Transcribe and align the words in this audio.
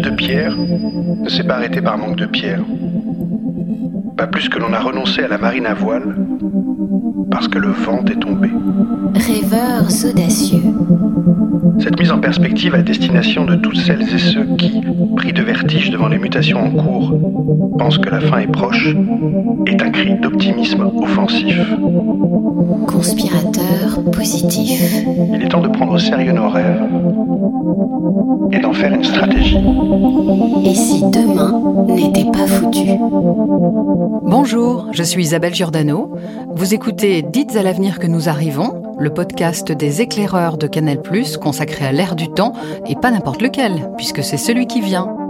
de 0.00 0.10
pierre 0.10 0.56
ne 0.56 1.28
s'est 1.28 1.44
pas 1.44 1.54
arrêté 1.54 1.80
par 1.80 1.98
manque 1.98 2.16
de 2.16 2.26
pierre. 2.26 2.60
Pas 4.16 4.26
plus 4.26 4.48
que 4.48 4.58
l'on 4.58 4.72
a 4.72 4.80
renoncé 4.80 5.22
à 5.22 5.28
la 5.28 5.38
marine 5.38 5.66
à 5.66 5.74
voile 5.74 6.16
parce 7.30 7.48
que 7.48 7.58
le 7.58 7.68
vent 7.68 8.04
est 8.10 8.20
tombé. 8.20 8.50
Rêveurs 9.14 9.88
audacieux. 10.04 10.62
Cette 11.78 11.98
mise 11.98 12.12
en 12.12 12.18
perspective 12.18 12.74
à 12.74 12.82
destination 12.82 13.44
de 13.44 13.56
toutes 13.56 13.78
celles 13.78 14.02
et 14.02 14.18
ceux 14.18 14.44
qui, 14.56 14.80
pris 15.16 15.32
de 15.32 15.42
vertige 15.42 15.90
devant 15.90 16.08
les 16.08 16.18
mutations 16.18 16.60
en 16.60 16.70
cours, 16.70 17.18
pensent 17.78 17.98
que 17.98 18.10
la 18.10 18.20
fin 18.20 18.38
est 18.38 18.52
proche, 18.52 18.94
est 19.66 19.82
un 19.82 19.90
cri 19.90 20.14
d'optimisme 20.20 20.90
offensif. 21.02 21.58
Conspirateur 22.86 24.04
positif. 24.12 25.04
Il 25.34 25.42
est 25.42 25.48
temps 25.48 25.62
de 25.62 25.68
prendre 25.68 25.92
au 25.92 25.98
sérieux 25.98 26.32
nos 26.32 26.48
rêves 26.48 26.82
et 28.50 28.58
d'en 28.58 28.72
faire 28.72 28.92
une 28.92 29.04
stratégie. 29.04 29.58
Et 30.64 30.74
si 30.74 31.02
demain 31.02 31.84
n'était 31.86 32.30
pas 32.30 32.46
foutu 32.46 32.98
Bonjour, 34.22 34.88
je 34.92 35.02
suis 35.02 35.22
Isabelle 35.22 35.54
Giordano. 35.54 36.12
Vous 36.54 36.74
écoutez 36.74 37.22
Dites 37.22 37.56
à 37.56 37.62
l'avenir 37.62 37.98
que 37.98 38.06
nous 38.06 38.28
arrivons, 38.28 38.82
le 38.98 39.10
podcast 39.10 39.72
des 39.72 40.00
éclaireurs 40.00 40.58
de 40.58 40.66
Canal+, 40.66 40.98
consacré 41.40 41.84
à 41.86 41.92
l'ère 41.92 42.16
du 42.16 42.28
temps, 42.28 42.52
et 42.86 42.94
pas 42.94 43.10
n'importe 43.10 43.42
lequel, 43.42 43.90
puisque 43.96 44.22
c'est 44.22 44.36
celui 44.36 44.66
qui 44.66 44.80
vient. 44.80 45.21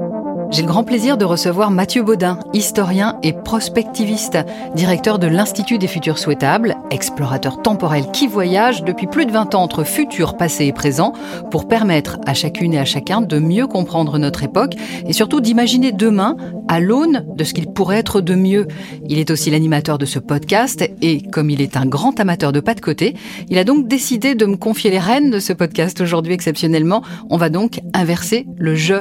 J'ai 0.52 0.60
le 0.60 0.68
grand 0.68 0.84
plaisir 0.84 1.16
de 1.16 1.24
recevoir 1.24 1.70
Mathieu 1.70 2.02
Baudin, 2.02 2.38
historien 2.52 3.18
et 3.22 3.32
prospectiviste, 3.32 4.36
directeur 4.74 5.18
de 5.18 5.26
l'Institut 5.26 5.78
des 5.78 5.86
futurs 5.86 6.18
souhaitables, 6.18 6.76
explorateur 6.90 7.62
temporel 7.62 8.10
qui 8.12 8.26
voyage 8.26 8.84
depuis 8.84 9.06
plus 9.06 9.24
de 9.24 9.32
20 9.32 9.54
ans 9.54 9.62
entre 9.62 9.82
futur, 9.82 10.36
passé 10.36 10.66
et 10.66 10.74
présent 10.74 11.14
pour 11.50 11.68
permettre 11.68 12.18
à 12.26 12.34
chacune 12.34 12.74
et 12.74 12.78
à 12.78 12.84
chacun 12.84 13.22
de 13.22 13.38
mieux 13.38 13.66
comprendre 13.66 14.18
notre 14.18 14.42
époque 14.42 14.74
et 15.06 15.14
surtout 15.14 15.40
d'imaginer 15.40 15.90
demain 15.90 16.36
à 16.68 16.80
l'aune 16.80 17.24
de 17.34 17.44
ce 17.44 17.54
qu'il 17.54 17.68
pourrait 17.68 18.00
être 18.00 18.20
de 18.20 18.34
mieux. 18.34 18.68
Il 19.08 19.18
est 19.18 19.30
aussi 19.30 19.50
l'animateur 19.50 19.96
de 19.96 20.04
ce 20.04 20.18
podcast 20.18 20.84
et 21.00 21.22
comme 21.22 21.48
il 21.48 21.62
est 21.62 21.78
un 21.78 21.86
grand 21.86 22.20
amateur 22.20 22.52
de 22.52 22.60
pas 22.60 22.74
de 22.74 22.80
côté, 22.82 23.16
il 23.48 23.56
a 23.56 23.64
donc 23.64 23.88
décidé 23.88 24.34
de 24.34 24.44
me 24.44 24.56
confier 24.56 24.90
les 24.90 24.98
rênes 24.98 25.30
de 25.30 25.38
ce 25.38 25.54
podcast 25.54 26.02
aujourd'hui 26.02 26.34
exceptionnellement. 26.34 27.02
On 27.30 27.38
va 27.38 27.48
donc 27.48 27.80
inverser 27.94 28.46
le 28.58 28.74
jeu. 28.74 29.00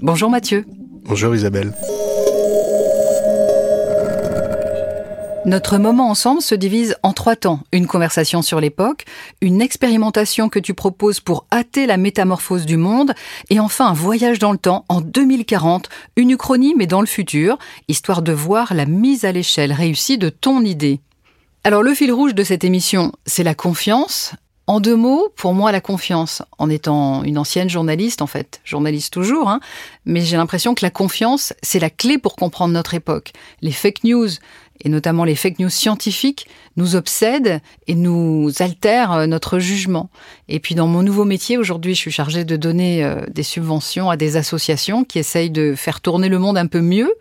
Bonjour 0.00 0.30
Mathieu. 0.30 0.64
Bonjour 1.08 1.34
Isabelle. 1.34 1.72
Notre 5.44 5.78
moment 5.78 6.10
ensemble 6.10 6.42
se 6.42 6.56
divise 6.56 6.96
en 7.04 7.12
trois 7.12 7.36
temps. 7.36 7.60
Une 7.70 7.86
conversation 7.86 8.42
sur 8.42 8.60
l'époque, 8.60 9.04
une 9.40 9.62
expérimentation 9.62 10.48
que 10.48 10.58
tu 10.58 10.74
proposes 10.74 11.20
pour 11.20 11.46
hâter 11.52 11.86
la 11.86 11.98
métamorphose 11.98 12.66
du 12.66 12.76
monde, 12.76 13.12
et 13.50 13.60
enfin 13.60 13.86
un 13.86 13.92
voyage 13.92 14.40
dans 14.40 14.50
le 14.50 14.58
temps 14.58 14.84
en 14.88 15.00
2040, 15.00 15.88
une 16.16 16.30
uchronie 16.30 16.74
mais 16.76 16.88
dans 16.88 17.00
le 17.00 17.06
futur, 17.06 17.58
histoire 17.86 18.22
de 18.22 18.32
voir 18.32 18.74
la 18.74 18.86
mise 18.86 19.24
à 19.24 19.30
l'échelle 19.30 19.72
réussie 19.72 20.18
de 20.18 20.30
ton 20.30 20.62
idée. 20.62 20.98
Alors 21.62 21.84
le 21.84 21.94
fil 21.94 22.12
rouge 22.12 22.34
de 22.34 22.42
cette 22.42 22.64
émission, 22.64 23.12
c'est 23.24 23.44
la 23.44 23.54
confiance, 23.54 24.34
en 24.66 24.80
deux 24.80 24.96
mots, 24.96 25.28
pour 25.36 25.54
moi, 25.54 25.70
la 25.70 25.80
confiance, 25.80 26.42
en 26.58 26.68
étant 26.68 27.22
une 27.22 27.38
ancienne 27.38 27.70
journaliste, 27.70 28.20
en 28.20 28.26
fait, 28.26 28.60
journaliste 28.64 29.12
toujours, 29.12 29.48
hein, 29.48 29.60
mais 30.04 30.22
j'ai 30.22 30.36
l'impression 30.36 30.74
que 30.74 30.84
la 30.84 30.90
confiance, 30.90 31.54
c'est 31.62 31.78
la 31.78 31.90
clé 31.90 32.18
pour 32.18 32.34
comprendre 32.34 32.74
notre 32.74 32.94
époque. 32.94 33.32
Les 33.60 33.70
fake 33.70 34.02
news, 34.02 34.28
et 34.80 34.88
notamment 34.88 35.24
les 35.24 35.34
fake 35.34 35.58
news 35.58 35.70
scientifiques, 35.70 36.46
nous 36.76 36.96
obsèdent 36.96 37.60
et 37.86 37.94
nous 37.94 38.50
altèrent 38.60 39.12
euh, 39.12 39.26
notre 39.26 39.58
jugement. 39.58 40.10
Et 40.48 40.60
puis 40.60 40.74
dans 40.74 40.86
mon 40.86 41.02
nouveau 41.02 41.24
métier, 41.24 41.58
aujourd'hui, 41.58 41.94
je 41.94 42.00
suis 42.00 42.10
chargée 42.10 42.44
de 42.44 42.56
donner 42.56 43.04
euh, 43.04 43.20
des 43.28 43.42
subventions 43.42 44.10
à 44.10 44.16
des 44.16 44.36
associations 44.36 45.04
qui 45.04 45.18
essayent 45.18 45.50
de 45.50 45.74
faire 45.74 46.00
tourner 46.00 46.28
le 46.28 46.38
monde 46.38 46.58
un 46.58 46.66
peu 46.66 46.80
mieux 46.80 47.12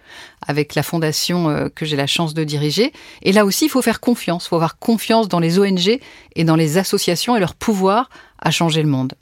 avec 0.47 0.75
la 0.75 0.83
fondation 0.83 1.49
euh, 1.49 1.67
que 1.73 1.85
j'ai 1.85 1.95
la 1.95 2.07
chance 2.07 2.33
de 2.33 2.43
diriger. 2.43 2.93
Et 3.21 3.31
là 3.31 3.45
aussi, 3.45 3.65
il 3.65 3.69
faut 3.69 3.81
faire 3.81 3.99
confiance, 3.99 4.45
il 4.45 4.49
faut 4.49 4.55
avoir 4.55 4.77
confiance 4.77 5.27
dans 5.27 5.39
les 5.39 5.59
ONG 5.59 5.99
et 6.35 6.43
dans 6.43 6.55
les 6.55 6.77
associations 6.77 7.35
et 7.35 7.39
leur 7.39 7.55
pouvoir 7.55 8.09
à 8.39 8.51
changer 8.51 8.81
le 8.81 8.89
monde. 8.89 9.13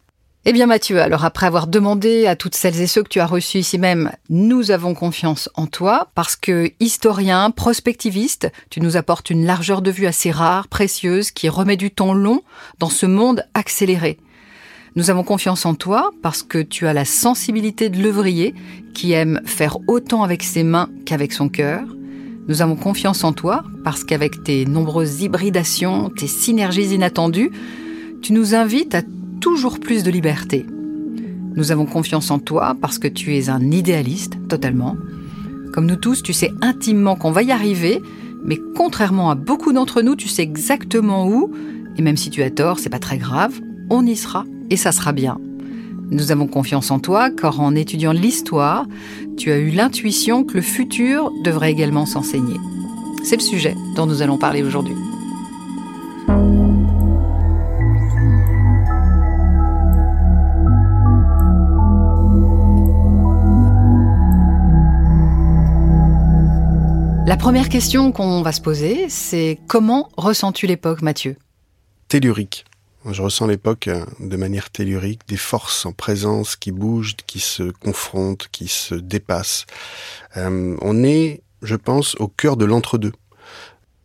Eh 0.45 0.51
bien 0.51 0.65
Mathieu, 0.65 0.99
alors 1.01 1.23
après 1.23 1.45
avoir 1.45 1.67
demandé 1.67 2.27
à 2.27 2.35
toutes 2.35 2.55
celles 2.55 2.81
et 2.81 2.87
ceux 2.87 3.01
que 3.01 3.07
tu 3.07 3.21
as 3.21 3.25
reçus 3.25 3.59
ici 3.59 3.77
même, 3.77 4.11
nous 4.29 4.71
avons 4.71 4.93
confiance 4.93 5.49
en 5.55 5.67
toi 5.67 6.09
parce 6.15 6.35
que 6.35 6.69
historien, 6.81 7.49
prospectiviste, 7.49 8.51
tu 8.69 8.81
nous 8.81 8.97
apportes 8.97 9.29
une 9.29 9.45
largeur 9.45 9.81
de 9.81 9.89
vue 9.89 10.05
assez 10.05 10.31
rare, 10.31 10.67
précieuse, 10.67 11.31
qui 11.31 11.47
remet 11.47 11.77
du 11.77 11.91
temps 11.91 12.13
long 12.13 12.41
dans 12.79 12.89
ce 12.89 13.05
monde 13.05 13.45
accéléré. 13.53 14.17
Nous 14.97 15.09
avons 15.09 15.23
confiance 15.23 15.65
en 15.65 15.75
toi 15.75 16.11
parce 16.21 16.43
que 16.43 16.57
tu 16.61 16.87
as 16.87 16.93
la 16.93 17.05
sensibilité 17.05 17.87
de 17.87 18.03
l'œuvrier 18.03 18.53
qui 18.93 19.13
aime 19.13 19.39
faire 19.45 19.77
autant 19.87 20.23
avec 20.23 20.43
ses 20.43 20.63
mains 20.63 20.89
qu'avec 21.05 21.31
son 21.31 21.47
cœur. 21.47 21.83
Nous 22.49 22.61
avons 22.61 22.75
confiance 22.75 23.23
en 23.23 23.31
toi 23.31 23.63
parce 23.85 24.03
qu'avec 24.03 24.43
tes 24.43 24.65
nombreuses 24.65 25.21
hybridations, 25.21 26.09
tes 26.09 26.27
synergies 26.27 26.93
inattendues, 26.93 27.51
tu 28.21 28.33
nous 28.33 28.55
invites 28.55 28.95
à 28.95 29.03
toujours 29.43 29.81
plus 29.81 30.03
de 30.03 30.09
liberté. 30.09 30.65
Nous 31.57 31.73
avons 31.73 31.85
confiance 31.85 32.31
en 32.31 32.39
toi 32.39 32.77
parce 32.79 32.97
que 32.97 33.09
tu 33.09 33.35
es 33.35 33.49
un 33.49 33.71
idéaliste, 33.71 34.37
totalement. 34.47 34.95
Comme 35.73 35.85
nous 35.85 35.97
tous, 35.97 36.23
tu 36.23 36.31
sais 36.31 36.53
intimement 36.61 37.17
qu'on 37.17 37.31
va 37.31 37.43
y 37.43 37.51
arriver, 37.51 38.01
mais 38.45 38.57
contrairement 38.77 39.29
à 39.29 39.35
beaucoup 39.35 39.73
d'entre 39.73 40.01
nous, 40.01 40.15
tu 40.15 40.29
sais 40.29 40.43
exactement 40.43 41.27
où, 41.27 41.51
et 41.97 42.01
même 42.01 42.15
si 42.15 42.29
tu 42.29 42.41
as 42.41 42.51
tort, 42.51 42.79
c'est 42.79 42.89
pas 42.89 42.99
très 42.99 43.17
grave, 43.17 43.59
on 43.89 44.05
y 44.05 44.15
sera 44.15 44.45
et 44.69 44.77
ça 44.77 44.93
sera 44.93 45.11
bien. 45.11 45.37
Nous 46.09 46.31
avons 46.31 46.47
confiance 46.47 46.89
en 46.89 46.99
toi 46.99 47.29
car 47.29 47.59
en 47.59 47.75
étudiant 47.75 48.13
l'histoire, 48.13 48.87
tu 49.35 49.51
as 49.51 49.57
eu 49.57 49.71
l'intuition 49.71 50.45
que 50.45 50.53
le 50.53 50.61
futur 50.61 51.33
devrait 51.43 51.71
également 51.71 52.05
s'enseigner. 52.05 52.55
C'est 53.25 53.35
le 53.35 53.41
sujet 53.41 53.75
dont 53.97 54.05
nous 54.05 54.21
allons 54.21 54.37
parler 54.37 54.63
aujourd'hui. 54.63 54.95
La 67.25 67.37
première 67.37 67.69
question 67.69 68.11
qu'on 68.11 68.41
va 68.41 68.51
se 68.51 68.59
poser, 68.59 69.07
c'est 69.07 69.57
comment 69.67 70.09
ressens-tu 70.17 70.67
l'époque, 70.67 71.01
Mathieu? 71.01 71.37
Tellurique. 72.09 72.65
Je 73.09 73.21
ressens 73.21 73.47
l'époque 73.47 73.87
euh, 73.87 74.03
de 74.19 74.35
manière 74.35 74.69
tellurique, 74.69 75.21
des 75.29 75.37
forces 75.37 75.85
en 75.85 75.93
présence 75.93 76.57
qui 76.57 76.73
bougent, 76.73 77.15
qui 77.25 77.39
se 77.39 77.71
confrontent, 77.71 78.49
qui 78.51 78.67
se 78.67 78.95
dépassent. 78.95 79.65
Euh, 80.35 80.75
on 80.81 81.01
est, 81.05 81.43
je 81.61 81.75
pense, 81.75 82.15
au 82.15 82.27
cœur 82.27 82.57
de 82.57 82.65
l'entre-deux. 82.65 83.13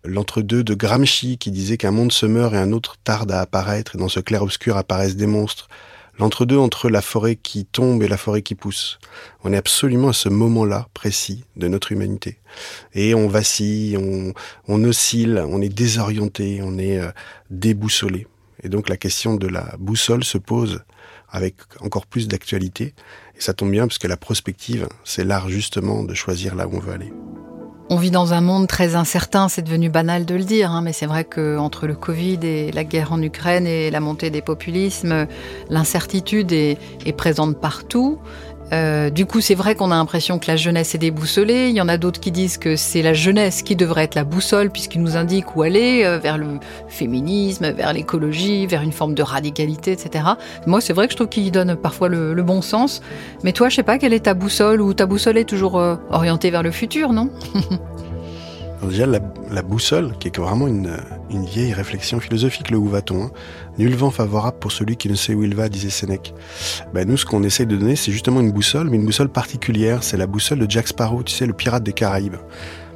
L'entre-deux 0.05 0.63
de 0.63 0.75
Gramsci 0.75 1.39
qui 1.39 1.51
disait 1.51 1.77
qu'un 1.77 1.91
monde 1.91 2.13
se 2.13 2.25
meurt 2.25 2.55
et 2.55 2.59
un 2.59 2.71
autre 2.71 2.99
tarde 3.03 3.33
à 3.33 3.41
apparaître, 3.41 3.97
et 3.97 3.99
dans 3.99 4.09
ce 4.09 4.21
clair-obscur 4.21 4.77
apparaissent 4.77 5.17
des 5.17 5.27
monstres 5.27 5.69
l'entre-deux 6.19 6.59
entre 6.59 6.91
la 6.91 7.03
forêt 7.03 7.37
qui 7.37 7.65
tombe 7.65 8.03
et 8.03 8.09
la 8.09 8.17
forêt 8.17 8.43
qui 8.43 8.55
pousse. 8.55 8.99
On 9.45 9.53
est 9.53 9.57
absolument 9.57 10.09
à 10.09 10.13
ce 10.13 10.29
moment-là 10.29 10.89
précis 10.95 11.45
de 11.57 11.69
notre 11.69 11.93
humanité. 11.93 12.39
Et 12.95 13.15
on 13.15 13.29
vacille, 13.29 13.97
on, 13.97 14.33
on 14.67 14.85
oscille, 14.85 15.43
on 15.49 15.63
est 15.63 15.69
désorienté, 15.69 16.61
on 16.63 16.79
est 16.79 16.99
euh, 16.99 17.11
déboussolé. 17.51 18.27
Et 18.63 18.69
donc 18.69 18.89
la 18.89 18.97
question 18.97 19.37
de 19.37 19.47
la 19.47 19.75
boussole 19.79 20.25
se 20.25 20.39
pose 20.39 20.83
avec 21.31 21.57
encore 21.81 22.07
plus 22.07 22.29
d'actualité. 22.29 22.95
Et 23.37 23.41
ça 23.41 23.55
tombe 23.55 23.71
bien 23.71 23.87
parce 23.87 23.99
que 23.99 24.09
la 24.09 24.17
prospective, 24.17 24.89
c'est 25.05 25.25
l'art 25.25 25.49
justement 25.49 26.03
de 26.03 26.15
choisir 26.15 26.55
là 26.55 26.67
où 26.67 26.77
on 26.77 26.81
veut 26.81 26.93
aller. 26.93 27.13
On 27.91 27.97
vit 27.97 28.11
dans 28.11 28.35
un 28.35 28.43
monde 28.43 28.67
très 28.67 28.97
incertain, 28.97 29.49
c'est 29.49 29.63
devenu 29.63 29.89
banal 29.89 30.27
de 30.27 30.35
le 30.35 30.45
dire, 30.45 30.71
hein, 30.73 30.83
mais 30.83 30.93
c'est 30.93 31.07
vrai 31.07 31.25
qu'entre 31.25 31.87
le 31.87 31.95
Covid 31.95 32.39
et 32.43 32.71
la 32.71 32.85
guerre 32.85 33.13
en 33.13 33.23
Ukraine 33.23 33.67
et 33.67 33.91
la 33.91 34.01
montée 34.01 34.29
des 34.29 34.43
populismes, 34.43 35.27
l'incertitude 35.71 36.53
est 36.53 37.17
présente 37.17 37.59
partout. 37.59 38.19
Euh, 38.73 39.11
du 39.11 39.27
coup, 39.27 39.41
c'est 39.41 39.55
vrai 39.55 39.75
qu'on 39.75 39.91
a 39.91 39.97
l'impression 39.97 40.39
que 40.39 40.47
la 40.47 40.57
jeunesse 40.57 40.95
est 40.95 40.99
déboussolée. 40.99 41.69
Il 41.69 41.75
y 41.75 41.81
en 41.81 41.89
a 41.89 41.97
d'autres 41.97 42.21
qui 42.21 42.31
disent 42.31 42.59
que 42.59 42.77
c'est 42.77 43.03
la 43.03 43.15
jeunesse 43.15 43.63
qui 43.63 43.77
devrait 43.77 44.05
être 44.05 44.15
la 44.15 44.25
boussole 44.25 44.71
puisqu'il 44.71 45.03
nous 45.03 45.17
indique 45.17 45.57
où 45.57 45.63
aller, 45.63 46.03
euh, 46.05 46.19
vers 46.19 46.39
le 46.39 46.47
féminisme, 46.89 47.71
vers 47.73 47.93
l'écologie, 47.93 48.67
vers 48.67 48.83
une 48.83 48.93
forme 48.93 49.15
de 49.15 49.23
radicalité, 49.23 49.93
etc. 49.93 50.25
Moi, 50.67 50.81
c'est 50.81 50.93
vrai 50.93 51.07
que 51.07 51.13
je 51.13 51.17
trouve 51.17 51.29
qu'il 51.29 51.51
donne 51.51 51.77
parfois 51.77 52.09
le, 52.09 52.43
bon 52.43 52.63
sens. 52.63 53.03
Mais 53.43 53.53
toi, 53.53 53.69
je 53.69 53.77
sais 53.77 53.83
pas 53.83 53.99
quelle 53.99 54.13
est 54.13 54.21
ta 54.21 54.35
boussole 54.35 54.81
ou 54.81 54.95
ta 54.95 55.07
boussole 55.07 55.39
est 55.39 55.45
toujours 55.45 55.79
euh, 55.79 55.97
orientée 56.11 56.51
vers 56.51 56.63
le 56.63 56.71
futur, 56.71 57.13
non? 57.13 57.31
déjà, 58.87 59.07
la, 59.07 59.63
boussole, 59.63 60.13
qui 60.19 60.29
est 60.29 60.39
vraiment 60.39 60.69
une, 60.69 60.97
vieille 61.31 61.73
réflexion 61.73 62.21
philosophique, 62.21 62.71
le 62.71 62.79
où 62.79 62.89
va-t-on 62.89 63.25
hein. 63.25 63.31
Nul 63.79 63.95
vent 63.95 64.11
favorable 64.11 64.59
pour 64.59 64.73
celui 64.73 64.97
qui 64.97 65.09
ne 65.09 65.15
sait 65.15 65.35
où 65.35 65.43
il 65.43 65.55
va, 65.55 65.69
disait 65.69 65.91
Sénèque. 65.91 66.35
Ben, 66.93 67.07
nous, 67.09 67.17
ce 67.17 67.25
qu'on 67.27 67.43
essaie 67.43 67.67
de 67.67 67.77
donner, 67.77 67.97
c'est 67.97 68.13
justement 68.13 68.41
une 68.41 68.53
boussole, 68.53 68.89
mais 68.91 68.97
une 68.97 69.05
boussole 69.05 69.29
particulière. 69.29 70.03
C'est 70.03 70.17
la 70.17 70.27
boussole 70.27 70.59
de 70.59 70.71
Jack 70.71 70.89
Sparrow, 70.89 71.23
tu 71.23 71.35
sais, 71.35 71.47
le 71.47 71.53
pirate 71.53 71.83
des 71.83 71.93
Caraïbes. 71.93 72.37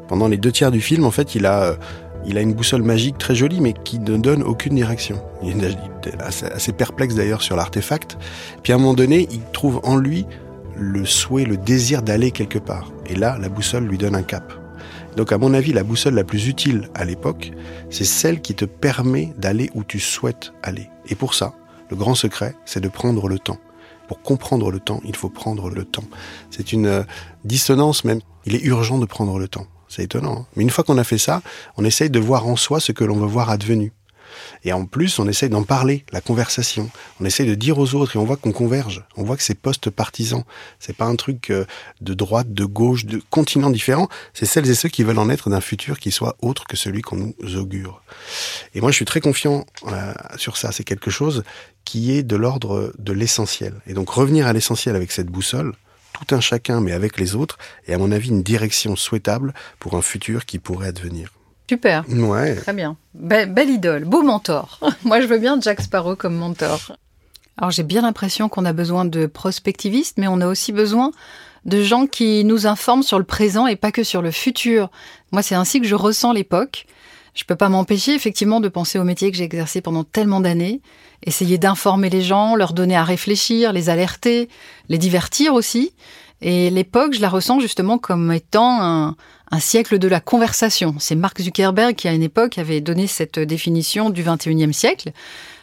Pendant 0.08 0.28
les 0.28 0.36
deux 0.36 0.52
tiers 0.52 0.70
du 0.70 0.80
film, 0.80 1.04
en 1.04 1.10
fait, 1.10 1.34
il 1.34 1.46
a, 1.46 1.76
il 2.26 2.36
a 2.38 2.40
une 2.40 2.54
boussole 2.54 2.82
magique 2.82 3.18
très 3.18 3.34
jolie, 3.34 3.60
mais 3.60 3.72
qui 3.72 3.98
ne 3.98 4.16
donne 4.16 4.42
aucune 4.42 4.74
direction. 4.74 5.20
Il 5.42 5.64
est 5.64 5.76
assez, 6.20 6.46
assez 6.46 6.72
perplexe 6.72 7.14
d'ailleurs 7.14 7.42
sur 7.42 7.56
l'artefact. 7.56 8.18
Puis 8.62 8.72
à 8.72 8.76
un 8.76 8.78
moment 8.78 8.94
donné, 8.94 9.28
il 9.30 9.40
trouve 9.52 9.80
en 9.84 9.96
lui 9.96 10.26
le 10.76 11.04
souhait, 11.04 11.44
le 11.44 11.56
désir 11.56 12.02
d'aller 12.02 12.30
quelque 12.30 12.58
part. 12.58 12.90
Et 13.06 13.14
là, 13.14 13.36
la 13.40 13.48
boussole 13.48 13.84
lui 13.84 13.98
donne 13.98 14.14
un 14.14 14.22
cap. 14.22 14.61
Donc 15.16 15.32
à 15.32 15.38
mon 15.38 15.54
avis, 15.54 15.72
la 15.72 15.84
boussole 15.84 16.14
la 16.14 16.24
plus 16.24 16.48
utile 16.48 16.88
à 16.94 17.04
l'époque, 17.04 17.52
c'est 17.90 18.04
celle 18.04 18.40
qui 18.40 18.54
te 18.54 18.64
permet 18.64 19.32
d'aller 19.36 19.70
où 19.74 19.84
tu 19.84 20.00
souhaites 20.00 20.52
aller. 20.62 20.88
Et 21.08 21.14
pour 21.14 21.34
ça, 21.34 21.54
le 21.90 21.96
grand 21.96 22.14
secret, 22.14 22.54
c'est 22.64 22.80
de 22.80 22.88
prendre 22.88 23.28
le 23.28 23.38
temps. 23.38 23.58
Pour 24.08 24.22
comprendre 24.22 24.70
le 24.70 24.80
temps, 24.80 25.00
il 25.04 25.16
faut 25.16 25.28
prendre 25.28 25.70
le 25.70 25.84
temps. 25.84 26.04
C'est 26.50 26.72
une 26.72 26.86
euh, 26.86 27.02
dissonance 27.44 28.04
même. 28.04 28.20
Il 28.46 28.54
est 28.54 28.62
urgent 28.62 28.98
de 28.98 29.06
prendre 29.06 29.38
le 29.38 29.48
temps. 29.48 29.66
C'est 29.88 30.04
étonnant. 30.04 30.40
Hein. 30.40 30.46
Mais 30.56 30.62
une 30.62 30.70
fois 30.70 30.84
qu'on 30.84 30.98
a 30.98 31.04
fait 31.04 31.18
ça, 31.18 31.42
on 31.76 31.84
essaye 31.84 32.10
de 32.10 32.18
voir 32.18 32.46
en 32.46 32.56
soi 32.56 32.80
ce 32.80 32.92
que 32.92 33.04
l'on 33.04 33.16
veut 33.16 33.26
voir 33.26 33.50
advenu. 33.50 33.92
Et 34.64 34.72
en 34.72 34.84
plus, 34.86 35.18
on 35.18 35.28
essaye 35.28 35.48
d'en 35.48 35.62
parler, 35.62 36.04
la 36.12 36.20
conversation. 36.20 36.90
On 37.20 37.24
essaye 37.24 37.46
de 37.46 37.54
dire 37.54 37.78
aux 37.78 37.94
autres 37.94 38.16
et 38.16 38.18
on 38.18 38.24
voit 38.24 38.36
qu'on 38.36 38.52
converge. 38.52 39.04
On 39.16 39.24
voit 39.24 39.36
que 39.36 39.42
c'est 39.42 39.54
post-partisan. 39.54 40.44
C'est 40.78 40.96
pas 40.96 41.06
un 41.06 41.16
truc 41.16 41.50
euh, 41.50 41.64
de 42.00 42.14
droite, 42.14 42.52
de 42.52 42.64
gauche, 42.64 43.04
de 43.04 43.20
continents 43.30 43.70
différents. 43.70 44.08
C'est 44.34 44.46
celles 44.46 44.68
et 44.68 44.74
ceux 44.74 44.88
qui 44.88 45.02
veulent 45.02 45.18
en 45.18 45.30
être 45.30 45.50
d'un 45.50 45.60
futur 45.60 45.98
qui 45.98 46.10
soit 46.10 46.36
autre 46.40 46.64
que 46.66 46.76
celui 46.76 47.02
qu'on 47.02 47.16
nous 47.16 47.56
augure. 47.56 48.02
Et 48.74 48.80
moi, 48.80 48.90
je 48.90 48.96
suis 48.96 49.04
très 49.04 49.20
confiant 49.20 49.64
euh, 49.86 50.12
sur 50.36 50.56
ça. 50.56 50.72
C'est 50.72 50.84
quelque 50.84 51.10
chose 51.10 51.44
qui 51.84 52.12
est 52.12 52.22
de 52.22 52.36
l'ordre 52.36 52.92
de 52.98 53.12
l'essentiel. 53.12 53.74
Et 53.86 53.94
donc, 53.94 54.10
revenir 54.10 54.46
à 54.46 54.52
l'essentiel 54.52 54.96
avec 54.96 55.12
cette 55.12 55.26
boussole, 55.26 55.74
tout 56.12 56.34
un 56.34 56.40
chacun, 56.40 56.80
mais 56.80 56.92
avec 56.92 57.18
les 57.18 57.34
autres, 57.34 57.58
est 57.86 57.94
à 57.94 57.98
mon 57.98 58.12
avis 58.12 58.28
une 58.28 58.42
direction 58.42 58.96
souhaitable 58.96 59.54
pour 59.78 59.94
un 59.94 60.02
futur 60.02 60.46
qui 60.46 60.58
pourrait 60.58 60.88
advenir. 60.88 61.30
Super. 61.72 62.04
Ouais. 62.06 62.54
Très 62.56 62.74
bien. 62.74 62.98
belle 63.14 63.70
idole, 63.70 64.04
beau 64.04 64.20
mentor. 64.22 64.78
Moi, 65.04 65.22
je 65.22 65.26
veux 65.26 65.38
bien 65.38 65.58
Jack 65.58 65.80
Sparrow 65.80 66.16
comme 66.16 66.34
mentor. 66.34 66.92
Alors, 67.56 67.70
j'ai 67.70 67.82
bien 67.82 68.02
l'impression 68.02 68.50
qu'on 68.50 68.66
a 68.66 68.74
besoin 68.74 69.06
de 69.06 69.24
prospectivistes, 69.24 70.18
mais 70.18 70.28
on 70.28 70.42
a 70.42 70.46
aussi 70.46 70.70
besoin 70.70 71.12
de 71.64 71.82
gens 71.82 72.06
qui 72.06 72.44
nous 72.44 72.66
informent 72.66 73.02
sur 73.02 73.18
le 73.18 73.24
présent 73.24 73.66
et 73.66 73.76
pas 73.76 73.90
que 73.90 74.04
sur 74.04 74.20
le 74.20 74.30
futur. 74.30 74.90
Moi, 75.30 75.40
c'est 75.40 75.54
ainsi 75.54 75.80
que 75.80 75.86
je 75.86 75.94
ressens 75.94 76.34
l'époque. 76.34 76.84
Je 77.32 77.44
peux 77.44 77.56
pas 77.56 77.70
m'empêcher 77.70 78.14
effectivement 78.14 78.60
de 78.60 78.68
penser 78.68 78.98
au 78.98 79.04
métier 79.04 79.30
que 79.30 79.38
j'ai 79.38 79.44
exercé 79.44 79.80
pendant 79.80 80.04
tellement 80.04 80.40
d'années, 80.40 80.82
essayer 81.24 81.56
d'informer 81.56 82.10
les 82.10 82.20
gens, 82.20 82.54
leur 82.54 82.74
donner 82.74 82.96
à 82.96 83.04
réfléchir, 83.04 83.72
les 83.72 83.88
alerter, 83.88 84.50
les 84.90 84.98
divertir 84.98 85.54
aussi. 85.54 85.94
Et 86.42 86.68
l'époque, 86.68 87.14
je 87.14 87.22
la 87.22 87.30
ressens 87.30 87.60
justement 87.60 87.96
comme 87.96 88.30
étant 88.30 88.82
un, 88.82 89.16
un 89.52 89.60
siècle 89.60 89.98
de 89.98 90.08
la 90.08 90.20
conversation. 90.20 90.96
C'est 90.98 91.14
Mark 91.14 91.40
Zuckerberg 91.40 91.94
qui, 91.94 92.08
à 92.08 92.12
une 92.12 92.22
époque, 92.22 92.56
avait 92.58 92.80
donné 92.80 93.06
cette 93.06 93.38
définition 93.38 94.08
du 94.08 94.24
21e 94.24 94.72
siècle. 94.72 95.12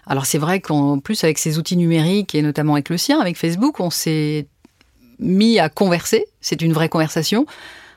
Alors 0.06 0.28
c'est 0.28 0.38
vrai 0.38 0.62
qu'en 0.62 1.00
plus, 1.00 1.24
avec 1.24 1.40
ces 1.40 1.58
outils 1.58 1.76
numériques, 1.76 2.36
et 2.36 2.44
notamment 2.44 2.74
avec 2.74 2.90
le 2.90 2.98
sien, 2.98 3.20
avec 3.20 3.36
Facebook, 3.36 3.80
on 3.80 3.90
s'est 3.90 4.48
mis 5.18 5.60
à 5.60 5.70
converser. 5.70 6.26
C'est 6.40 6.62
une 6.62 6.72
vraie 6.72 6.88
conversation. 6.88 7.48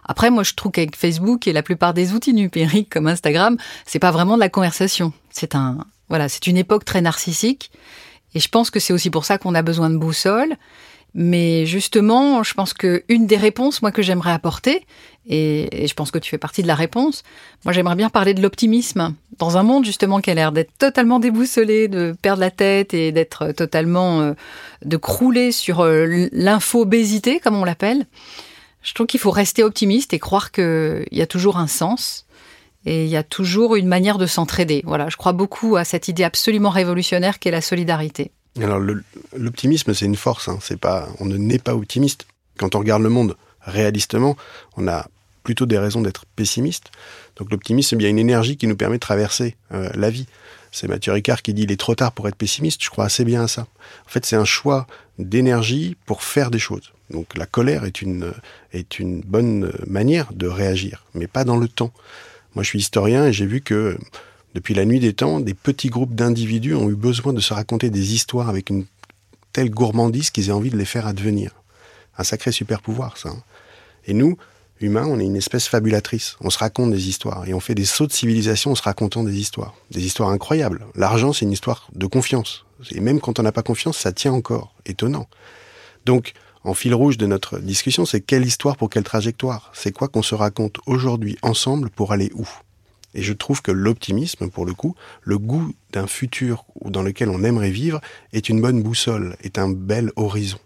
Après, 0.05 0.31
moi, 0.31 0.43
je 0.43 0.55
trouve 0.55 0.73
qu'avec 0.73 0.97
Facebook 0.97 1.47
et 1.47 1.53
la 1.53 1.63
plupart 1.63 1.95
des 1.95 2.15
outils 2.15 2.35
numériques 2.35 2.91
comme 2.91 3.07
Instagram, 3.07 3.57
c'est 3.87 3.99
pas 3.99 4.11
vraiment 4.11 4.35
de 4.35 4.41
la 4.41 4.49
conversation. 4.49 5.13
C'est 5.31 5.55
un, 5.55 5.87
voilà, 6.09 6.29
c'est 6.31 6.47
une 6.47 6.57
époque 6.57 6.87
très 6.87 7.03
narcissique. 7.03 7.71
Et 8.35 8.41
je 8.41 8.49
pense 8.49 8.71
que 8.71 8.81
c'est 8.81 8.95
aussi 8.95 9.11
pour 9.11 9.27
ça 9.27 9.37
qu'on 9.37 9.55
a 9.55 9.63
besoin 9.63 9.91
de 9.91 9.99
boussole. 9.99 10.57
Mais 11.15 11.67
justement, 11.67 12.43
je 12.43 12.55
pense 12.55 12.73
que 12.73 13.05
une 13.09 13.27
des 13.27 13.37
réponses, 13.37 13.83
moi, 13.83 13.93
que 13.93 14.01
j'aimerais 14.01 14.33
apporter, 14.33 14.87
et, 15.29 15.87
je 15.87 15.95
pense 15.95 16.11
que 16.11 16.19
tu 16.19 16.31
fais 16.31 16.39
partie 16.39 16.63
de 16.63 16.67
la 16.67 16.75
réponse, 16.75 17.23
moi, 17.65 17.73
j'aimerais 17.73 17.97
bien 17.97 18.09
parler 18.09 18.33
de 18.35 18.41
l'optimisme. 18.41 19.15
Dans 19.39 19.59
un 19.59 19.63
monde, 19.63 19.85
justement, 19.85 20.21
qui 20.21 20.31
a 20.31 20.35
l'air 20.35 20.53
d'être 20.53 20.73
totalement 20.79 21.19
déboussolé, 21.19 21.89
de 21.89 22.15
perdre 22.23 22.41
la 22.41 22.51
tête 22.51 22.95
et 22.95 23.13
d'être 23.13 23.53
totalement, 23.53 24.21
euh, 24.21 24.33
de 24.85 24.97
crouler 24.97 25.53
sur 25.53 25.81
euh, 25.81 26.29
l'infobésité, 26.33 27.41
comme 27.41 27.57
on 27.57 27.65
l'appelle. 27.65 28.07
Je 28.83 28.95
trouve 28.95 29.07
qu'il 29.07 29.21
faut 29.21 29.31
rester 29.31 29.63
optimiste 29.63 30.13
et 30.15 30.19
croire 30.19 30.51
qu'il 30.51 31.07
y 31.13 31.23
a 31.23 31.27
toujours 31.27 31.59
un 31.59 31.69
sens 31.69 32.27
et 32.85 33.05
il 33.05 33.11
y 33.11 33.17
a 33.17 33.23
toujours 33.23 33.77
une 33.77 33.87
manière 33.87 34.19
de 34.19 34.27
s'entraider. 34.27 34.83
Voilà, 34.85 35.09
je 35.09 35.17
crois 35.17 35.33
beaucoup 35.33 35.77
à 35.77 35.85
cette 35.85 36.09
idée 36.09 36.25
absolument 36.25 36.71
révolutionnaire 36.71 37.39
qu'est 37.39 37.53
la 37.53 37.61
solidarité. 37.61 38.33
Alors 38.61 38.81
l'optimisme, 39.35 39.95
c'est 39.95 40.05
une 40.05 40.17
force. 40.17 40.49
Hein. 40.49 40.59
C'est 40.61 40.79
pas, 40.79 41.09
on 41.21 41.25
ne 41.25 41.37
naît 41.37 41.59
pas 41.59 41.75
optimiste. 41.75 42.27
Quand 42.59 42.75
on 42.75 42.81
regarde 42.81 43.03
le 43.03 43.09
monde 43.09 43.37
réalistement, 43.63 44.37
on 44.77 44.89
a 44.89 45.07
plutôt 45.43 45.67
des 45.67 45.79
raisons 45.79 46.03
d'être 46.03 46.27
pessimiste. 46.37 46.91
Donc 47.37 47.51
l'optimisme, 47.51 47.91
c'est 47.91 47.97
bien 47.97 48.09
une 48.09 48.19
énergie 48.19 48.57
qui 48.57 48.67
nous 48.67 48.77
permet 48.77 48.97
de 48.97 49.01
traverser 49.01 49.57
euh, 49.73 49.91
la 49.95 50.11
vie. 50.11 50.27
C'est 50.71 50.89
Mathieu 50.89 51.13
Ricard 51.13 51.43
qui 51.43 51.53
dit 51.55 51.63
il 51.63 51.73
est 51.73 51.81
trop 51.81 51.95
tard 51.95 52.13
pour 52.13 52.29
être 52.29 52.37
pessimiste. 52.37 52.83
Je 52.83 52.91
crois 52.91 53.07
assez 53.07 53.25
bien 53.25 53.43
à 53.43 53.49
ça. 53.49 53.63
En 54.07 54.09
fait, 54.09 54.25
c'est 54.25 54.37
un 54.37 54.45
choix 54.45 54.87
d'énergie 55.19 55.97
pour 56.07 56.23
faire 56.23 56.51
des 56.51 56.59
choses. 56.59 56.93
Donc 57.11 57.37
la 57.37 57.47
colère 57.47 57.85
est 57.85 58.01
une 58.01 58.33
est 58.73 58.99
une 58.99 59.21
bonne 59.21 59.73
manière 59.87 60.33
de 60.33 60.47
réagir, 60.47 61.05
mais 61.15 61.27
pas 61.27 61.45
dans 61.45 61.59
le 61.59 61.69
temps. 61.69 61.93
Moi, 62.55 62.63
je 62.63 62.69
suis 62.69 62.79
historien 62.79 63.27
et 63.27 63.33
j'ai 63.33 63.47
vu 63.47 63.61
que 63.61 63.99
depuis 64.55 64.75
la 64.75 64.85
nuit 64.85 65.01
des 65.01 65.15
temps, 65.15 65.41
des 65.41 65.55
petits 65.55 65.89
groupes 65.89 66.15
d'individus 66.15 66.75
ont 66.75 66.91
eu 66.91 66.95
besoin 66.95 67.33
de 67.33 67.41
se 67.41 67.55
raconter 67.55 67.91
des 67.91 68.15
histoires 68.15 68.49
avec 68.49 68.71
une 68.71 68.85
telle 69.53 69.71
gourmandise 69.71 70.31
qu'ils 70.31 70.49
aient 70.49 70.53
envie 70.53 70.71
de 70.71 70.77
les 70.77 70.85
faire 70.85 71.07
advenir. 71.07 71.53
Un 72.19 72.25
sacré 72.25 72.53
super 72.53 72.83
pouvoir, 72.83 73.17
ça. 73.17 73.31
Hein. 73.31 73.43
Et 74.07 74.15
nous, 74.15 74.37
humains, 74.81 75.07
on 75.07 75.19
est 75.19 75.25
une 75.25 75.37
espèce 75.37 75.69
fabulatrice. 75.69 76.37
On 76.41 76.51
se 76.51 76.59
raconte 76.59 76.91
des 76.91 77.09
histoires 77.09 77.49
et 77.49 77.55
on 77.55 77.61
fait 77.61 77.75
des 77.75 77.85
sauts 77.85 78.07
de 78.07 78.13
civilisation 78.13 78.73
en 78.73 78.75
se 78.75 78.83
racontant 78.83 79.25
des 79.25 79.39
histoires. 79.39 79.75
Des 79.91 80.05
histoires 80.05 80.31
incroyables. 80.31 80.87
L'argent, 80.95 81.33
c'est 81.33 81.45
une 81.45 81.53
histoire 81.53 81.89
de 81.95 82.07
confiance. 82.07 82.65
Et 82.91 83.01
même 83.01 83.21
quand 83.21 83.39
on 83.39 83.43
n'a 83.43 83.53
pas 83.53 83.63
confiance, 83.63 83.97
ça 83.97 84.13
tient 84.13 84.33
encore. 84.33 84.75
Étonnant. 84.85 85.29
Donc, 86.05 86.33
en 86.65 86.75
fil 86.75 86.95
rouge 86.95 87.17
de 87.17 87.27
notre 87.27 87.59
discussion, 87.59 88.05
c'est 88.05 88.21
quelle 88.21 88.45
histoire 88.45 88.77
pour 88.77 88.91
quelle 88.91 89.05
trajectoire? 89.05 89.71
C'est 89.75 89.93
quoi 89.93 90.09
qu'on 90.09 90.23
se 90.23 90.35
raconte 90.35 90.79
aujourd'hui 90.87 91.39
ensemble 91.43 91.91
pour 91.91 92.13
aller 92.13 92.31
où? 92.35 92.47
Et 93.15 93.23
je 93.23 93.33
trouve 93.33 93.63
que 93.63 93.71
l'optimisme, 93.71 94.49
pour 94.49 94.67
le 94.67 94.75
coup, 94.75 94.95
le 95.23 95.39
goût 95.39 95.73
d'un 95.93 96.07
futur 96.07 96.65
dans 96.85 97.03
lequel 97.03 97.29
on 97.29 97.45
aimerait 97.45 97.71
vivre, 97.71 98.01
est 98.33 98.49
une 98.49 98.61
bonne 98.61 98.83
boussole, 98.83 99.37
est 99.43 99.59
un 99.59 99.69
bel 99.69 100.11
horizon. 100.17 100.59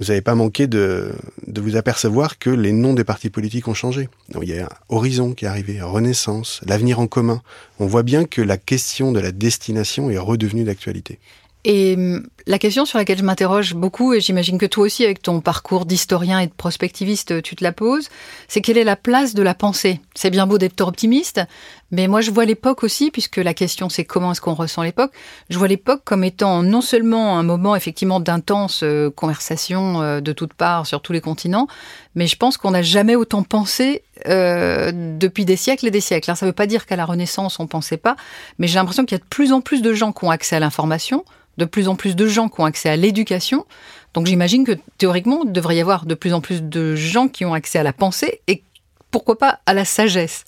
Vous 0.00 0.06
n'avez 0.06 0.22
pas 0.22 0.34
manqué 0.34 0.66
de, 0.66 1.12
vous 1.46 1.76
apercevoir 1.76 2.38
que 2.38 2.48
les 2.48 2.72
noms 2.72 2.94
des 2.94 3.04
partis 3.04 3.28
politiques 3.28 3.68
ont 3.68 3.74
changé. 3.74 4.08
il 4.40 4.48
y 4.48 4.58
a 4.58 4.70
Horizon 4.88 5.34
qui 5.34 5.44
est 5.44 5.48
arrivé, 5.48 5.82
Renaissance, 5.82 6.62
l'avenir 6.66 7.00
en 7.00 7.06
commun. 7.06 7.42
On 7.78 7.86
voit 7.86 8.02
bien 8.02 8.24
que 8.24 8.40
la 8.40 8.56
question 8.56 9.12
de 9.12 9.20
la 9.20 9.30
destination 9.30 10.08
est 10.08 10.16
redevenue 10.16 10.64
d'actualité. 10.64 11.18
Et 11.64 11.94
hum, 11.94 12.26
la 12.46 12.58
question 12.58 12.84
sur 12.86 12.98
laquelle 12.98 13.18
je 13.18 13.22
m'interroge 13.22 13.74
beaucoup, 13.74 14.14
et 14.14 14.20
j'imagine 14.20 14.58
que 14.58 14.66
toi 14.66 14.84
aussi, 14.84 15.04
avec 15.04 15.20
ton 15.20 15.40
parcours 15.40 15.84
d'historien 15.84 16.40
et 16.40 16.46
de 16.46 16.52
prospectiviste, 16.52 17.42
tu 17.42 17.54
te 17.54 17.62
la 17.62 17.72
poses, 17.72 18.08
c'est 18.48 18.60
quelle 18.62 18.78
est 18.78 18.84
la 18.84 18.96
place 18.96 19.34
de 19.34 19.42
la 19.42 19.54
pensée? 19.54 20.00
C'est 20.14 20.30
bien 20.30 20.46
beau 20.46 20.56
d'être 20.56 20.80
optimiste, 20.80 21.42
mais 21.90 22.08
moi 22.08 22.22
je 22.22 22.30
vois 22.30 22.46
l'époque 22.46 22.82
aussi, 22.82 23.10
puisque 23.10 23.36
la 23.36 23.52
question 23.52 23.88
c'est 23.90 24.04
comment 24.04 24.32
est-ce 24.32 24.40
qu'on 24.40 24.54
ressent 24.54 24.82
l'époque, 24.82 25.12
je 25.50 25.58
vois 25.58 25.68
l'époque 25.68 26.00
comme 26.04 26.24
étant 26.24 26.62
non 26.62 26.80
seulement 26.80 27.38
un 27.38 27.42
moment 27.42 27.76
effectivement 27.76 28.20
d'intense 28.20 28.80
euh, 28.82 29.10
conversation 29.10 30.00
euh, 30.00 30.20
de 30.20 30.32
toutes 30.32 30.54
parts 30.54 30.86
sur 30.86 31.02
tous 31.02 31.12
les 31.12 31.20
continents, 31.20 31.68
mais 32.14 32.26
je 32.26 32.36
pense 32.36 32.56
qu'on 32.56 32.70
n'a 32.70 32.82
jamais 32.82 33.16
autant 33.16 33.42
pensé 33.42 34.02
euh, 34.26 34.92
depuis 35.18 35.44
des 35.44 35.56
siècles 35.56 35.88
et 35.88 35.90
des 35.90 36.00
siècles. 36.00 36.30
Alors, 36.30 36.38
ça 36.38 36.46
ne 36.46 36.50
veut 36.50 36.54
pas 36.54 36.66
dire 36.66 36.86
qu'à 36.86 36.96
la 36.96 37.04
Renaissance 37.04 37.60
on 37.60 37.66
pensait 37.66 37.98
pas, 37.98 38.16
mais 38.58 38.66
j'ai 38.66 38.76
l'impression 38.76 39.04
qu'il 39.04 39.18
y 39.18 39.20
a 39.20 39.22
de 39.22 39.28
plus 39.28 39.52
en 39.52 39.60
plus 39.60 39.82
de 39.82 39.92
gens 39.92 40.12
qui 40.12 40.24
ont 40.24 40.30
accès 40.30 40.56
à 40.56 40.60
l'information, 40.60 41.24
de 41.60 41.64
plus 41.66 41.86
en 41.86 41.94
plus 41.94 42.16
de 42.16 42.26
gens 42.26 42.48
qui 42.48 42.60
ont 42.60 42.64
accès 42.64 42.88
à 42.88 42.96
l'éducation. 42.96 43.66
Donc 44.14 44.26
j'imagine 44.26 44.64
que 44.64 44.72
théoriquement, 44.98 45.42
il 45.44 45.52
devrait 45.52 45.76
y 45.76 45.80
avoir 45.80 46.06
de 46.06 46.14
plus 46.14 46.32
en 46.32 46.40
plus 46.40 46.62
de 46.62 46.96
gens 46.96 47.28
qui 47.28 47.44
ont 47.44 47.54
accès 47.54 47.78
à 47.78 47.84
la 47.84 47.92
pensée 47.92 48.40
et 48.48 48.64
pourquoi 49.12 49.38
pas 49.38 49.60
à 49.66 49.74
la 49.74 49.84
sagesse. 49.84 50.44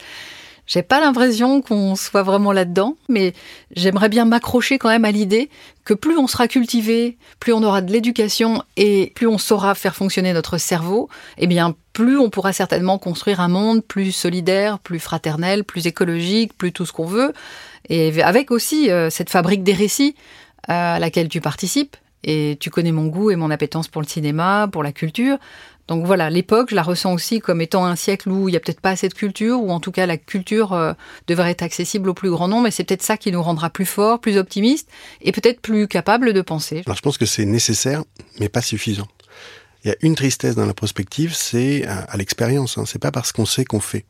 J'ai 0.67 0.83
pas 0.83 1.01
l'impression 1.01 1.61
qu'on 1.61 1.97
soit 1.97 2.23
vraiment 2.23 2.53
là-dedans, 2.53 2.97
mais 3.09 3.35
j'aimerais 3.75 4.09
bien 4.09 4.25
m'accrocher 4.25 4.79
quand 4.79 4.89
même 4.89 5.05
à 5.05 5.11
l'idée 5.11 5.51
que 5.85 5.93
plus 5.93 6.17
on 6.17 6.29
sera 6.29 6.47
cultivé, 6.47 7.19
plus 7.41 7.53
on 7.53 7.63
aura 7.65 7.83
de 7.83 7.93
l'éducation 7.93 8.63
et 8.77 9.13
plus 9.17 9.27
on 9.27 9.39
saura 9.39 9.75
faire 9.75 9.97
fonctionner 9.97 10.33
notre 10.33 10.59
cerveau, 10.59 11.09
eh 11.37 11.49
bien 11.49 11.75
plus 11.93 12.17
on 12.17 12.31
pourra 12.31 12.53
certainement 12.53 12.99
construire 12.99 13.41
un 13.41 13.49
monde 13.49 13.85
plus 13.85 14.13
solidaire, 14.13 14.79
plus 14.79 15.01
fraternel, 15.01 15.65
plus 15.65 15.87
écologique, 15.87 16.57
plus 16.57 16.73
tout 16.73 16.87
ce 16.87 16.93
qu'on 16.93 17.07
veut, 17.07 17.33
et 17.89 18.23
avec 18.23 18.53
aussi 18.53 18.91
euh, 18.91 19.11
cette 19.11 19.31
fabrique 19.31 19.65
des 19.65 19.75
récits 19.75 20.15
à 20.69 20.99
laquelle 20.99 21.29
tu 21.29 21.41
participes. 21.41 21.97
Et 22.25 22.57
tu 22.61 22.71
connais 22.71 22.93
mon 22.93 23.07
goût 23.07 23.33
et 23.33 23.37
mon 23.37 23.51
appétence 23.51 23.89
pour 23.89 24.01
le 24.01 24.07
cinéma, 24.07 24.69
pour 24.71 24.85
la 24.85 24.93
culture. 24.93 25.39
Donc 25.89 26.07
voilà, 26.07 26.31
l'époque, 26.31 26.71
je 26.71 26.77
la 26.77 26.85
ressens 26.85 27.13
aussi 27.13 27.41
comme 27.41 27.61
étant 27.61 27.85
un 27.85 27.97
siècle 27.97 28.31
où 28.31 28.49
il 28.49 28.53
n'y 28.53 28.57
a 28.57 28.61
peut-être 28.61 28.81
pas 28.81 28.91
assez 28.91 29.09
de 29.09 29.15
culture, 29.15 29.61
ou 29.61 29.71
en 29.73 29.81
tout 29.81 29.91
cas 29.91 30.07
la 30.07 30.17
culture 30.17 30.73
euh, 30.73 30.93
devrait 31.27 31.51
être 31.51 31.63
accessible 31.63 32.09
au 32.09 32.15
plus 32.15 32.31
grand 32.31 32.47
nombre, 32.47 32.69
et 32.69 32.71
c'est 32.71 32.85
peut-être 32.85 33.03
ça 33.03 33.17
qui 33.17 33.33
nous 33.33 33.43
rendra 33.43 33.71
plus 33.71 33.85
forts, 33.85 34.21
plus 34.21 34.37
optimistes, 34.37 34.89
et 35.21 35.33
peut-être 35.33 35.61
plus 35.61 35.89
capables 35.89 36.33
de 36.33 36.41
penser. 36.41 36.83
Alors 36.87 36.97
je 36.97 37.03
pense 37.03 37.19
que 37.19 37.27
c'est 37.27 37.45
nécessaire, 37.45 38.05
mais 38.39 38.49
pas 38.49 38.63
suffisant. 38.63 39.09
Il 39.85 39.89
y 39.89 39.91
a 39.91 39.97
une 40.03 40.15
tristesse 40.15 40.55
dans 40.55 40.67
la 40.67 40.75
prospective, 40.75 41.35
c'est 41.35 41.85
à, 41.87 41.99
à 42.03 42.17
l'expérience. 42.17 42.79
Hein. 42.79 42.85
C'est 42.87 43.01
pas 43.01 43.11
parce 43.11 43.33
qu'on 43.33 43.47
sait 43.47 43.65
qu'on 43.65 43.81
fait 43.81 44.05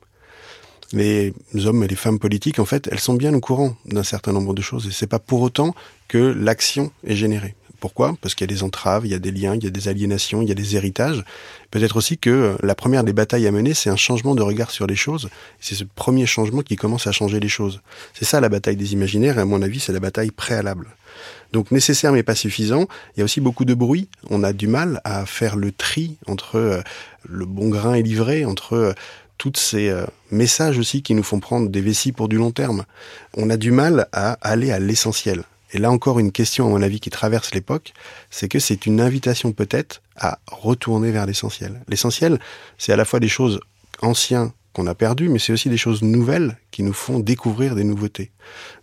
les 0.92 1.32
hommes 1.64 1.82
et 1.84 1.88
les 1.88 1.96
femmes 1.96 2.18
politiques, 2.18 2.58
en 2.58 2.64
fait, 2.64 2.88
elles 2.90 3.00
sont 3.00 3.14
bien 3.14 3.32
au 3.34 3.40
courant 3.40 3.76
d'un 3.86 4.02
certain 4.02 4.32
nombre 4.32 4.54
de 4.54 4.62
choses. 4.62 4.86
Et 4.86 4.92
c'est 4.92 5.06
pas 5.06 5.18
pour 5.18 5.40
autant 5.40 5.74
que 6.08 6.18
l'action 6.18 6.92
est 7.06 7.16
générée. 7.16 7.54
Pourquoi? 7.82 8.14
Parce 8.20 8.36
qu'il 8.36 8.48
y 8.48 8.52
a 8.52 8.54
des 8.54 8.62
entraves, 8.62 9.06
il 9.06 9.10
y 9.10 9.14
a 9.14 9.18
des 9.18 9.32
liens, 9.32 9.56
il 9.56 9.64
y 9.64 9.66
a 9.66 9.70
des 9.70 9.88
aliénations, 9.88 10.40
il 10.40 10.48
y 10.48 10.52
a 10.52 10.54
des 10.54 10.76
héritages. 10.76 11.24
Peut-être 11.72 11.96
aussi 11.96 12.16
que 12.16 12.30
euh, 12.30 12.54
la 12.62 12.76
première 12.76 13.02
des 13.02 13.12
batailles 13.12 13.48
à 13.48 13.50
mener, 13.50 13.74
c'est 13.74 13.90
un 13.90 13.96
changement 13.96 14.36
de 14.36 14.42
regard 14.42 14.70
sur 14.70 14.86
les 14.86 14.94
choses. 14.94 15.30
C'est 15.58 15.74
ce 15.74 15.82
premier 15.82 16.24
changement 16.24 16.60
qui 16.60 16.76
commence 16.76 17.08
à 17.08 17.12
changer 17.12 17.40
les 17.40 17.48
choses. 17.48 17.80
C'est 18.14 18.24
ça 18.24 18.40
la 18.40 18.48
bataille 18.48 18.76
des 18.76 18.92
imaginaires, 18.92 19.36
et 19.36 19.40
à 19.40 19.44
mon 19.44 19.62
avis, 19.62 19.80
c'est 19.80 19.92
la 19.92 19.98
bataille 19.98 20.30
préalable. 20.30 20.94
Donc 21.52 21.72
nécessaire 21.72 22.12
mais 22.12 22.22
pas 22.22 22.36
suffisant. 22.36 22.86
Il 23.16 23.18
y 23.18 23.22
a 23.22 23.24
aussi 23.24 23.40
beaucoup 23.40 23.64
de 23.64 23.74
bruit. 23.74 24.08
On 24.30 24.44
a 24.44 24.52
du 24.52 24.68
mal 24.68 25.00
à 25.02 25.26
faire 25.26 25.56
le 25.56 25.72
tri 25.72 26.16
entre 26.28 26.56
euh, 26.56 26.82
le 27.28 27.46
bon 27.46 27.68
grain 27.68 27.94
et 27.94 28.02
livré, 28.02 28.44
entre 28.44 28.94
euh, 29.46 29.50
tous 29.50 29.60
ces 29.60 29.94
messages 30.30 30.78
aussi 30.78 31.02
qui 31.02 31.14
nous 31.14 31.22
font 31.22 31.40
prendre 31.40 31.68
des 31.68 31.80
vessies 31.80 32.12
pour 32.12 32.28
du 32.28 32.36
long 32.36 32.52
terme. 32.52 32.84
On 33.36 33.50
a 33.50 33.56
du 33.56 33.70
mal 33.70 34.08
à 34.12 34.32
aller 34.42 34.70
à 34.70 34.78
l'essentiel. 34.78 35.44
Et 35.72 35.78
là 35.78 35.90
encore, 35.90 36.18
une 36.18 36.32
question, 36.32 36.66
à 36.66 36.70
mon 36.70 36.82
avis, 36.82 37.00
qui 37.00 37.10
traverse 37.10 37.54
l'époque, 37.54 37.94
c'est 38.30 38.48
que 38.48 38.58
c'est 38.58 38.86
une 38.86 39.00
invitation 39.00 39.52
peut-être 39.52 40.02
à 40.16 40.38
retourner 40.50 41.10
vers 41.10 41.26
l'essentiel. 41.26 41.80
L'essentiel, 41.88 42.38
c'est 42.78 42.92
à 42.92 42.96
la 42.96 43.04
fois 43.04 43.20
des 43.20 43.28
choses 43.28 43.60
anciennes 44.02 44.50
qu'on 44.72 44.86
a 44.86 44.94
perdues, 44.94 45.28
mais 45.28 45.38
c'est 45.38 45.52
aussi 45.52 45.68
des 45.68 45.76
choses 45.76 46.02
nouvelles 46.02 46.56
qui 46.70 46.82
nous 46.82 46.92
font 46.92 47.18
découvrir 47.18 47.74
des 47.74 47.84
nouveautés. 47.84 48.30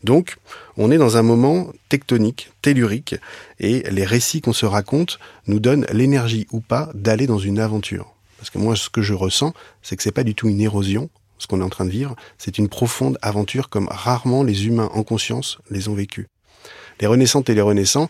Donc, 0.04 0.38
on 0.78 0.92
est 0.92 0.98
dans 0.98 1.18
un 1.18 1.24
moment 1.24 1.72
tectonique, 1.89 2.51
tellurique, 2.62 3.16
et 3.60 3.84
les 3.89 4.06
récits 4.06 4.42
qu'on 4.42 4.54
se 4.54 4.66
raconte 4.66 5.20
nous 5.48 5.60
donnent 5.60 5.88
l'énergie 5.92 6.48
ou 6.51 6.60
pas 6.60 6.89
d'aller 6.94 7.28
dans 7.28 7.39
une 7.39 7.60
aventure. 7.60 8.13
Parce 8.39 8.50
que 8.50 8.58
moi, 8.58 8.75
ce 8.75 8.89
que 8.89 9.01
je 9.01 9.13
ressens, 9.13 9.53
c'est 9.81 9.98
que 9.98 10.03
c'est 10.03 10.13
pas 10.13 10.24
du 10.24 10.34
tout 10.34 10.48
une 10.48 10.62
érosion, 10.62 11.10
ce 11.38 11.48
qu'on 11.48 11.60
est 11.60 11.63
en 11.63 11.69
train 11.69 11.86
de 11.86 11.89
vivre, 11.89 12.15
c'est 12.38 12.58
une 12.58 12.69
profonde 12.69 13.17
aventure 13.22 13.69
comme 13.69 13.88
rarement 13.89 14.43
les 14.43 14.65
humains 14.65 14.89
en 14.93 15.03
conscience 15.03 15.60
les 15.69 15.89
ont 15.89 15.93
vécues. 15.93 16.27
Les 17.01 17.08
renaissantes 17.08 17.50
et 17.50 17.55
les 17.55 17.62
renaissants, 17.62 18.10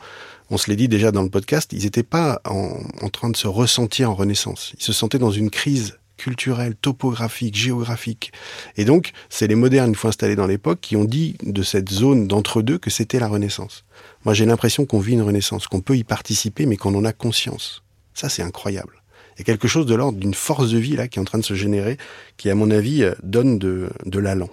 on 0.51 0.57
se 0.57 0.69
l'est 0.69 0.75
dit 0.75 0.87
déjà 0.87 1.11
dans 1.11 1.23
le 1.23 1.29
podcast, 1.29 1.71
ils 1.73 1.83
n'étaient 1.83 2.03
pas 2.03 2.41
en, 2.45 3.09
train 3.09 3.29
de 3.29 3.37
se 3.37 3.47
ressentir 3.47 4.09
en 4.09 4.15
renaissance. 4.15 4.73
Ils 4.77 4.83
se 4.83 4.93
sentaient 4.93 5.19
dans 5.19 5.31
une 5.31 5.49
crise 5.49 5.97
culturelle, 6.17 6.75
topographique, 6.75 7.55
géographique. 7.55 8.31
Et 8.77 8.85
donc, 8.85 9.11
c'est 9.29 9.47
les 9.47 9.55
modernes, 9.55 9.89
une 9.89 9.95
fois 9.95 10.09
installés 10.09 10.35
dans 10.35 10.47
l'époque, 10.47 10.79
qui 10.81 10.95
ont 10.95 11.05
dit 11.05 11.37
de 11.43 11.63
cette 11.63 11.89
zone 11.89 12.27
d'entre-deux 12.27 12.77
que 12.77 12.89
c'était 12.89 13.19
la 13.19 13.29
Renaissance. 13.29 13.85
Moi, 14.25 14.33
j'ai 14.33 14.45
l'impression 14.45 14.85
qu'on 14.85 14.99
vit 14.99 15.13
une 15.13 15.21
Renaissance, 15.21 15.67
qu'on 15.67 15.81
peut 15.81 15.95
y 15.95 16.03
participer, 16.03 16.65
mais 16.65 16.75
qu'on 16.75 16.93
en 16.95 17.05
a 17.05 17.13
conscience. 17.13 17.83
Ça, 18.13 18.27
c'est 18.27 18.43
incroyable. 18.43 18.98
Il 19.39 19.43
y 19.43 19.43
a 19.43 19.45
quelque 19.45 19.69
chose 19.69 19.85
de 19.85 19.95
l'ordre 19.95 20.19
d'une 20.19 20.33
force 20.33 20.69
de 20.69 20.77
vie 20.77 20.97
là 20.97 21.07
qui 21.07 21.17
est 21.17 21.21
en 21.21 21.25
train 21.25 21.37
de 21.37 21.45
se 21.45 21.53
générer, 21.53 21.97
qui, 22.35 22.49
à 22.49 22.55
mon 22.55 22.69
avis, 22.71 23.09
donne 23.23 23.57
de, 23.57 23.89
de 24.05 24.19
l'allant. 24.19 24.49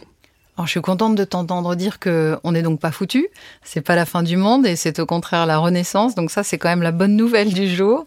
Alors, 0.57 0.67
je 0.67 0.71
suis 0.71 0.81
contente 0.81 1.17
de 1.17 1.25
t'entendre 1.25 1.75
dire 1.75 1.99
que 1.99 2.39
on 2.43 2.53
n'est 2.53 2.63
donc 2.63 2.81
pas 2.81 2.91
foutu. 2.91 3.29
C'est 3.63 3.83
pas 3.83 3.95
la 3.95 4.07
fin 4.07 4.23
du 4.23 4.39
monde 4.39 4.67
et 4.67 4.75
c'est 4.75 4.99
au 5.01 5.07
contraire 5.07 5.45
la 5.45 5.59
renaissance. 5.59 6.15
Donc 6.15 6.31
ça, 6.31 6.43
c'est 6.43 6.57
quand 6.57 6.69
même 6.69 6.83
la 6.83 6.93
bonne 6.93 7.15
nouvelle 7.15 7.53
du 7.53 7.69
jour 7.69 8.07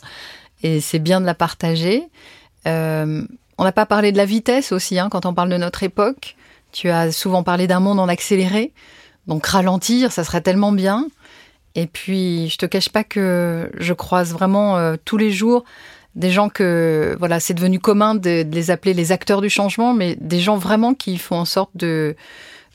et 0.64 0.82
c'est 0.82 1.00
bien 1.00 1.22
de 1.22 1.26
la 1.28 1.36
partager. 1.36 2.08
Euh, 2.66 3.24
on 3.60 3.64
n'a 3.64 3.72
pas 3.72 3.86
parlé 3.86 4.12
de 4.12 4.18
la 4.18 4.26
vitesse 4.26 4.72
aussi 4.72 4.98
hein, 4.98 5.10
quand 5.12 5.26
on 5.26 5.34
parle 5.34 5.50
de 5.50 5.58
notre 5.58 5.84
époque. 5.84 6.38
Tu 6.72 6.90
as 6.90 7.12
souvent 7.12 7.44
parlé 7.44 7.68
d'un 7.68 7.80
monde 7.80 8.00
en 8.00 8.08
accéléré. 8.08 8.74
Donc 9.28 9.46
ralentir, 9.46 10.12
ça 10.12 10.24
serait 10.24 10.42
tellement 10.42 10.72
bien. 10.72 11.08
Et 11.76 11.86
puis, 11.86 12.50
je 12.50 12.58
te 12.58 12.66
cache 12.66 12.90
pas 12.90 13.04
que 13.04 13.70
je 13.78 13.94
croise 13.94 14.34
vraiment 14.34 14.78
euh, 14.78 14.96
tous 15.06 15.18
les 15.18 15.32
jours 15.32 15.66
des 16.20 16.32
gens 16.32 16.50
que 16.50 17.16
voilà, 17.18 17.40
c'est 17.40 17.54
devenu 17.54 17.80
commun 17.80 18.14
de, 18.14 18.46
les 18.52 18.72
appeler 18.72 18.94
les 18.94 19.12
acteurs 19.14 19.40
du 19.42 19.50
changement, 19.50 19.94
mais 19.94 20.18
des 20.20 20.42
gens 20.42 20.58
vraiment 20.58 20.94
qui 20.94 21.18
font 21.18 21.38
en 21.38 21.46
sorte 21.46 21.72
de, 21.76 22.16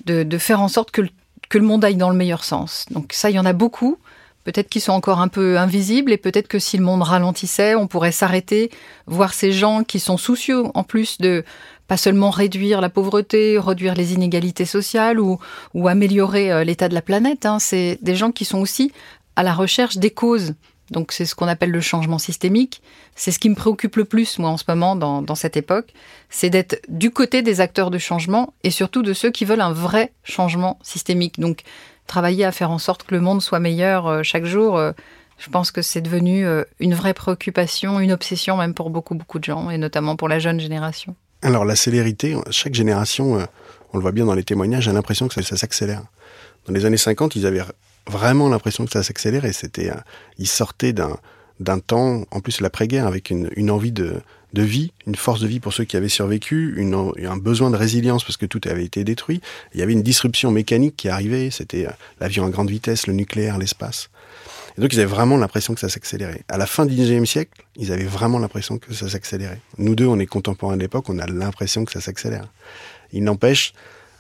de, 0.07 0.39
faire 0.39 0.63
en 0.63 0.69
sorte 0.69 0.91
que 0.91 1.03
le, 1.03 1.11
que 1.51 1.59
le 1.59 1.65
monde 1.65 1.85
aille 1.85 1.97
dans 1.97 2.09
le 2.09 2.17
meilleur 2.17 2.43
sens. 2.43 2.87
Donc 2.91 3.13
ça, 3.13 3.29
il 3.29 3.37
y 3.37 3.39
en 3.39 3.45
a 3.45 3.53
beaucoup. 3.53 3.99
Peut-être 4.45 4.69
qu'ils 4.71 4.81
sont 4.81 4.93
encore 4.93 5.21
un 5.21 5.29
peu 5.29 5.59
invisibles 5.59 6.11
et 6.11 6.17
peut-être 6.17 6.49
que 6.49 6.59
si 6.59 6.79
le 6.79 6.85
monde 6.85 7.03
ralentissait, 7.03 7.75
on 7.75 7.87
pourrait 7.87 8.13
s'arrêter, 8.13 8.71
voir 9.07 9.35
ces 9.35 9.53
gens 9.53 9.85
qui 9.85 10.01
sont 10.01 10.17
soucieux 10.17 10.65
en 10.75 10.83
plus 10.83 11.19
de 11.19 11.45
pas 11.87 11.97
seulement 11.99 12.31
réduire 12.31 12.81
la 12.81 12.89
pauvreté, 12.89 13.59
réduire 13.59 13.95
les 13.95 14.15
inégalités 14.15 14.65
sociales 14.65 15.21
ou, 15.21 15.39
ou 15.75 15.89
améliorer 15.89 16.51
euh, 16.51 16.65
l'état 16.65 16.89
de 16.89 16.95
la 16.95 17.03
planète. 17.03 17.45
Hein. 17.45 17.59
C'est 17.59 17.99
des 18.01 18.17
gens 18.17 18.33
qui 18.33 18.47
sont 18.47 18.59
aussi 18.59 18.91
à 19.37 19.43
la 19.43 19.53
recherche 19.53 19.99
des 19.99 20.11
causes 20.11 20.55
donc 20.91 21.13
c'est 21.13 21.25
ce 21.25 21.35
qu'on 21.35 21.49
appelle 21.49 21.71
le 21.71 21.81
changement 21.81 22.19
systémique. 22.19 22.83
C'est 23.15 23.31
ce 23.31 23.39
qui 23.39 23.49
me 23.49 23.55
préoccupe 23.55 23.97
le 23.97 24.05
plus, 24.05 24.39
moi, 24.39 24.51
en 24.51 24.57
ce 24.57 24.65
moment, 24.69 24.97
dans, 24.97 25.35
cette 25.35 25.57
époque, 25.57 25.93
c'est 26.29 26.51
d'être 26.51 26.81
du 26.89 27.11
côté 27.11 27.43
des 27.43 27.61
acteurs 27.61 27.91
de 27.91 27.99
changement 27.99 28.55
et 28.63 28.71
surtout 28.71 29.03
de 29.03 29.13
ceux 29.13 29.31
qui 29.31 29.45
veulent 29.45 29.61
un 29.61 29.73
vrai 29.73 30.13
changement 30.25 30.79
systémique. 30.83 31.41
Donc 31.41 31.63
travailler 32.07 32.45
à 32.45 32.53
faire 32.53 32.71
en 32.71 32.79
sorte 32.79 33.05
que 33.05 33.15
le 33.15 33.21
monde 33.21 33.41
soit 33.41 33.61
meilleur 33.61 34.07
euh, 34.07 34.23
chaque 34.23 34.45
jour, 34.45 34.77
euh, 34.77 34.93
je 35.39 35.49
pense 35.49 35.71
que 35.71 35.81
c'est 35.81 36.03
devenu 36.03 36.47
euh, 36.47 36.65
une 36.81 36.95
vraie 36.95 37.15
préoccupation, 37.15 37.99
une 37.99 38.13
obsession 38.13 38.57
même 38.57 38.75
pour 38.75 38.91
beaucoup, 38.91 39.15
beaucoup 39.15 39.39
de 39.39 39.45
gens, 39.45 39.71
et 39.71 39.79
notamment 39.79 40.17
pour 40.17 40.29
la 40.29 40.39
jeune 40.39 40.61
génération. 40.61 41.17
Alors 41.41 41.65
la 41.65 41.77
célérité, 41.77 42.37
chaque 42.51 42.75
génération, 42.75 43.47
on 43.93 43.97
le 43.97 44.03
voit 44.03 44.13
bien 44.13 44.25
dans 44.25 44.35
les 44.35 44.45
témoignages, 44.45 44.89
a 44.89 44.93
l'impression 44.93 45.29
que 45.29 45.43
ça 45.43 45.57
s'accélère. 45.57 46.03
Dans 46.67 46.73
les 46.73 46.87
années 46.87 46.97
50, 46.97 47.37
ils 47.37 47.47
avaient 47.47 47.63
vraiment 48.09 48.49
l'impression 48.49 48.85
que 48.85 48.93
ça 48.93 49.03
s'accélérait. 49.03 49.53
C'était, 49.53 49.91
il 50.39 50.49
sortait 50.49 50.93
d'un 50.93 51.17
d'un 51.61 51.79
temps, 51.79 52.25
en 52.31 52.41
plus 52.41 52.61
l'après-guerre, 52.61 53.07
avec 53.07 53.31
une, 53.31 53.49
une 53.55 53.71
envie 53.71 53.93
de, 53.93 54.21
de 54.53 54.63
vie, 54.63 54.93
une 55.07 55.15
force 55.15 55.41
de 55.41 55.47
vie 55.47 55.61
pour 55.61 55.73
ceux 55.73 55.85
qui 55.85 55.97
avaient 55.97 56.09
survécu, 56.09 56.75
une, 56.77 57.13
un 57.25 57.37
besoin 57.37 57.71
de 57.71 57.77
résilience 57.77 58.25
parce 58.25 58.37
que 58.37 58.47
tout 58.47 58.61
avait 58.65 58.85
été 58.85 59.05
détruit. 59.05 59.41
Il 59.73 59.81
y 59.81 59.83
avait 59.83 59.93
une 59.93 60.03
disruption 60.03 60.51
mécanique 60.51 60.97
qui 60.97 61.09
arrivait, 61.09 61.51
c'était 61.51 61.87
euh, 61.87 61.91
l'avion 62.21 62.47
à 62.47 62.51
grande 62.51 62.71
vitesse, 62.71 63.07
le 63.07 63.15
nucléaire, 63.15 63.59
l'espace. 63.59 64.11
Et 64.77 64.81
donc 64.81 64.93
ils 64.93 65.01
avaient 65.01 65.11
vraiment 65.11 65.37
l'impression 65.37 65.75
que 65.75 65.81
ça 65.81 65.89
s'accélérait. 65.89 66.43
À 66.49 66.59
la 66.59 66.67
fin 66.67 66.87
du 66.87 66.95
19e 66.95 67.25
siècle, 67.25 67.65
ils 67.77 67.93
avaient 67.93 68.05
vraiment 68.05 68.39
l'impression 68.39 68.79
que 68.79 68.93
ça 68.93 69.09
s'accélérait. 69.09 69.61
Nous 69.79 69.95
deux, 69.95 70.07
on 70.07 70.19
est 70.19 70.27
contemporains 70.27 70.77
de 70.77 70.83
l'époque, 70.83 71.09
on 71.09 71.19
a 71.19 71.27
l'impression 71.27 71.85
que 71.85 71.93
ça 71.93 72.01
s'accélère. 72.01 72.49
Il 73.13 73.23
n'empêche, 73.23 73.73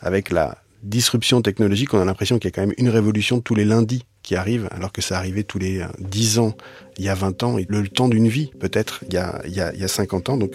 avec 0.02 0.30
la, 0.30 0.58
disruption 0.84 1.42
technologique, 1.42 1.94
on 1.94 2.00
a 2.00 2.04
l'impression 2.04 2.38
qu'il 2.38 2.48
y 2.48 2.52
a 2.52 2.54
quand 2.54 2.62
même 2.62 2.74
une 2.78 2.90
révolution 2.90 3.40
tous 3.40 3.54
les 3.54 3.64
lundis 3.64 4.04
qui 4.22 4.36
arrive, 4.36 4.68
alors 4.70 4.92
que 4.92 5.02
ça 5.02 5.18
arrivait 5.18 5.42
tous 5.42 5.58
les 5.58 5.82
10 5.98 6.38
euh, 6.38 6.42
ans, 6.42 6.54
il 6.98 7.04
y 7.04 7.08
a 7.08 7.14
20 7.14 7.42
ans, 7.42 7.56
le 7.68 7.88
temps 7.88 8.08
d'une 8.08 8.28
vie 8.28 8.52
peut-être 8.60 9.02
il 9.08 9.14
y, 9.14 9.16
a, 9.16 9.42
il, 9.46 9.52
il 9.74 9.80
y 9.80 9.84
a 9.84 9.88
50 9.88 10.28
ans, 10.28 10.36
donc 10.36 10.52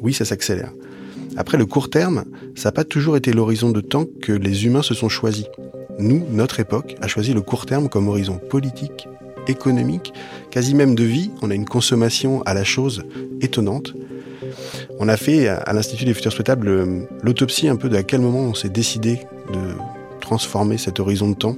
oui, 0.00 0.14
ça 0.14 0.24
s'accélère. 0.24 0.72
Après, 1.36 1.56
le 1.56 1.66
court 1.66 1.88
terme, 1.88 2.24
ça 2.54 2.68
n'a 2.68 2.72
pas 2.72 2.84
toujours 2.84 3.16
été 3.16 3.32
l'horizon 3.32 3.70
de 3.70 3.80
temps 3.80 4.04
que 4.20 4.32
les 4.32 4.66
humains 4.66 4.82
se 4.82 4.94
sont 4.94 5.08
choisis. 5.08 5.46
Nous, 5.98 6.26
notre 6.30 6.60
époque, 6.60 6.96
a 7.00 7.08
choisi 7.08 7.32
le 7.32 7.40
court 7.40 7.64
terme 7.64 7.88
comme 7.88 8.08
horizon 8.08 8.38
politique, 8.38 9.08
économique, 9.46 10.12
quasi 10.50 10.74
même 10.74 10.94
de 10.94 11.04
vie. 11.04 11.30
On 11.40 11.50
a 11.50 11.54
une 11.54 11.64
consommation 11.64 12.42
à 12.42 12.54
la 12.54 12.64
chose 12.64 13.04
étonnante. 13.40 13.94
On 14.98 15.08
a 15.08 15.16
fait 15.16 15.48
à 15.48 15.72
l'Institut 15.72 16.04
des 16.04 16.14
futurs 16.14 16.32
souhaitables 16.32 16.68
euh, 16.68 17.00
l'autopsie 17.22 17.68
un 17.68 17.76
peu 17.76 17.88
de 17.88 17.96
à 17.96 18.02
quel 18.02 18.20
moment 18.20 18.40
on 18.40 18.54
s'est 18.54 18.68
décidé 18.68 19.20
de 19.52 19.74
transformer 20.20 20.78
cet 20.78 21.00
horizon 21.00 21.30
de 21.30 21.34
temps 21.34 21.56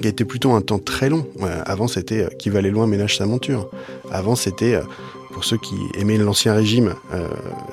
qui 0.00 0.08
été 0.08 0.24
plutôt 0.24 0.52
un 0.52 0.60
temps 0.60 0.80
très 0.80 1.08
long. 1.08 1.24
Euh, 1.42 1.62
avant, 1.66 1.86
c'était 1.86 2.24
euh, 2.24 2.28
qui 2.28 2.50
va 2.50 2.58
aller 2.58 2.70
loin 2.70 2.86
ménage 2.86 3.16
sa 3.16 3.26
monture. 3.26 3.70
Avant, 4.10 4.34
c'était 4.34 4.78
pour 5.32 5.44
ceux 5.44 5.56
qui 5.56 5.74
aimaient 5.98 6.18
l'ancien 6.18 6.54
régime, 6.54 6.94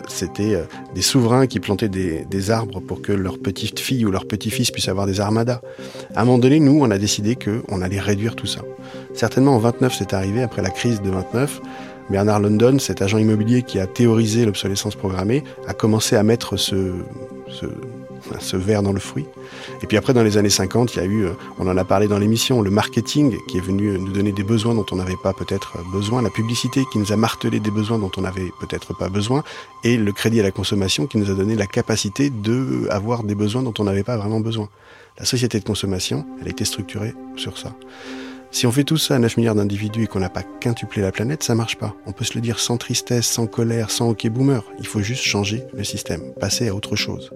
c'était 0.07 0.63
des 0.95 1.03
souverains 1.03 1.45
qui 1.45 1.60
plantaient 1.60 1.89
des, 1.89 2.50
arbres 2.50 2.79
pour 2.79 3.03
que 3.03 3.12
leur 3.12 3.38
petite 3.38 3.79
fille 3.79 4.03
ou 4.03 4.10
leur 4.10 4.25
petit-fils 4.25 4.71
puissent 4.71 4.88
avoir 4.88 5.05
des 5.05 5.19
armadas. 5.19 5.62
À 6.15 6.24
un 6.24 6.25
moment 6.25 6.39
donné, 6.39 6.60
nous, 6.60 6.79
on 6.81 6.89
a 6.89 6.98
décidé 6.98 7.36
qu'on 7.36 7.81
allait 7.83 8.00
réduire 8.00 8.36
tout 8.36 8.48
ça. 8.48 8.62
Certainement 9.13 9.55
en 9.55 9.60
29, 9.60 9.93
c'est 9.95 10.13
arrivé 10.13 10.41
après 10.41 10.63
la 10.63 10.71
crise 10.71 11.03
de 11.03 11.12
29. 11.12 11.62
Bernard 12.12 12.41
London, 12.41 12.77
cet 12.77 13.01
agent 13.01 13.17
immobilier 13.17 13.63
qui 13.63 13.79
a 13.79 13.88
théorisé 13.88 14.45
l'obsolescence 14.45 14.95
programmée, 14.95 15.43
a 15.67 15.74
commencé 15.74 16.17
à 16.17 16.24
mettre 16.24 16.57
ce, 16.57 16.75
verre 18.58 18.84
dans 18.84 18.94
le 18.94 19.00
fruit. 19.00 19.26
Et 19.82 19.88
puis 19.88 19.98
après, 19.98 20.14
dans 20.14 20.24
les 20.24 20.38
années 20.38 20.50
50, 20.50 20.96
il 20.96 20.98
y 20.98 21.02
a 21.02 21.06
eu, 21.06 21.26
euh, 21.26 21.32
on 21.60 21.68
en 21.68 21.78
a 21.78 21.84
parlé 21.84 22.08
dans 22.08 22.18
l'émission, 22.18 22.62
le 22.62 22.70
marketing 22.70 23.36
qui 23.48 23.58
est 23.58 23.62
venu 23.62 23.98
nous 23.98 24.12
donner 24.12 24.32
des 24.32 24.44
besoins 24.44 24.76
dont 24.76 24.86
on 24.92 24.96
n'avait 24.96 25.18
pas 25.22 25.34
peut-être 25.34 25.78
besoin, 25.92 26.22
la 26.22 26.30
publicité 26.30 26.84
qui 26.92 27.00
nous 27.00 27.12
a 27.12 27.16
martelé 27.16 27.60
des 27.60 27.72
besoins 27.72 27.98
dont 27.98 28.12
on 28.18 28.22
n'avait 28.22 28.52
peut-être 28.60 28.96
pas 28.96 29.10
besoin, 29.10 29.44
et 29.84 29.98
le 29.98 30.12
crédit 30.12 30.40
à 30.40 30.44
la 30.44 30.52
consommation 30.52 31.08
qui 31.08 31.18
nous 31.18 31.30
a 31.30 31.34
donné 31.34 31.56
la 31.56 31.68
capacité 31.68 32.30
de 32.30 32.88
avoir 32.90 33.24
des 33.24 33.36
besoins 33.36 33.64
dont 33.64 33.74
on 33.80 33.84
n'avait 33.84 34.04
pas 34.04 34.18
vraiment 34.18 34.40
besoin. 34.40 34.70
La 35.18 35.26
société 35.26 35.60
de 35.60 35.66
consommation, 35.66 36.26
elle 36.42 36.48
été 36.48 36.66
structurée 36.66 37.14
sur 37.36 37.58
ça. 37.58 37.74
Si 38.53 38.67
on 38.67 38.72
fait 38.72 38.84
tout 38.84 38.98
ça 38.98 39.15
à 39.15 39.20
9 39.20 39.38
milliards 39.38 39.55
d'individus 39.55 40.03
et 40.03 40.08
qu'on 40.08 40.20
n'a 40.20 40.29
pas 40.29 40.43
quintuplé 40.43 41.01
la 41.01 41.13
planète, 41.13 41.41
ça 41.41 41.55
marche 41.55 41.77
pas. 41.77 41.96
On 42.05 42.12
peut 42.12 42.25
se 42.25 42.36
le 42.36 42.41
dire 42.41 42.60
sans 42.60 42.75
tristesse, 42.75 43.25
sans 43.25 43.48
colère, 43.48 43.89
sans 43.89 44.10
hockey 44.10 44.29
boomer. 44.29 44.62
Il 44.77 44.88
faut 44.88 45.01
juste 45.01 45.24
changer 45.24 45.63
le 45.74 45.86
système, 45.86 46.34
passer 46.38 46.67
à 46.67 46.75
autre 46.75 46.98
chose. 46.98 47.31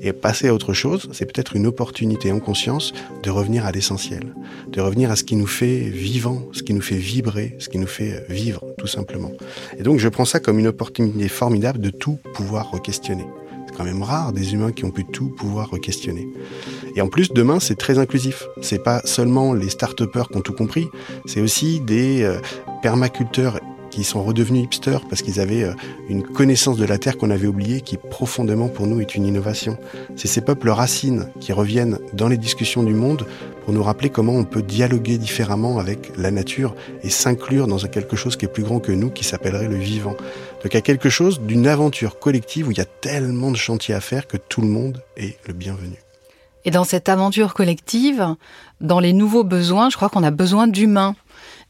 Et 0.00 0.12
passer 0.12 0.48
à 0.48 0.54
autre 0.54 0.72
chose, 0.72 1.08
c'est 1.12 1.24
peut-être 1.24 1.54
une 1.54 1.68
opportunité 1.68 2.32
en 2.32 2.40
conscience 2.40 2.92
de 3.22 3.30
revenir 3.30 3.64
à 3.64 3.70
l'essentiel, 3.70 4.34
de 4.72 4.80
revenir 4.80 5.12
à 5.12 5.16
ce 5.16 5.22
qui 5.22 5.36
nous 5.36 5.46
fait 5.46 5.78
vivant, 5.88 6.42
ce 6.52 6.64
qui 6.64 6.74
nous 6.74 6.82
fait 6.82 6.96
vibrer, 6.96 7.54
ce 7.60 7.68
qui 7.68 7.78
nous 7.78 7.86
fait 7.86 8.24
vivre, 8.28 8.64
tout 8.76 8.88
simplement. 8.88 9.30
Et 9.78 9.84
donc 9.84 10.00
je 10.00 10.08
prends 10.08 10.24
ça 10.24 10.40
comme 10.40 10.58
une 10.58 10.66
opportunité 10.66 11.28
formidable 11.28 11.78
de 11.78 11.90
tout 11.90 12.18
pouvoir 12.34 12.72
re-questionner 12.72 13.26
quand 13.76 13.84
même 13.84 14.02
rare, 14.02 14.32
des 14.32 14.54
humains 14.54 14.72
qui 14.72 14.84
ont 14.84 14.90
pu 14.90 15.04
tout 15.04 15.28
pouvoir 15.28 15.70
questionner. 15.82 16.28
Et 16.94 17.00
en 17.00 17.08
plus, 17.08 17.32
demain, 17.32 17.60
c'est 17.60 17.76
très 17.76 17.98
inclusif. 17.98 18.46
C'est 18.62 18.82
pas 18.82 19.02
seulement 19.04 19.52
les 19.52 19.68
start-upers 19.68 20.28
qui 20.28 20.36
ont 20.36 20.40
tout 20.40 20.54
compris, 20.54 20.88
c'est 21.26 21.40
aussi 21.40 21.80
des 21.80 22.22
euh, 22.22 22.38
permaculteurs 22.82 23.60
qui 23.90 24.04
sont 24.04 24.22
redevenus 24.22 24.64
hipsters 24.64 25.00
parce 25.08 25.22
qu'ils 25.22 25.40
avaient 25.40 25.64
euh, 25.64 25.72
une 26.10 26.22
connaissance 26.22 26.76
de 26.76 26.84
la 26.84 26.98
Terre 26.98 27.16
qu'on 27.16 27.30
avait 27.30 27.46
oubliée, 27.46 27.80
qui 27.80 27.96
profondément 27.96 28.68
pour 28.68 28.86
nous 28.86 29.00
est 29.00 29.14
une 29.14 29.26
innovation. 29.26 29.78
C'est 30.16 30.28
ces 30.28 30.42
peuples 30.42 30.68
racines 30.68 31.28
qui 31.40 31.54
reviennent 31.54 31.98
dans 32.12 32.28
les 32.28 32.36
discussions 32.36 32.82
du 32.82 32.92
monde 32.92 33.26
pour 33.64 33.72
nous 33.72 33.82
rappeler 33.82 34.10
comment 34.10 34.34
on 34.34 34.44
peut 34.44 34.62
dialoguer 34.62 35.16
différemment 35.16 35.78
avec 35.78 36.12
la 36.18 36.30
nature 36.30 36.74
et 37.02 37.08
s'inclure 37.08 37.66
dans 37.66 37.78
quelque 37.78 38.16
chose 38.16 38.36
qui 38.36 38.44
est 38.44 38.48
plus 38.48 38.62
grand 38.62 38.80
que 38.80 38.92
nous, 38.92 39.10
qui 39.10 39.24
s'appellerait 39.24 39.68
le 39.68 39.76
vivant. 39.76 40.14
Donc 40.66 40.72
il 40.72 40.78
y 40.78 40.78
a 40.78 40.82
quelque 40.82 41.10
chose 41.10 41.40
d'une 41.42 41.68
aventure 41.68 42.18
collective 42.18 42.66
où 42.66 42.72
il 42.72 42.78
y 42.78 42.80
a 42.80 42.84
tellement 42.84 43.52
de 43.52 43.56
chantiers 43.56 43.94
à 43.94 44.00
faire 44.00 44.26
que 44.26 44.36
tout 44.36 44.60
le 44.60 44.66
monde 44.66 45.00
est 45.16 45.38
le 45.46 45.52
bienvenu. 45.52 45.94
Et 46.64 46.72
dans 46.72 46.82
cette 46.82 47.08
aventure 47.08 47.54
collective, 47.54 48.34
dans 48.80 48.98
les 48.98 49.12
nouveaux 49.12 49.44
besoins, 49.44 49.90
je 49.90 49.96
crois 49.96 50.08
qu'on 50.08 50.24
a 50.24 50.32
besoin 50.32 50.66
d'humains. 50.66 51.14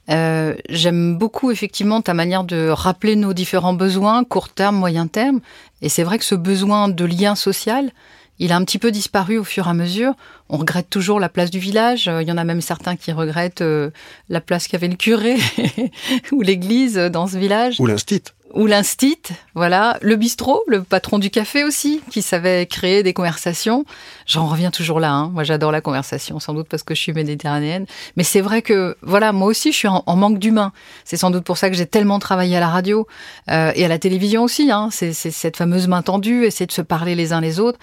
Euh, 0.09 0.55
j'aime 0.71 1.19
beaucoup 1.19 1.51
effectivement 1.51 2.01
ta 2.01 2.15
manière 2.15 2.43
de 2.43 2.71
rappeler 2.71 3.17
nos 3.17 3.35
différents 3.35 3.75
besoins, 3.75 4.25
court 4.25 4.49
terme, 4.49 4.77
moyen 4.77 5.09
terme. 5.09 5.41
Et 5.83 5.91
c'est 5.91 6.03
vrai 6.03 6.17
que 6.17 6.25
ce 6.25 6.35
besoin 6.35 6.89
de 6.89 7.05
lien 7.05 7.35
social, 7.35 7.91
il 8.39 8.51
a 8.51 8.57
un 8.57 8.65
petit 8.65 8.79
peu 8.79 8.91
disparu 8.91 9.37
au 9.37 9.45
fur 9.45 9.67
et 9.67 9.71
à 9.71 9.75
mesure. 9.75 10.15
On 10.49 10.57
regrette 10.57 10.89
toujours 10.89 11.21
la 11.21 11.29
place 11.29 11.51
du 11.51 11.59
village. 11.59 12.11
Il 12.23 12.27
y 12.27 12.33
en 12.33 12.39
a 12.39 12.45
même 12.45 12.63
certains 12.63 12.97
qui 12.97 13.13
regrettent 13.13 13.61
euh, 13.61 13.91
la 14.31 14.41
place 14.41 14.69
qu'avait 14.69 14.89
le 14.89 14.97
curé 14.97 15.37
ou 16.33 16.41
l'église 16.41 16.97
dans 16.97 17.27
ce 17.27 17.37
village. 17.37 17.79
Ou 17.79 17.85
l'instit 17.85 18.23
ou 18.57 18.67
l'instit, 18.67 19.21
voilà, 19.55 19.99
le 20.01 20.17
bistrot, 20.17 20.63
le 20.67 20.83
patron 20.83 21.19
du 21.19 21.29
café 21.29 21.63
aussi, 21.63 22.01
qui 22.11 22.23
savait 22.23 22.65
créer 22.67 23.03
des 23.03 23.13
conversations. 23.13 23.85
J'en 24.27 24.47
reviens 24.47 24.71
toujours 24.71 24.99
là. 24.99 25.13
Hein. 25.13 25.31
Moi, 25.33 25.45
j'adore 25.45 25.73
la 25.73 25.83
conversation, 25.83 26.41
sans 26.41 26.55
doute 26.55 26.67
parce 26.69 26.83
que 26.83 26.95
je 26.95 27.01
suis 27.01 27.13
méditerranéenne. 27.13 27.85
Mais 28.17 28.25
c'est 28.25 28.41
vrai 28.41 28.63
que, 28.63 28.97
voilà, 29.03 29.33
moi 29.33 29.49
aussi, 29.49 29.73
je 29.73 29.77
suis 29.77 29.89
en, 29.89 30.17
manque 30.17 30.39
d'humain. 30.39 30.73
C'est 31.05 31.19
sans 31.19 31.31
doute 31.31 31.45
pour 31.45 31.59
ça 31.59 31.69
que 31.69 31.77
j'ai 31.77 31.87
tellement 31.87 32.19
travaillé 32.19 32.57
à 32.57 32.61
la 32.61 32.69
radio 32.69 33.07
euh, 33.51 33.73
et 33.75 33.85
à 33.85 33.89
la 33.89 33.99
télévision 33.99 34.43
aussi. 34.43 34.71
Hein. 34.71 34.89
C'est 34.91 35.13
cette 35.13 35.59
fameuse 35.59 35.87
main 35.87 36.01
tendue, 36.01 36.45
essayer 36.47 36.67
de 36.67 36.73
se 36.73 36.83
parler 36.83 37.15
les 37.15 37.35
uns 37.35 37.43
les 37.43 37.61
autres. 37.61 37.79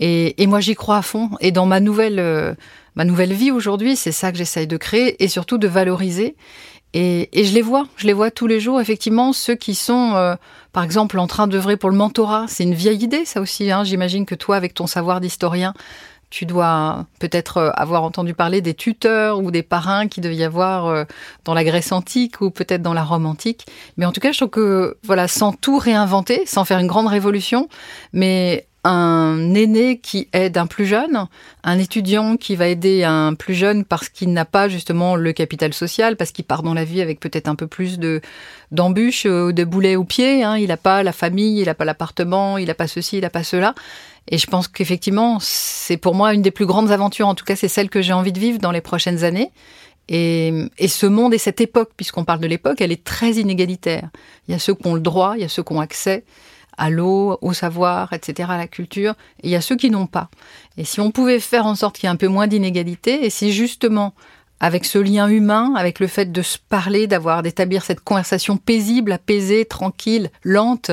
Et, 0.00 0.46
moi, 0.46 0.60
j'y 0.60 0.74
crois 0.74 0.96
à 0.96 1.02
fond. 1.02 1.30
Et 1.40 1.52
dans 1.52 1.66
ma 1.66 1.80
nouvelle, 1.80 2.18
euh, 2.18 2.54
ma 2.96 3.04
nouvelle 3.04 3.34
vie 3.34 3.50
aujourd'hui, 3.50 3.94
c'est 3.94 4.12
ça 4.12 4.32
que 4.32 4.38
j'essaye 4.38 4.66
de 4.66 4.76
créer 4.78 5.22
et 5.22 5.28
surtout 5.28 5.58
de 5.58 5.68
valoriser. 5.68 6.34
Et, 6.96 7.28
je 7.34 7.52
les 7.52 7.62
vois, 7.62 7.88
je 7.96 8.06
les 8.06 8.12
vois 8.12 8.30
tous 8.30 8.46
les 8.46 8.60
jours, 8.60 8.80
effectivement, 8.80 9.32
ceux 9.32 9.56
qui 9.56 9.74
sont, 9.74 10.14
euh, 10.14 10.36
par 10.72 10.84
exemple, 10.84 11.18
en 11.18 11.26
train 11.26 11.48
d'œuvrer 11.48 11.76
pour 11.76 11.90
le 11.90 11.96
mentorat. 11.96 12.46
C'est 12.46 12.62
une 12.62 12.74
vieille 12.74 13.02
idée, 13.02 13.24
ça 13.24 13.40
aussi. 13.40 13.72
Hein. 13.72 13.82
J'imagine 13.82 14.24
que 14.24 14.36
toi, 14.36 14.54
avec 14.54 14.74
ton 14.74 14.86
savoir 14.86 15.20
d'historien, 15.20 15.74
tu 16.30 16.46
dois 16.46 17.06
peut-être 17.18 17.56
euh, 17.56 17.70
avoir 17.74 18.04
entendu 18.04 18.32
parler 18.32 18.60
des 18.60 18.74
tuteurs 18.74 19.40
ou 19.40 19.50
des 19.50 19.64
parrains 19.64 20.06
qui 20.06 20.20
devait 20.20 20.36
y 20.36 20.44
avoir 20.44 20.86
euh, 20.86 21.04
dans 21.44 21.52
la 21.52 21.64
Grèce 21.64 21.90
antique 21.90 22.40
ou 22.40 22.50
peut-être 22.50 22.82
dans 22.82 22.94
la 22.94 23.02
Rome 23.02 23.26
antique. 23.26 23.66
Mais 23.96 24.06
en 24.06 24.12
tout 24.12 24.20
cas, 24.20 24.30
je 24.30 24.38
trouve 24.38 24.50
que, 24.50 24.96
voilà, 25.02 25.26
sans 25.26 25.52
tout 25.52 25.78
réinventer, 25.78 26.46
sans 26.46 26.64
faire 26.64 26.78
une 26.78 26.86
grande 26.86 27.08
révolution, 27.08 27.68
mais 28.12 28.68
un 28.84 29.54
aîné 29.54 29.98
qui 29.98 30.28
aide 30.34 30.58
un 30.58 30.66
plus 30.66 30.84
jeune, 30.84 31.26
un 31.64 31.78
étudiant 31.78 32.36
qui 32.36 32.54
va 32.54 32.68
aider 32.68 33.02
un 33.02 33.32
plus 33.32 33.54
jeune 33.54 33.84
parce 33.84 34.10
qu'il 34.10 34.32
n'a 34.32 34.44
pas 34.44 34.68
justement 34.68 35.16
le 35.16 35.32
capital 35.32 35.72
social, 35.72 36.16
parce 36.16 36.32
qu'il 36.32 36.44
part 36.44 36.62
dans 36.62 36.74
la 36.74 36.84
vie 36.84 37.00
avec 37.00 37.18
peut-être 37.18 37.48
un 37.48 37.54
peu 37.54 37.66
plus 37.66 37.98
de 37.98 38.20
d'embûches, 38.72 39.24
euh, 39.26 39.52
de 39.52 39.64
boulets 39.64 39.96
aux 39.96 40.04
pieds. 40.04 40.44
Hein. 40.44 40.58
Il 40.58 40.68
n'a 40.68 40.76
pas 40.76 41.02
la 41.02 41.12
famille, 41.12 41.60
il 41.60 41.66
n'a 41.66 41.74
pas 41.74 41.86
l'appartement, 41.86 42.58
il 42.58 42.66
n'a 42.66 42.74
pas 42.74 42.86
ceci, 42.86 43.16
il 43.16 43.22
n'a 43.22 43.30
pas 43.30 43.42
cela. 43.42 43.74
Et 44.28 44.36
je 44.36 44.46
pense 44.46 44.68
qu'effectivement, 44.68 45.38
c'est 45.40 45.96
pour 45.96 46.14
moi 46.14 46.34
une 46.34 46.42
des 46.42 46.50
plus 46.50 46.66
grandes 46.66 46.90
aventures. 46.90 47.28
En 47.28 47.34
tout 47.34 47.44
cas, 47.44 47.56
c'est 47.56 47.68
celle 47.68 47.88
que 47.88 48.02
j'ai 48.02 48.12
envie 48.12 48.32
de 48.32 48.38
vivre 48.38 48.58
dans 48.58 48.72
les 48.72 48.80
prochaines 48.82 49.24
années. 49.24 49.50
Et, 50.08 50.52
et, 50.76 50.88
ce 50.88 51.06
monde 51.06 51.32
et 51.32 51.38
cette 51.38 51.62
époque, 51.62 51.92
puisqu'on 51.96 52.26
parle 52.26 52.40
de 52.40 52.46
l'époque, 52.46 52.82
elle 52.82 52.92
est 52.92 53.04
très 53.04 53.32
inégalitaire. 53.32 54.10
Il 54.46 54.52
y 54.52 54.54
a 54.54 54.58
ceux 54.58 54.74
qui 54.74 54.86
ont 54.86 54.94
le 54.94 55.00
droit, 55.00 55.32
il 55.36 55.40
y 55.40 55.44
a 55.44 55.48
ceux 55.48 55.62
qui 55.62 55.72
ont 55.72 55.80
accès 55.80 56.24
à 56.76 56.90
l'eau, 56.90 57.38
au 57.40 57.52
savoir, 57.52 58.12
etc., 58.12 58.48
à 58.52 58.56
la 58.56 58.66
culture. 58.66 59.14
Et 59.42 59.48
il 59.48 59.50
y 59.50 59.56
a 59.56 59.60
ceux 59.60 59.76
qui 59.76 59.90
n'ont 59.90 60.06
pas. 60.06 60.28
Et 60.76 60.84
si 60.84 61.00
on 61.00 61.10
pouvait 61.10 61.40
faire 61.40 61.66
en 61.66 61.74
sorte 61.74 61.96
qu'il 61.96 62.06
y 62.06 62.10
ait 62.10 62.12
un 62.12 62.16
peu 62.16 62.28
moins 62.28 62.46
d'inégalité, 62.46 63.24
et 63.24 63.30
si 63.30 63.52
justement, 63.52 64.14
avec 64.60 64.84
ce 64.84 64.98
lien 64.98 65.28
humain, 65.28 65.74
avec 65.76 66.00
le 66.00 66.06
fait 66.06 66.32
de 66.32 66.42
se 66.42 66.58
parler, 66.58 67.06
d'avoir, 67.06 67.42
d'établir 67.42 67.84
cette 67.84 68.00
conversation 68.00 68.56
paisible, 68.56 69.12
apaisée, 69.12 69.64
tranquille, 69.64 70.30
lente, 70.42 70.90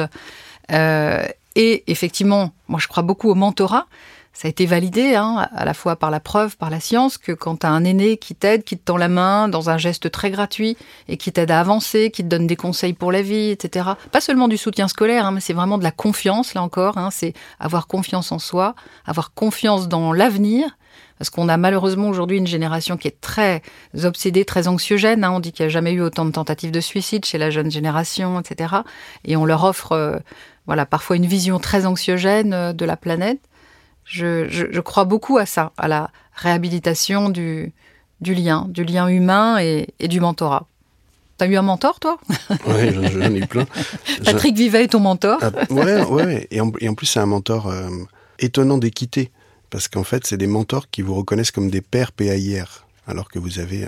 euh, 0.72 1.24
et 1.56 1.84
effectivement, 1.88 2.54
moi 2.68 2.80
je 2.82 2.88
crois 2.88 3.04
beaucoup 3.04 3.30
au 3.30 3.36
mentorat, 3.36 3.88
ça 4.34 4.48
a 4.48 4.50
été 4.50 4.66
validé, 4.66 5.16
hein, 5.16 5.48
à 5.54 5.66
la 5.66 5.74
fois 5.74 5.98
par 5.98 6.10
la 6.10 6.20
preuve, 6.20 6.56
par 6.58 6.70
la 6.70 6.80
science, 6.80 7.18
que 7.18 7.32
quand 7.34 7.58
tu 7.58 7.66
as 7.66 7.70
un 7.70 7.84
aîné 7.84 8.18
qui 8.18 8.34
t'aide, 8.34 8.64
qui 8.64 8.78
te 8.78 8.86
tend 8.86 8.98
la 8.98 9.10
main 9.10 9.50
dans 9.50 9.70
un 9.70 9.78
geste 9.78 10.10
très 10.10 10.32
gratuit 10.32 10.78
et 11.10 11.18
qui 11.18 11.32
t'aide 11.32 11.52
à 11.52 11.60
avancer, 11.60 12.12
qui 12.12 12.24
te 12.24 12.30
donne 12.30 12.48
des 12.48 12.56
conseils 12.56 12.94
pour 12.94 13.12
la 13.12 13.22
vie, 13.22 13.50
etc. 13.50 13.90
Pas 14.12 14.22
seulement 14.22 14.48
du 14.48 14.58
soutien 14.58 14.88
scolaire, 14.88 15.26
hein, 15.26 15.32
mais 15.32 15.42
c'est 15.42 15.54
vraiment 15.54 15.78
de 15.78 15.84
la 15.84 15.92
confiance, 15.92 16.54
là 16.54 16.64
encore. 16.64 16.98
Hein, 16.98 17.10
c'est 17.12 17.34
avoir 17.60 17.88
confiance 17.88 18.32
en 18.32 18.40
soi, 18.40 18.74
avoir 19.06 19.34
confiance 19.34 19.88
dans 19.88 20.14
l'avenir. 20.14 20.78
Parce 21.18 21.30
qu'on 21.30 21.50
a 21.50 21.58
malheureusement 21.58 22.10
aujourd'hui 22.10 22.40
une 22.40 22.48
génération 22.48 22.98
qui 22.98 23.08
est 23.08 23.22
très 23.22 23.62
obsédée, 24.04 24.44
très 24.44 24.68
anxiogène. 24.68 25.24
Hein. 25.24 25.32
On 25.34 25.40
dit 25.40 25.52
qu'il 25.52 25.64
n'y 25.64 25.68
a 25.68 25.70
jamais 25.70 25.92
eu 25.92 26.02
autant 26.02 26.26
de 26.26 26.32
tentatives 26.32 26.72
de 26.72 26.80
suicide 26.80 27.26
chez 27.26 27.38
la 27.38 27.52
jeune 27.52 27.70
génération, 27.70 28.40
etc. 28.40 28.78
Et 29.24 29.36
on 29.36 29.46
leur 29.46 29.64
offre, 29.64 29.92
euh, 29.92 30.18
voilà, 30.66 30.88
parfois 30.88 31.18
une 31.18 31.28
vision 31.28 31.60
très 31.60 31.86
anxiogène 31.86 32.54
euh, 32.54 32.74
de 32.74 32.86
la 32.86 32.98
planète. 32.98 33.40
Je, 34.12 34.80
crois 34.80 35.06
beaucoup 35.06 35.38
à 35.38 35.46
ça, 35.46 35.72
à 35.78 35.88
la 35.88 36.12
réhabilitation 36.34 37.30
du, 37.30 37.72
du 38.20 38.34
lien, 38.34 38.66
du 38.68 38.84
lien 38.84 39.08
humain 39.08 39.58
et, 39.60 40.08
du 40.08 40.20
mentorat. 40.20 40.68
T'as 41.38 41.48
eu 41.48 41.56
un 41.56 41.62
mentor, 41.62 42.00
toi? 42.00 42.20
Oui, 42.68 42.94
j'en 42.94 43.34
ai 43.34 43.40
eu 43.40 43.48
plein. 43.48 43.66
Patrick 44.26 44.56
Vivet 44.56 44.84
est 44.84 44.88
ton 44.90 45.00
mentor? 45.00 45.40
Ah, 45.42 45.52
Ouais, 45.72 46.04
ouais. 46.04 46.48
Et 46.52 46.62
en, 46.62 46.72
et 46.80 46.88
en 46.88 46.94
plus, 46.94 47.08
c'est 47.08 47.20
un 47.20 47.26
mentor 47.26 47.68
euh, 47.68 47.90
étonnant 48.38 48.78
d'équité. 48.78 49.32
Parce 49.72 49.88
qu'en 49.88 50.04
fait, 50.04 50.28
c'est 50.28 50.38
des 50.38 50.48
mentors 50.48 50.90
qui 50.90 51.02
vous 51.02 51.16
reconnaissent 51.16 51.52
comme 51.52 51.72
des 51.72 51.82
pères 51.82 52.12
PAIR, 52.12 52.86
alors 53.08 53.30
que 53.30 53.40
vous 53.40 53.60
avez 53.60 53.88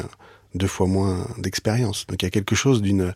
deux 0.55 0.67
fois 0.67 0.87
moins 0.87 1.27
d'expérience. 1.37 2.07
Donc 2.07 2.21
il 2.21 2.25
y 2.25 2.27
a 2.27 2.31
quelque 2.31 2.55
chose 2.55 2.81
d'une 2.81 3.13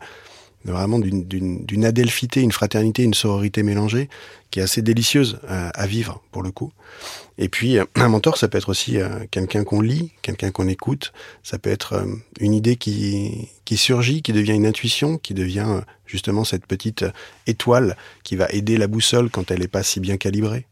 vraiment 0.64 0.98
d'une 0.98 1.84
adelphité, 1.84 2.40
une 2.40 2.52
fraternité, 2.52 3.02
une 3.02 3.14
sororité 3.14 3.62
mélangée 3.62 4.08
qui 4.50 4.60
est 4.60 4.62
assez 4.62 4.82
délicieuse 4.82 5.38
à, 5.46 5.86
vivre 5.86 6.22
pour 6.32 6.42
le 6.42 6.50
coup. 6.50 6.72
Et 7.36 7.48
puis 7.48 7.78
euh, 7.78 7.84
un 7.94 8.08
mentor, 8.08 8.36
ça 8.36 8.48
peut 8.48 8.58
être 8.58 8.70
aussi 8.70 8.98
euh, 8.98 9.08
quelqu'un 9.30 9.62
qu'on 9.62 9.80
lit, 9.80 10.12
quelqu'un 10.22 10.50
qu'on 10.50 10.68
écoute, 10.68 11.12
ça 11.42 11.58
peut 11.58 11.70
être 11.70 11.92
euh, 11.92 12.06
une 12.40 12.54
idée 12.54 12.76
qui, 12.76 13.48
qui 13.64 13.76
surgit, 13.76 14.22
qui 14.22 14.32
devient 14.32 14.54
une 14.54 14.66
intuition, 14.66 15.18
qui 15.18 15.34
devient 15.34 15.82
justement 16.06 16.44
cette 16.44 16.66
petite 16.66 17.04
étoile 17.46 17.96
qui 18.24 18.36
va 18.36 18.48
aider 18.50 18.76
la 18.78 18.86
boussole 18.86 19.30
quand 19.30 19.50
elle 19.50 19.60
n'est 19.60 19.68
pas 19.68 19.82
si 19.82 20.00
bien 20.00 20.16
calibrée. 20.16 20.66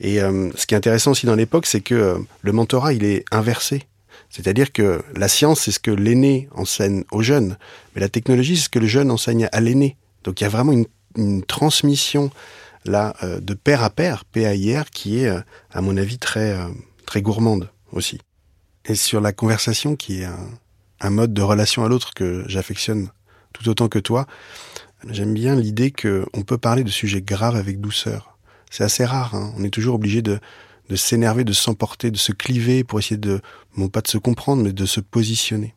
Et 0.00 0.16
ce 0.16 0.66
qui 0.66 0.74
est 0.74 0.76
intéressant 0.76 1.12
aussi 1.12 1.26
dans 1.26 1.36
l'époque, 1.36 1.64
c'est 1.64 1.82
que 1.82 2.16
le 2.40 2.52
mentorat, 2.52 2.92
il 2.92 3.04
est 3.04 3.24
inversé. 3.30 3.84
C'est-à-dire 4.32 4.72
que 4.72 5.04
la 5.14 5.28
science, 5.28 5.60
c'est 5.60 5.72
ce 5.72 5.78
que 5.78 5.90
l'aîné 5.90 6.48
enseigne 6.52 7.04
aux 7.12 7.20
jeunes, 7.20 7.58
mais 7.94 8.00
la 8.00 8.08
technologie, 8.08 8.56
c'est 8.56 8.64
ce 8.64 8.68
que 8.70 8.78
le 8.78 8.86
jeune 8.86 9.10
enseigne 9.10 9.46
à 9.52 9.60
l'aîné. 9.60 9.98
Donc 10.24 10.40
il 10.40 10.44
y 10.44 10.46
a 10.46 10.50
vraiment 10.50 10.72
une, 10.72 10.86
transmission 11.42 12.30
là 12.86 13.14
euh, 13.22 13.38
de 13.40 13.52
père 13.52 13.82
à 13.82 13.90
père, 13.90 14.24
PAIR, 14.24 14.88
qui 14.90 15.18
est, 15.18 15.28
euh, 15.28 15.40
à 15.70 15.82
mon 15.82 15.98
avis, 15.98 16.18
très 16.18 16.52
euh, 16.52 16.68
très 17.04 17.20
gourmande 17.20 17.68
aussi. 17.92 18.18
Et 18.86 18.94
sur 18.94 19.20
la 19.20 19.34
conversation, 19.34 19.96
qui 19.96 20.22
est 20.22 20.28
un, 21.00 21.10
mode 21.10 21.34
de 21.34 21.42
relation 21.42 21.84
à 21.84 21.88
l'autre 21.90 22.14
que 22.14 22.44
j'affectionne 22.46 23.10
tout 23.52 23.68
autant 23.68 23.88
que 23.88 23.98
toi, 23.98 24.26
j'aime 25.10 25.34
bien 25.34 25.54
l'idée 25.54 25.92
qu'on 25.92 26.42
peut 26.42 26.56
parler 26.56 26.84
de 26.84 26.90
sujets 26.90 27.20
graves 27.20 27.56
avec 27.56 27.82
douceur. 27.82 28.38
C'est 28.70 28.84
assez 28.84 29.04
rare. 29.04 29.34
Hein. 29.34 29.52
On 29.58 29.64
est 29.64 29.70
toujours 29.70 29.96
obligé 29.96 30.22
de 30.22 30.40
de 30.92 30.96
s'énerver, 30.96 31.42
de 31.42 31.54
s'emporter, 31.54 32.10
de 32.10 32.18
se 32.18 32.32
cliver 32.32 32.84
pour 32.84 32.98
essayer 32.98 33.16
de, 33.16 33.40
non 33.78 33.88
pas 33.88 34.02
de 34.02 34.08
se 34.08 34.18
comprendre, 34.18 34.62
mais 34.62 34.74
de 34.74 34.84
se 34.84 35.00
positionner. 35.00 35.74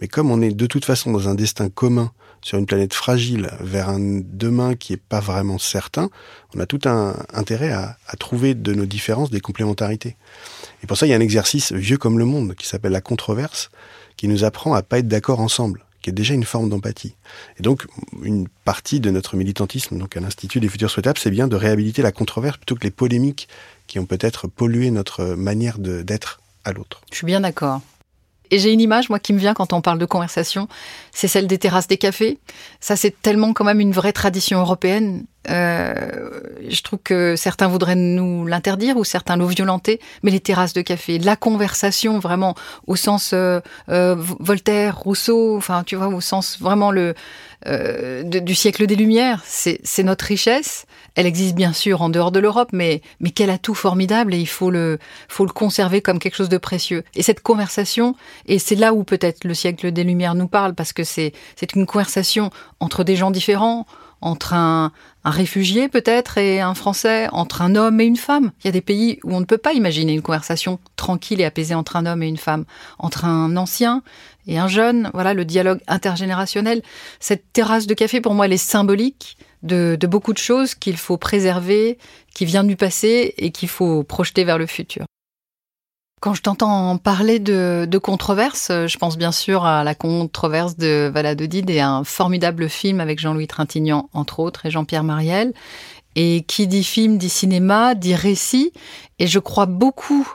Mais 0.00 0.08
comme 0.08 0.28
on 0.32 0.42
est 0.42 0.50
de 0.50 0.66
toute 0.66 0.84
façon 0.84 1.12
dans 1.12 1.28
un 1.28 1.36
destin 1.36 1.68
commun, 1.68 2.10
sur 2.42 2.58
une 2.58 2.66
planète 2.66 2.92
fragile, 2.92 3.48
vers 3.60 3.88
un 3.88 4.00
demain 4.00 4.74
qui 4.74 4.92
est 4.92 5.00
pas 5.00 5.20
vraiment 5.20 5.58
certain, 5.58 6.10
on 6.54 6.58
a 6.58 6.66
tout 6.66 6.80
un 6.84 7.14
intérêt 7.32 7.70
à, 7.70 7.96
à 8.08 8.16
trouver 8.16 8.54
de 8.54 8.74
nos 8.74 8.86
différences 8.86 9.30
des 9.30 9.40
complémentarités. 9.40 10.16
Et 10.82 10.88
pour 10.88 10.96
ça, 10.96 11.06
il 11.06 11.10
y 11.10 11.12
a 11.12 11.16
un 11.16 11.20
exercice 11.20 11.72
vieux 11.72 11.96
comme 11.96 12.18
le 12.18 12.24
monde 12.24 12.56
qui 12.56 12.66
s'appelle 12.66 12.92
la 12.92 13.00
controverse, 13.00 13.70
qui 14.16 14.26
nous 14.26 14.42
apprend 14.42 14.74
à 14.74 14.82
pas 14.82 14.98
être 14.98 15.08
d'accord 15.08 15.38
ensemble 15.38 15.86
qui 16.06 16.10
est 16.10 16.12
déjà 16.12 16.34
une 16.34 16.44
forme 16.44 16.68
d'empathie. 16.68 17.16
Et 17.58 17.62
donc, 17.64 17.84
une 18.22 18.46
partie 18.64 19.00
de 19.00 19.10
notre 19.10 19.34
militantisme, 19.34 19.98
donc 19.98 20.16
à 20.16 20.20
l'Institut 20.20 20.60
des 20.60 20.68
futurs 20.68 20.88
souhaitables, 20.88 21.18
c'est 21.18 21.32
bien 21.32 21.48
de 21.48 21.56
réhabiliter 21.56 22.00
la 22.00 22.12
controverse 22.12 22.58
plutôt 22.58 22.76
que 22.76 22.84
les 22.84 22.92
polémiques 22.92 23.48
qui 23.86 23.98
ont 23.98 24.06
peut-être 24.06 24.48
pollué 24.48 24.90
notre 24.90 25.34
manière 25.34 25.78
d'être 25.78 26.40
à 26.64 26.72
l'autre. 26.72 27.00
Je 27.10 27.16
suis 27.16 27.26
bien 27.26 27.40
d'accord. 27.40 27.80
Et 28.50 28.58
j'ai 28.58 28.72
une 28.72 28.80
image, 28.80 29.08
moi, 29.08 29.18
qui 29.18 29.32
me 29.32 29.38
vient 29.38 29.54
quand 29.54 29.72
on 29.72 29.80
parle 29.80 29.98
de 29.98 30.04
conversation, 30.04 30.68
c'est 31.12 31.28
celle 31.28 31.46
des 31.46 31.58
terrasses 31.58 31.88
des 31.88 31.96
cafés. 31.96 32.38
Ça, 32.80 32.96
c'est 32.96 33.20
tellement 33.20 33.52
quand 33.52 33.64
même 33.64 33.80
une 33.80 33.92
vraie 33.92 34.12
tradition 34.12 34.60
européenne. 34.60 35.24
euh, 35.50 36.40
je 36.68 36.82
trouve 36.82 36.98
que 37.02 37.36
certains 37.36 37.68
voudraient 37.68 37.96
nous 37.96 38.46
l'interdire 38.46 38.96
ou 38.96 39.04
certains 39.04 39.36
nous 39.36 39.46
violenter, 39.46 40.00
mais 40.22 40.30
les 40.30 40.40
terrasses 40.40 40.72
de 40.72 40.82
café, 40.82 41.18
la 41.18 41.36
conversation 41.36 42.18
vraiment 42.18 42.54
au 42.86 42.96
sens 42.96 43.30
euh, 43.32 43.60
euh, 43.88 44.16
Voltaire, 44.16 44.98
Rousseau, 44.98 45.56
enfin 45.56 45.84
tu 45.84 45.94
vois, 45.94 46.08
au 46.08 46.20
sens 46.20 46.58
vraiment 46.60 46.90
le 46.90 47.14
du 47.66 48.54
siècle 48.54 48.86
des 48.86 48.96
Lumières, 48.96 49.42
c'est 49.44 50.02
notre 50.02 50.24
richesse. 50.26 50.86
Elle 51.14 51.26
existe 51.26 51.54
bien 51.54 51.72
sûr 51.72 52.02
en 52.02 52.08
dehors 52.08 52.30
de 52.30 52.38
l'Europe, 52.38 52.68
mais 52.72 53.00
mais 53.20 53.30
quel 53.30 53.50
atout 53.50 53.74
formidable 53.74 54.34
et 54.34 54.38
il 54.38 54.46
faut 54.46 54.70
le 54.70 54.98
faut 55.28 55.44
le 55.44 55.52
conserver 55.52 56.02
comme 56.02 56.18
quelque 56.18 56.36
chose 56.36 56.48
de 56.48 56.58
précieux. 56.58 57.02
Et 57.14 57.22
cette 57.22 57.40
conversation, 57.40 58.14
et 58.46 58.58
c'est 58.58 58.76
là 58.76 58.92
où 58.92 59.02
peut-être 59.02 59.44
le 59.44 59.54
siècle 59.54 59.90
des 59.92 60.04
Lumières 60.04 60.34
nous 60.34 60.48
parle, 60.48 60.74
parce 60.74 60.92
que 60.92 61.04
c'est 61.04 61.32
c'est 61.56 61.74
une 61.74 61.86
conversation 61.86 62.50
entre 62.80 63.02
des 63.02 63.16
gens 63.16 63.30
différents 63.30 63.86
entre 64.20 64.54
un, 64.54 64.92
réfugié 65.24 65.88
peut-être 65.88 66.38
et 66.38 66.60
un 66.60 66.74
Français, 66.74 67.28
entre 67.32 67.60
un 67.60 67.74
homme 67.74 68.00
et 68.00 68.04
une 68.04 68.16
femme. 68.16 68.52
Il 68.60 68.66
y 68.66 68.68
a 68.68 68.72
des 68.72 68.80
pays 68.80 69.18
où 69.24 69.34
on 69.34 69.40
ne 69.40 69.44
peut 69.44 69.58
pas 69.58 69.72
imaginer 69.72 70.12
une 70.12 70.22
conversation 70.22 70.78
tranquille 70.94 71.40
et 71.40 71.44
apaisée 71.44 71.74
entre 71.74 71.96
un 71.96 72.06
homme 72.06 72.22
et 72.22 72.28
une 72.28 72.36
femme, 72.36 72.64
entre 72.98 73.24
un 73.24 73.56
ancien 73.56 74.02
et 74.46 74.58
un 74.58 74.68
jeune. 74.68 75.10
Voilà 75.14 75.34
le 75.34 75.44
dialogue 75.44 75.80
intergénérationnel. 75.86 76.82
Cette 77.20 77.52
terrasse 77.52 77.86
de 77.86 77.94
café, 77.94 78.20
pour 78.20 78.34
moi, 78.34 78.46
elle 78.46 78.52
est 78.52 78.56
symbolique 78.56 79.36
de, 79.62 79.96
de 79.98 80.06
beaucoup 80.06 80.32
de 80.32 80.38
choses 80.38 80.74
qu'il 80.74 80.96
faut 80.96 81.16
préserver, 81.16 81.98
qui 82.34 82.44
vient 82.44 82.64
du 82.64 82.76
passé 82.76 83.34
et 83.38 83.50
qu'il 83.50 83.68
faut 83.68 84.02
projeter 84.04 84.44
vers 84.44 84.58
le 84.58 84.66
futur. 84.66 85.04
Quand 86.20 86.32
je 86.32 86.42
t'entends 86.42 86.96
parler 86.96 87.38
de, 87.38 87.86
de 87.88 87.98
controverses, 87.98 88.68
je 88.70 88.98
pense 88.98 89.18
bien 89.18 89.32
sûr 89.32 89.66
à 89.66 89.84
la 89.84 89.94
controverse 89.94 90.76
de 90.76 91.10
Valladolid 91.12 91.68
et 91.68 91.80
un 91.80 92.04
formidable 92.04 92.70
film 92.70 93.00
avec 93.00 93.20
Jean-Louis 93.20 93.46
Trintignant, 93.46 94.08
entre 94.14 94.40
autres, 94.40 94.64
et 94.64 94.70
Jean-Pierre 94.70 95.04
Mariel. 95.04 95.52
Et 96.14 96.44
qui 96.48 96.66
dit 96.66 96.84
film, 96.84 97.18
dit 97.18 97.28
cinéma, 97.28 97.94
dit 97.94 98.14
récit. 98.14 98.72
Et 99.18 99.26
je 99.26 99.38
crois 99.38 99.66
beaucoup 99.66 100.26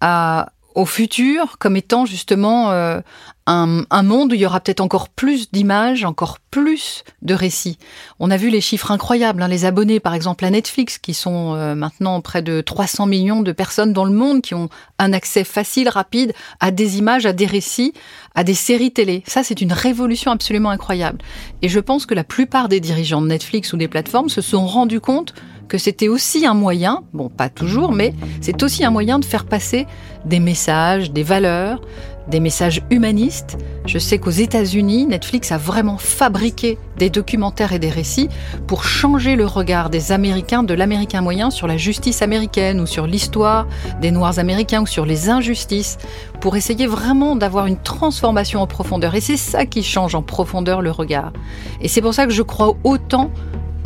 à, 0.00 0.52
au 0.76 0.84
futur 0.84 1.56
comme 1.58 1.74
étant 1.74 2.04
justement 2.04 2.70
euh, 2.70 3.00
un, 3.46 4.02
monde 4.02 4.32
où 4.32 4.34
il 4.34 4.40
y 4.40 4.46
aura 4.46 4.60
peut-être 4.60 4.80
encore 4.80 5.08
plus 5.08 5.50
d'images, 5.50 6.04
encore 6.04 6.38
plus 6.50 7.02
de 7.22 7.32
récits. 7.32 7.78
On 8.20 8.30
a 8.30 8.36
vu 8.36 8.50
les 8.50 8.60
chiffres 8.60 8.90
incroyables, 8.90 9.40
hein, 9.40 9.48
les 9.48 9.64
abonnés 9.64 10.00
par 10.00 10.12
exemple 10.12 10.44
à 10.44 10.50
Netflix, 10.50 10.98
qui 10.98 11.14
sont 11.14 11.54
euh, 11.54 11.74
maintenant 11.74 12.20
près 12.20 12.42
de 12.42 12.60
300 12.60 13.06
millions 13.06 13.40
de 13.40 13.52
personnes 13.52 13.94
dans 13.94 14.04
le 14.04 14.12
monde 14.12 14.42
qui 14.42 14.54
ont 14.54 14.68
un 14.98 15.14
accès 15.14 15.44
facile, 15.44 15.88
rapide 15.88 16.34
à 16.60 16.70
des 16.70 16.98
images, 16.98 17.24
à 17.24 17.32
des 17.32 17.46
récits, 17.46 17.94
à 18.34 18.44
des 18.44 18.54
séries 18.54 18.92
télé. 18.92 19.22
Ça, 19.26 19.42
c'est 19.42 19.62
une 19.62 19.72
révolution 19.72 20.30
absolument 20.30 20.70
incroyable. 20.70 21.18
Et 21.62 21.70
je 21.70 21.80
pense 21.80 22.04
que 22.04 22.14
la 22.14 22.24
plupart 22.24 22.68
des 22.68 22.80
dirigeants 22.80 23.22
de 23.22 23.28
Netflix 23.28 23.72
ou 23.72 23.78
des 23.78 23.88
plateformes 23.88 24.28
se 24.28 24.42
sont 24.42 24.66
rendus 24.66 25.00
compte 25.00 25.32
que 25.68 25.78
c'était 25.78 26.08
aussi 26.08 26.46
un 26.46 26.54
moyen, 26.54 27.02
bon 27.12 27.28
pas 27.28 27.48
toujours, 27.48 27.92
mais 27.92 28.14
c'est 28.40 28.62
aussi 28.62 28.84
un 28.84 28.90
moyen 28.90 29.18
de 29.18 29.24
faire 29.24 29.44
passer 29.44 29.86
des 30.24 30.40
messages, 30.40 31.12
des 31.12 31.22
valeurs, 31.22 31.80
des 32.28 32.40
messages 32.40 32.82
humanistes. 32.90 33.56
Je 33.86 33.98
sais 33.98 34.18
qu'aux 34.18 34.30
États-Unis, 34.30 35.06
Netflix 35.06 35.52
a 35.52 35.58
vraiment 35.58 35.96
fabriqué 35.96 36.78
des 36.98 37.10
documentaires 37.10 37.72
et 37.72 37.78
des 37.78 37.88
récits 37.88 38.28
pour 38.66 38.84
changer 38.84 39.36
le 39.36 39.46
regard 39.46 39.90
des 39.90 40.12
Américains, 40.12 40.62
de 40.62 40.74
l'Américain 40.74 41.20
moyen, 41.20 41.50
sur 41.50 41.66
la 41.66 41.76
justice 41.76 42.22
américaine 42.22 42.80
ou 42.80 42.86
sur 42.86 43.06
l'histoire 43.06 43.66
des 44.00 44.10
Noirs 44.10 44.38
américains 44.38 44.82
ou 44.82 44.86
sur 44.86 45.06
les 45.06 45.28
injustices, 45.28 45.98
pour 46.40 46.56
essayer 46.56 46.86
vraiment 46.86 47.36
d'avoir 47.36 47.66
une 47.66 47.78
transformation 47.78 48.60
en 48.60 48.66
profondeur. 48.66 49.14
Et 49.14 49.20
c'est 49.20 49.36
ça 49.36 49.66
qui 49.66 49.82
change 49.82 50.14
en 50.14 50.22
profondeur 50.22 50.82
le 50.82 50.90
regard. 50.90 51.32
Et 51.80 51.88
c'est 51.88 52.00
pour 52.00 52.14
ça 52.14 52.26
que 52.26 52.32
je 52.32 52.42
crois 52.42 52.76
autant 52.82 53.30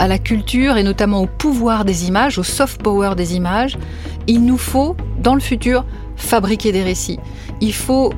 à 0.00 0.08
la 0.08 0.18
culture 0.18 0.78
et 0.78 0.82
notamment 0.82 1.20
au 1.20 1.26
pouvoir 1.26 1.84
des 1.84 2.08
images, 2.08 2.38
au 2.38 2.42
soft 2.42 2.82
power 2.82 3.14
des 3.14 3.36
images, 3.36 3.76
il 4.26 4.42
nous 4.44 4.56
faut, 4.56 4.96
dans 5.22 5.34
le 5.34 5.40
futur, 5.40 5.84
fabriquer 6.16 6.72
des 6.72 6.82
récits. 6.82 7.18
Il 7.60 7.74
faut 7.74 8.10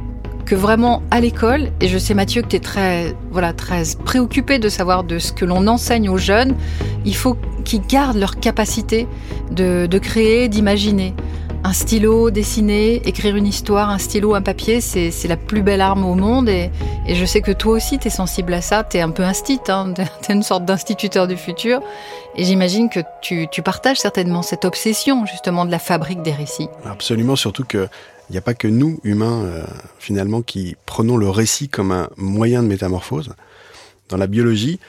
que 0.47 0.55
vraiment 0.55 1.03
à 1.11 1.21
l'école, 1.21 1.71
et 1.81 1.89
je 1.89 1.99
sais 1.99 2.15
Mathieu 2.15 2.43
que 2.43 2.49
tu 2.49 2.57
es 2.57 2.61
très, 2.61 3.17
voilà, 3.33 3.53
très 3.53 3.83
préoccupé 4.05 4.61
de 4.61 4.69
savoir 4.69 5.03
de 5.03 5.19
ce 5.19 5.33
que 5.33 5.45
l'on 5.45 5.67
enseigne 5.67 6.09
aux 6.09 6.19
jeunes, 6.19 6.55
il 7.05 7.17
faut 7.17 7.37
qu'ils 7.65 7.85
gardent 7.85 8.19
leur 8.19 8.39
capacité 8.39 9.09
de, 9.51 9.87
de 9.87 9.99
créer, 9.99 10.49
d'imaginer 10.49 11.15
un 11.65 11.73
stylo, 11.73 12.31
dessiner, 12.31 13.07
écrire 13.07 13.37
une 13.37 13.47
histoire, 13.47 13.91
un 13.91 13.99
stylo, 13.99 14.35
un 14.35 14.43
papier, 14.43 14.81
c'est 14.81 15.29
la 15.29 15.37
plus 15.37 15.63
belle 15.63 15.81
arme 15.81 16.05
au 16.05 16.15
monde. 16.15 16.49
Et, 16.49 16.71
je 17.09 17.25
sais 17.25 17.41
que 17.41 17.53
toi 17.53 17.75
aussi, 17.75 17.99
tu 17.99 18.09
es 18.09 18.11
sensible 18.11 18.53
à 18.55 18.61
ça. 18.61 18.85
Tu 18.85 18.97
es 18.97 19.01
un 19.01 19.11
peu 19.11 19.23
instit, 19.23 19.61
hein, 19.69 19.95
tu 20.23 20.33
es 20.33 20.35
une 20.35 20.43
sorte 20.43 20.65
d'instituteur 20.65 21.29
du 21.29 21.37
futur. 21.37 21.81
Et 22.37 22.45
j'imagine 22.45 22.89
que 22.89 23.01
tu, 23.21 23.63
partages 23.63 23.99
certainement 23.99 24.43
cette 24.43 24.65
obsession, 24.65 25.25
justement, 25.27 25.65
de 25.65 25.71
la 25.71 25.79
fabrique 25.79 26.23
des 26.23 26.33
récits. 26.33 26.69
Absolument, 26.85 27.37
surtout 27.37 27.65
que 27.65 27.89
il 28.31 28.33
n'y 28.33 28.39
a 28.39 28.43
pas 28.43 28.55
que 28.55 28.69
nous, 28.69 28.99
humains, 29.05 29.43
euh, 29.43 29.65
finalement, 29.99 30.43
qui 30.43 30.77
prenons 30.87 31.19
le 31.19 31.29
récit 31.29 31.69
comme 31.69 31.93
un 31.93 32.09
moyen 32.17 32.63
de 32.63 32.69
métamorphose. 32.69 33.35
Dans 34.09 34.17
la 34.17 34.27
biologie, 34.27 34.81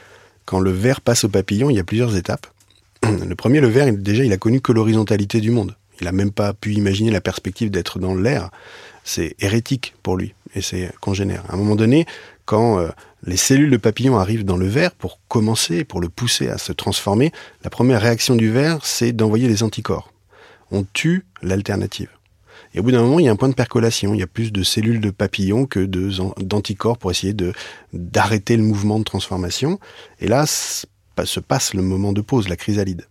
quand 0.45 0.59
le 0.59 0.71
ver 0.71 1.01
passe 1.01 1.25
au 1.25 1.29
papillon, 1.29 1.69
il 1.69 1.75
y 1.75 1.79
a 1.79 1.83
plusieurs 1.83 2.15
étapes. 2.15 2.47
Le 3.03 3.35
premier, 3.35 3.59
le 3.59 3.67
ver, 3.67 3.91
déjà, 3.91 4.23
il 4.23 4.31
a 4.31 4.37
connu 4.37 4.61
que 4.61 4.71
l'horizontalité 4.71 5.41
du 5.41 5.51
monde. 5.51 5.75
Il 5.99 6.05
n'a 6.05 6.11
même 6.11 6.31
pas 6.31 6.53
pu 6.53 6.73
imaginer 6.73 7.11
la 7.11 7.21
perspective 7.21 7.69
d'être 7.69 7.99
dans 7.99 8.15
l'air. 8.15 8.49
C'est 9.03 9.35
hérétique 9.39 9.93
pour 10.03 10.17
lui 10.17 10.33
et 10.55 10.61
c'est 10.61 10.91
congénère. 10.99 11.43
À 11.49 11.53
un 11.53 11.57
moment 11.57 11.75
donné, 11.75 12.05
quand 12.45 12.79
euh, 12.79 12.89
les 13.25 13.37
cellules 13.37 13.71
de 13.71 13.77
papillon 13.77 14.17
arrivent 14.17 14.45
dans 14.45 14.57
le 14.57 14.67
verre 14.67 14.91
pour 14.91 15.19
commencer, 15.27 15.83
pour 15.83 16.01
le 16.01 16.09
pousser 16.09 16.49
à 16.49 16.57
se 16.57 16.71
transformer, 16.71 17.31
la 17.63 17.69
première 17.69 18.01
réaction 18.01 18.35
du 18.35 18.51
verre, 18.51 18.85
c'est 18.85 19.11
d'envoyer 19.11 19.47
des 19.47 19.63
anticorps. 19.63 20.11
On 20.71 20.85
tue 20.93 21.25
l'alternative. 21.41 22.09
Et 22.73 22.79
au 22.79 22.83
bout 22.83 22.91
d'un 22.91 23.01
moment, 23.01 23.19
il 23.19 23.25
y 23.25 23.29
a 23.29 23.31
un 23.31 23.35
point 23.35 23.49
de 23.49 23.53
percolation. 23.53 24.13
Il 24.13 24.19
y 24.19 24.23
a 24.23 24.27
plus 24.27 24.51
de 24.51 24.63
cellules 24.63 24.99
de 24.99 25.11
papillon 25.11 25.67
que 25.67 25.85
d'anticorps 26.41 26.97
pour 26.97 27.11
essayer 27.11 27.35
d'arrêter 27.93 28.57
le 28.57 28.63
mouvement 28.63 28.97
de 28.97 29.03
transformation. 29.03 29.79
Et 30.19 30.27
là, 30.27 30.47
se 30.47 30.85
passe 31.39 31.75
le 31.75 31.83
moment 31.83 32.13
de 32.13 32.21
pause, 32.21 32.49
la 32.49 32.55
chrysalide 32.55 33.05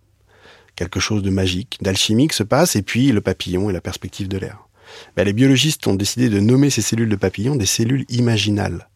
quelque 0.77 1.01
chose 1.01 1.23
de 1.23 1.31
magique, 1.31 1.79
d'alchimique 1.83 2.33
se 2.33 2.43
passe, 2.43 2.77
et 2.77 2.83
puis 2.83 3.13
le 3.13 3.21
papillon 3.21 3.71
et 3.71 3.73
la 3.73 3.81
perspective 3.81 4.29
de 4.29 4.39
l'air. 4.39 4.69
Ben, 5.17 5.25
les 5.25 5.33
biologistes 5.33 5.87
ont 5.87 5.95
décidé 5.95 6.29
de 6.29 6.41
nommer 6.41 6.71
ces 6.71 6.83
cellules 6.83 7.09
de 7.09 7.17
papillon 7.17 7.57
des 7.57 7.67
cellules 7.67 8.05
imaginales, 8.09 8.89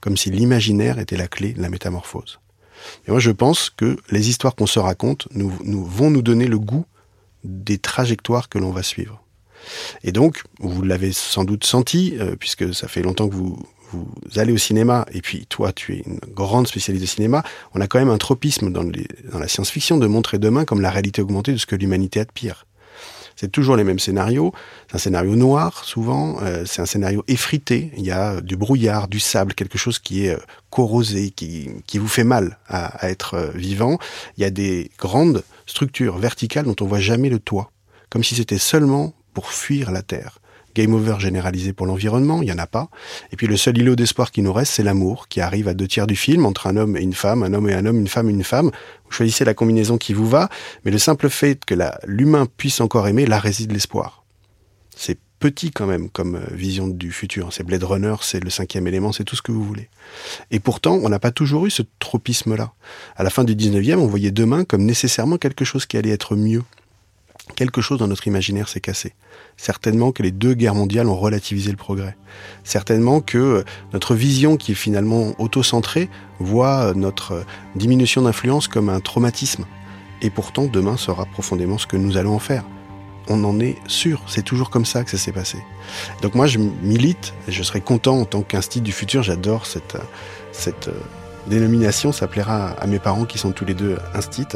comme 0.00 0.16
si 0.16 0.30
l'imaginaire 0.30 0.98
était 0.98 1.16
la 1.16 1.28
clé 1.28 1.52
de 1.52 1.62
la 1.62 1.70
métamorphose. 1.70 2.40
Et 3.06 3.10
moi, 3.10 3.20
je 3.20 3.30
pense 3.30 3.70
que 3.70 3.96
les 4.10 4.28
histoires 4.28 4.54
qu'on 4.54 4.66
se 4.66 4.78
raconte 4.78 5.28
nous, 5.32 5.50
vont 5.84 6.10
nous 6.10 6.22
donner 6.22 6.46
le 6.46 6.58
goût 6.58 6.86
des 7.44 7.78
trajectoires 7.78 8.48
que 8.48 8.58
l'on 8.58 8.70
va 8.70 8.82
suivre. 8.82 9.22
Et 10.04 10.12
donc, 10.12 10.42
vous 10.60 10.82
l'avez 10.82 11.12
sans 11.12 11.44
doute 11.44 11.64
senti, 11.64 12.16
euh, 12.18 12.36
puisque 12.36 12.74
ça 12.74 12.88
fait 12.88 13.02
longtemps 13.02 13.28
que 13.28 13.34
vous, 13.34 13.58
vous 13.92 14.06
allez 14.36 14.52
au 14.52 14.58
cinéma, 14.58 15.06
et 15.12 15.22
puis 15.22 15.46
toi, 15.46 15.72
tu 15.72 15.94
es 15.94 16.02
une 16.06 16.20
grande 16.34 16.66
spécialiste 16.66 17.04
de 17.04 17.08
cinéma, 17.08 17.42
on 17.74 17.80
a 17.80 17.86
quand 17.86 17.98
même 17.98 18.10
un 18.10 18.18
tropisme 18.18 18.72
dans, 18.72 18.84
dans 18.84 19.38
la 19.38 19.48
science-fiction 19.48 19.98
de 19.98 20.06
montrer 20.06 20.38
demain 20.38 20.64
comme 20.64 20.80
la 20.80 20.90
réalité 20.90 21.22
augmentée 21.22 21.52
de 21.52 21.58
ce 21.58 21.66
que 21.66 21.76
l'humanité 21.76 22.20
a 22.20 22.24
de 22.24 22.32
pire. 22.32 22.66
C'est 23.40 23.52
toujours 23.52 23.76
les 23.76 23.84
mêmes 23.84 24.00
scénarios. 24.00 24.52
C'est 24.88 24.96
un 24.96 24.98
scénario 24.98 25.36
noir, 25.36 25.84
souvent. 25.84 26.38
Euh, 26.42 26.64
c'est 26.66 26.82
un 26.82 26.86
scénario 26.86 27.22
effrité. 27.28 27.92
Il 27.96 28.04
y 28.04 28.10
a 28.10 28.40
du 28.40 28.56
brouillard, 28.56 29.06
du 29.06 29.20
sable, 29.20 29.54
quelque 29.54 29.78
chose 29.78 30.00
qui 30.00 30.26
est 30.26 30.34
euh, 30.34 30.40
corrosé, 30.70 31.30
qui, 31.30 31.70
qui 31.86 31.98
vous 31.98 32.08
fait 32.08 32.24
mal 32.24 32.58
à, 32.66 32.86
à 32.86 33.10
être 33.10 33.34
euh, 33.34 33.50
vivant. 33.54 33.96
Il 34.36 34.42
y 34.42 34.44
a 34.44 34.50
des 34.50 34.90
grandes 34.98 35.44
structures 35.66 36.18
verticales 36.18 36.64
dont 36.64 36.74
on 36.80 36.86
voit 36.86 36.98
jamais 36.98 37.28
le 37.28 37.38
toit. 37.38 37.70
Comme 38.10 38.24
si 38.24 38.34
c'était 38.34 38.58
seulement 38.58 39.14
pour 39.34 39.52
fuir 39.52 39.92
la 39.92 40.02
Terre 40.02 40.40
game 40.74 40.94
over 40.94 41.16
généralisé 41.18 41.72
pour 41.72 41.86
l'environnement, 41.86 42.42
il 42.42 42.46
n'y 42.46 42.52
en 42.52 42.58
a 42.58 42.66
pas. 42.66 42.88
Et 43.32 43.36
puis 43.36 43.46
le 43.46 43.56
seul 43.56 43.78
îlot 43.78 43.96
d'espoir 43.96 44.30
qui 44.30 44.42
nous 44.42 44.52
reste, 44.52 44.72
c'est 44.72 44.82
l'amour, 44.82 45.28
qui 45.28 45.40
arrive 45.40 45.68
à 45.68 45.74
deux 45.74 45.88
tiers 45.88 46.06
du 46.06 46.16
film, 46.16 46.46
entre 46.46 46.66
un 46.66 46.76
homme 46.76 46.96
et 46.96 47.02
une 47.02 47.14
femme, 47.14 47.42
un 47.42 47.52
homme 47.54 47.68
et 47.68 47.74
un 47.74 47.86
homme, 47.86 47.98
une 47.98 48.08
femme 48.08 48.28
et 48.28 48.32
une 48.32 48.44
femme. 48.44 48.70
Vous 49.06 49.12
choisissez 49.12 49.44
la 49.44 49.54
combinaison 49.54 49.98
qui 49.98 50.12
vous 50.12 50.28
va, 50.28 50.48
mais 50.84 50.90
le 50.90 50.98
simple 50.98 51.28
fait 51.28 51.64
que 51.64 51.74
l'humain 52.06 52.46
puisse 52.56 52.80
encore 52.80 53.08
aimer, 53.08 53.26
là 53.26 53.38
réside 53.38 53.72
l'espoir. 53.72 54.24
C'est 54.96 55.18
petit 55.38 55.70
quand 55.70 55.86
même 55.86 56.10
comme 56.10 56.36
euh, 56.36 56.46
vision 56.50 56.88
du 56.88 57.12
futur. 57.12 57.52
C'est 57.52 57.62
Blade 57.62 57.84
Runner, 57.84 58.14
c'est 58.22 58.42
le 58.42 58.50
cinquième 58.50 58.86
élément, 58.86 59.12
c'est 59.12 59.24
tout 59.24 59.36
ce 59.36 59.42
que 59.42 59.52
vous 59.52 59.62
voulez. 59.62 59.88
Et 60.50 60.60
pourtant, 60.60 60.98
on 61.02 61.08
n'a 61.08 61.18
pas 61.18 61.30
toujours 61.30 61.66
eu 61.66 61.70
ce 61.70 61.82
tropisme-là. 61.98 62.72
À 63.16 63.22
la 63.22 63.30
fin 63.30 63.44
du 63.44 63.54
19e, 63.54 63.96
on 63.96 64.06
voyait 64.06 64.30
demain 64.30 64.64
comme 64.64 64.84
nécessairement 64.84 65.38
quelque 65.38 65.64
chose 65.64 65.86
qui 65.86 65.96
allait 65.96 66.10
être 66.10 66.36
mieux 66.36 66.64
quelque 67.54 67.80
chose 67.80 67.98
dans 67.98 68.08
notre 68.08 68.26
imaginaire 68.26 68.68
s'est 68.68 68.80
cassé. 68.80 69.14
Certainement 69.56 70.12
que 70.12 70.22
les 70.22 70.30
deux 70.30 70.54
guerres 70.54 70.74
mondiales 70.74 71.08
ont 71.08 71.16
relativisé 71.16 71.70
le 71.70 71.76
progrès. 71.76 72.16
Certainement 72.64 73.20
que 73.20 73.38
euh, 73.38 73.64
notre 73.92 74.14
vision 74.14 74.56
qui 74.56 74.72
est 74.72 74.76
finalement 74.76 75.34
auto-centrée 75.38 76.08
voit 76.38 76.84
euh, 76.84 76.94
notre 76.94 77.32
euh, 77.32 77.42
diminution 77.74 78.22
d'influence 78.22 78.68
comme 78.68 78.88
un 78.88 79.00
traumatisme. 79.00 79.64
Et 80.22 80.30
pourtant, 80.30 80.66
demain 80.66 80.96
sera 80.96 81.24
profondément 81.26 81.78
ce 81.78 81.86
que 81.86 81.96
nous 81.96 82.16
allons 82.16 82.34
en 82.34 82.38
faire. 82.38 82.64
On 83.28 83.44
en 83.44 83.60
est 83.60 83.76
sûr, 83.86 84.22
c'est 84.26 84.42
toujours 84.42 84.70
comme 84.70 84.86
ça 84.86 85.04
que 85.04 85.10
ça 85.10 85.18
s'est 85.18 85.32
passé. 85.32 85.58
Donc 86.22 86.34
moi, 86.34 86.46
je 86.46 86.58
milite, 86.58 87.34
je 87.46 87.62
serais 87.62 87.80
content 87.82 88.20
en 88.20 88.24
tant 88.24 88.42
qu'institut 88.42 88.82
du 88.82 88.92
futur, 88.92 89.22
j'adore 89.22 89.66
cette, 89.66 89.98
cette 90.50 90.88
dénomination, 91.48 92.12
ça 92.12 92.26
plaira 92.26 92.70
à 92.70 92.86
mes 92.86 92.98
parents 92.98 93.24
qui 93.24 93.38
sont 93.38 93.52
tous 93.52 93.64
les 93.64 93.74
deux 93.74 93.98
instits. 94.14 94.46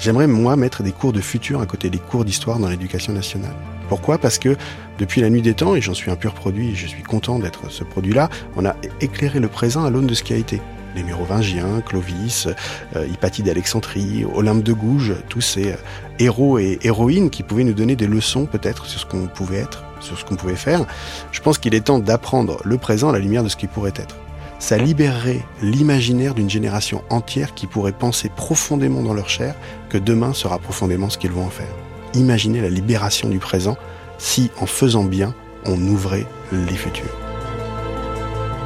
J'aimerais, 0.00 0.26
moi, 0.26 0.56
mettre 0.56 0.82
des 0.82 0.92
cours 0.92 1.12
de 1.12 1.20
futur 1.20 1.60
à 1.60 1.66
côté 1.66 1.90
des 1.90 1.98
cours 1.98 2.24
d'histoire 2.24 2.58
dans 2.58 2.70
l'éducation 2.70 3.12
nationale. 3.12 3.54
Pourquoi? 3.90 4.16
Parce 4.16 4.38
que 4.38 4.56
depuis 4.98 5.20
la 5.20 5.28
nuit 5.28 5.42
des 5.42 5.52
temps, 5.52 5.74
et 5.74 5.82
j'en 5.82 5.92
suis 5.92 6.10
un 6.10 6.16
pur 6.16 6.32
produit, 6.32 6.74
je 6.74 6.86
suis 6.86 7.02
content 7.02 7.38
d'être 7.38 7.70
ce 7.70 7.84
produit-là, 7.84 8.30
on 8.56 8.64
a 8.64 8.74
éclairé 9.02 9.40
le 9.40 9.48
présent 9.48 9.84
à 9.84 9.90
l'aune 9.90 10.06
de 10.06 10.14
ce 10.14 10.22
qui 10.22 10.32
a 10.32 10.36
été. 10.36 10.62
Les 10.96 11.02
Mérovingiens, 11.02 11.82
Clovis, 11.82 12.48
euh, 12.96 13.06
d'Alexandrie, 13.44 14.24
Olympe 14.34 14.62
de 14.62 14.72
Gouges, 14.72 15.16
tous 15.28 15.42
ces 15.42 15.72
euh, 15.72 15.76
héros 16.18 16.58
et 16.58 16.78
héroïnes 16.82 17.28
qui 17.28 17.42
pouvaient 17.42 17.64
nous 17.64 17.74
donner 17.74 17.94
des 17.94 18.06
leçons 18.06 18.46
peut-être 18.46 18.86
sur 18.86 19.00
ce 19.00 19.04
qu'on 19.04 19.26
pouvait 19.26 19.58
être, 19.58 19.84
sur 20.00 20.18
ce 20.18 20.24
qu'on 20.24 20.36
pouvait 20.36 20.56
faire. 20.56 20.86
Je 21.30 21.42
pense 21.42 21.58
qu'il 21.58 21.74
est 21.74 21.82
temps 21.82 21.98
d'apprendre 21.98 22.62
le 22.64 22.78
présent 22.78 23.10
à 23.10 23.12
la 23.12 23.18
lumière 23.18 23.44
de 23.44 23.50
ce 23.50 23.56
qui 23.56 23.66
pourrait 23.66 23.92
être 23.96 24.16
ça 24.60 24.76
libérerait 24.76 25.44
l'imaginaire 25.62 26.34
d'une 26.34 26.50
génération 26.50 27.02
entière 27.10 27.54
qui 27.54 27.66
pourrait 27.66 27.92
penser 27.92 28.28
profondément 28.28 29.02
dans 29.02 29.14
leur 29.14 29.28
chair 29.28 29.54
que 29.88 29.98
demain 29.98 30.34
sera 30.34 30.58
profondément 30.58 31.10
ce 31.10 31.18
qu'ils 31.18 31.32
vont 31.32 31.46
en 31.46 31.50
faire. 31.50 31.74
Imaginez 32.14 32.60
la 32.60 32.68
libération 32.68 33.28
du 33.28 33.38
présent 33.38 33.76
si, 34.18 34.50
en 34.60 34.66
faisant 34.66 35.04
bien, 35.04 35.34
on 35.64 35.80
ouvrait 35.80 36.26
les 36.52 36.76
futurs. 36.76 37.16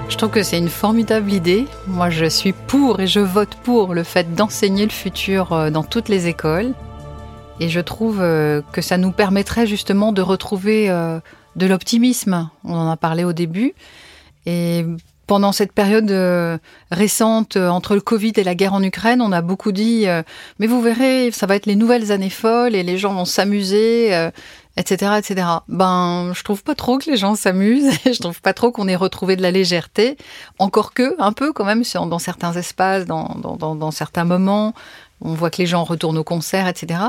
Je 0.08 0.16
trouve 0.16 0.30
que 0.30 0.42
c'est 0.42 0.58
une 0.58 0.68
formidable 0.68 1.32
idée. 1.32 1.66
Moi, 1.86 2.10
je 2.10 2.26
suis 2.26 2.52
pour 2.52 3.00
et 3.00 3.06
je 3.06 3.20
vote 3.20 3.54
pour 3.62 3.94
le 3.94 4.02
fait 4.02 4.34
d'enseigner 4.34 4.84
le 4.84 4.92
futur 4.92 5.52
euh, 5.52 5.70
dans 5.70 5.84
toutes 5.84 6.08
les 6.08 6.26
écoles. 6.26 6.74
Et 7.60 7.68
je 7.68 7.80
trouve 7.80 8.20
euh, 8.20 8.62
que 8.72 8.82
ça 8.82 8.98
nous 8.98 9.12
permettrait 9.12 9.66
justement 9.66 10.12
de 10.12 10.22
retrouver 10.22 10.90
euh, 10.90 11.20
de 11.56 11.66
l'optimisme. 11.66 12.50
On 12.64 12.74
en 12.74 12.90
a 12.90 12.96
parlé 12.96 13.24
au 13.24 13.32
début. 13.32 13.74
Et 14.44 14.84
pendant 15.26 15.52
cette 15.52 15.72
période 15.72 16.10
euh, 16.10 16.58
récente 16.90 17.56
euh, 17.56 17.68
entre 17.68 17.94
le 17.94 18.00
Covid 18.00 18.32
et 18.36 18.44
la 18.44 18.54
guerre 18.54 18.74
en 18.74 18.82
Ukraine, 18.82 19.20
on 19.20 19.32
a 19.32 19.42
beaucoup 19.42 19.72
dit 19.72 20.06
euh, 20.06 20.22
mais 20.58 20.66
vous 20.66 20.80
verrez, 20.80 21.30
ça 21.32 21.46
va 21.46 21.56
être 21.56 21.66
les 21.66 21.76
nouvelles 21.76 22.12
années 22.12 22.30
folles 22.30 22.74
et 22.74 22.82
les 22.82 22.98
gens 22.98 23.14
vont 23.14 23.24
s'amuser, 23.24 24.08
etc., 24.76 25.12
etc. 25.18 25.46
Ben, 25.68 26.32
je 26.34 26.42
trouve 26.42 26.62
pas 26.62 26.74
trop 26.74 26.98
que 26.98 27.10
les 27.10 27.16
gens 27.16 27.34
s'amusent. 27.34 27.90
je 28.04 28.20
trouve 28.20 28.40
pas 28.40 28.52
trop 28.52 28.70
qu'on 28.70 28.88
ait 28.88 28.96
retrouvé 28.96 29.36
de 29.36 29.42
la 29.42 29.50
légèreté, 29.50 30.16
encore 30.58 30.92
que 30.92 31.14
un 31.18 31.32
peu 31.32 31.52
quand 31.52 31.64
même 31.64 31.82
dans 31.94 32.18
certains 32.18 32.52
espaces, 32.52 33.06
dans, 33.06 33.36
dans, 33.36 33.74
dans 33.74 33.90
certains 33.90 34.24
moments. 34.24 34.74
On 35.20 35.32
voit 35.32 35.48
que 35.48 35.58
les 35.58 35.66
gens 35.66 35.84
retournent 35.84 36.18
au 36.18 36.24
concert, 36.24 36.68
etc. 36.68 37.00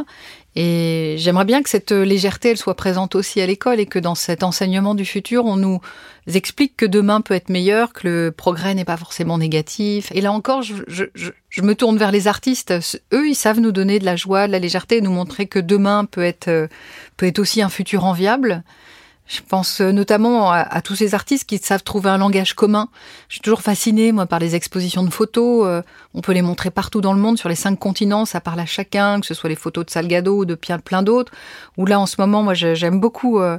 Et 0.56 1.16
j'aimerais 1.18 1.44
bien 1.44 1.62
que 1.62 1.70
cette 1.70 1.92
légèreté, 1.92 2.52
elle 2.52 2.58
soit 2.58 2.76
présente 2.76 3.14
aussi 3.16 3.42
à 3.42 3.46
l'école 3.46 3.80
et 3.80 3.88
que 3.88 4.00
dans 4.00 4.16
cet 4.16 4.42
enseignement 4.42 4.96
du 4.96 5.04
futur, 5.04 5.46
on 5.46 5.58
nous 5.58 5.82
explique 6.28 6.76
que 6.76 6.86
demain 6.86 7.22
peut 7.22 7.34
être 7.34 7.50
meilleur, 7.50 7.94
que 7.94 8.08
le 8.08 8.32
progrès 8.32 8.74
n'est 8.74 8.86
pas 8.86 8.98
forcément 8.98 9.38
négatif. 9.38 10.12
Et 10.14 10.22
là 10.22 10.32
encore, 10.32 10.64
je, 10.64 10.76
je, 10.88 11.06
je, 11.50 11.62
me 11.62 11.76
tourne 11.76 11.98
vers 11.98 12.12
les 12.12 12.28
artistes. 12.28 12.74
Eux, 13.14 13.28
ils 13.28 13.36
savent 13.36 13.60
nous 13.60 13.72
donner 13.72 14.00
de 14.00 14.06
la 14.06 14.16
joie, 14.16 14.48
de 14.48 14.52
la 14.52 14.60
légèreté, 14.60 15.02
nous 15.02 15.12
montrer 15.12 15.46
que 15.46 15.60
demain 15.60 16.06
peut 16.06 16.24
être, 16.24 16.68
peut 17.18 17.26
être 17.28 17.40
aussi 17.40 17.62
un 17.62 17.70
futur 17.70 18.06
enviable. 18.06 18.64
Je 19.28 19.42
pense 19.42 19.82
euh, 19.82 19.92
notamment 19.92 20.52
à, 20.52 20.82
tous 20.82 20.96
ces 20.96 21.16
artistes 21.16 21.46
qui 21.46 21.58
savent 21.58 21.84
trouver 21.84 22.12
un 22.12 22.18
langage 22.18 22.54
commun. 22.54 22.90
Je 23.28 23.36
suis 23.36 23.42
toujours 23.42 23.62
fascinée, 23.62 24.12
moi, 24.12 24.28
par 24.28 24.38
les 24.38 24.54
expositions 24.54 25.04
de 25.04 25.10
photos. 25.10 25.66
Euh, 25.66 25.82
on 26.14 26.22
peut 26.22 26.32
les 26.32 26.44
montrer 26.44 26.70
partout 26.70 27.02
dans 27.02 27.14
le 27.14 27.20
monde, 27.20 27.40
sur 27.40 27.50
les 27.50 27.56
cinq 27.56 27.80
continents, 27.80 28.26
ça 28.26 28.40
parle 28.40 28.60
à 28.60 28.68
chacun, 28.68 29.20
que 29.20 29.26
ce 29.26 29.34
soit 29.34 29.50
les 29.50 29.56
photos 29.56 29.86
de 29.86 29.90
Salgado 29.90 30.38
ou 30.38 30.46
de 30.46 30.54
plein 30.54 31.02
d'autres. 31.02 31.32
Ou 31.78 31.88
là, 31.88 32.00
en 32.00 32.06
ce 32.06 32.16
moment, 32.20 32.44
moi, 32.44 32.54
j'aime 32.54 33.00
beaucoup 33.00 33.40
euh, 33.40 33.58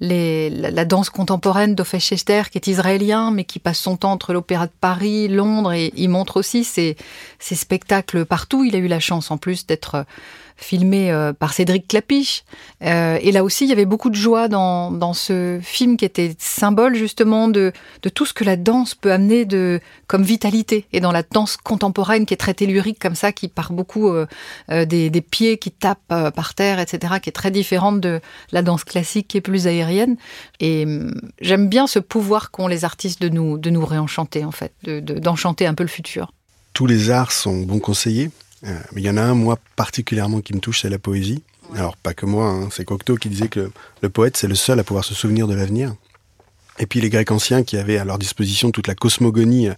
les, 0.00 0.50
la, 0.50 0.84
danse 0.84 1.10
contemporaine 1.10 1.74
d'Ophé 1.74 1.98
Chester, 1.98 2.42
qui 2.50 2.58
est 2.58 2.66
israélien, 2.66 3.30
mais 3.30 3.44
qui 3.44 3.58
passe 3.58 3.78
son 3.78 3.96
temps 3.96 4.12
entre 4.12 4.32
l'Opéra 4.32 4.66
de 4.66 4.72
Paris, 4.80 5.28
Londres, 5.28 5.72
et 5.72 5.92
il 5.96 6.08
montre 6.08 6.38
aussi 6.38 6.64
ses, 6.64 6.96
ses 7.38 7.54
spectacles 7.56 8.24
partout. 8.24 8.64
Il 8.64 8.76
a 8.76 8.78
eu 8.78 8.86
la 8.86 9.00
chance, 9.00 9.30
en 9.30 9.38
plus, 9.38 9.66
d'être 9.66 10.06
filmé 10.58 11.10
euh, 11.10 11.32
par 11.32 11.54
Cédric 11.54 11.88
Clapiche. 11.88 12.44
Euh, 12.82 13.18
et 13.22 13.32
là 13.32 13.44
aussi, 13.44 13.64
il 13.64 13.70
y 13.70 13.72
avait 13.72 13.84
beaucoup 13.84 14.10
de 14.10 14.16
joie 14.16 14.48
dans, 14.48 14.90
dans 14.90 15.14
ce 15.14 15.60
film 15.62 15.96
qui 15.96 16.04
était 16.04 16.34
symbole 16.38 16.96
justement 16.96 17.48
de, 17.48 17.72
de 18.02 18.08
tout 18.08 18.26
ce 18.26 18.34
que 18.34 18.44
la 18.44 18.56
danse 18.56 18.94
peut 18.94 19.12
amener 19.12 19.44
de 19.44 19.80
comme 20.08 20.22
vitalité. 20.22 20.86
Et 20.92 21.00
dans 21.00 21.12
la 21.12 21.22
danse 21.22 21.56
contemporaine 21.56 22.26
qui 22.26 22.34
est 22.34 22.38
très 22.38 22.54
tellurique 22.54 22.98
comme 22.98 23.14
ça, 23.14 23.32
qui 23.32 23.48
part 23.48 23.72
beaucoup 23.72 24.10
euh, 24.10 24.26
des, 24.68 25.10
des, 25.10 25.20
pieds 25.20 25.58
qui 25.58 25.70
tapent 25.70 26.32
par 26.34 26.54
terre, 26.54 26.80
etc., 26.80 27.14
qui 27.22 27.28
est 27.28 27.32
très 27.32 27.50
différente 27.50 28.00
de 28.00 28.20
la 28.50 28.62
danse 28.62 28.84
classique 28.84 29.28
qui 29.28 29.36
est 29.36 29.42
plus 29.42 29.66
aérienne. 29.66 30.16
Et 30.60 30.84
hum, 30.84 31.14
j'aime 31.40 31.68
bien 31.68 31.86
ce 31.86 32.00
pouvoir 32.00 32.50
qu'ont 32.50 32.66
les 32.66 32.84
artistes 32.84 33.22
de 33.22 33.28
nous, 33.28 33.58
de 33.58 33.70
nous 33.70 33.86
réenchanter 33.86 34.44
en 34.44 34.52
fait, 34.52 34.72
d'enchanter 34.84 35.64
de, 35.64 35.70
un 35.70 35.74
peu 35.74 35.84
le 35.84 35.88
futur. 35.88 36.32
Tous 36.72 36.86
les 36.86 37.10
arts 37.10 37.32
sont 37.32 37.62
bons 37.62 37.80
conseillers 37.80 38.30
mais 38.62 38.72
il 38.96 39.02
y 39.02 39.10
en 39.10 39.16
a 39.16 39.22
un, 39.22 39.34
moi, 39.34 39.58
particulièrement 39.76 40.40
qui 40.40 40.54
me 40.54 40.60
touche, 40.60 40.82
c'est 40.82 40.90
la 40.90 40.98
poésie. 40.98 41.42
Alors, 41.74 41.96
pas 41.96 42.14
que 42.14 42.26
moi, 42.26 42.46
hein, 42.46 42.68
c'est 42.70 42.84
Cocteau 42.84 43.16
qui 43.16 43.28
disait 43.28 43.48
que 43.48 43.70
le 44.02 44.08
poète, 44.08 44.36
c'est 44.36 44.48
le 44.48 44.54
seul 44.54 44.80
à 44.80 44.84
pouvoir 44.84 45.04
se 45.04 45.14
souvenir 45.14 45.46
de 45.46 45.54
l'avenir. 45.54 45.94
Et 46.78 46.86
puis 46.86 47.00
les 47.00 47.10
Grecs 47.10 47.30
anciens 47.30 47.62
qui 47.62 47.76
avaient 47.76 47.98
à 47.98 48.04
leur 48.04 48.18
disposition 48.18 48.70
toute 48.70 48.86
la 48.86 48.94
cosmogonie 48.94 49.68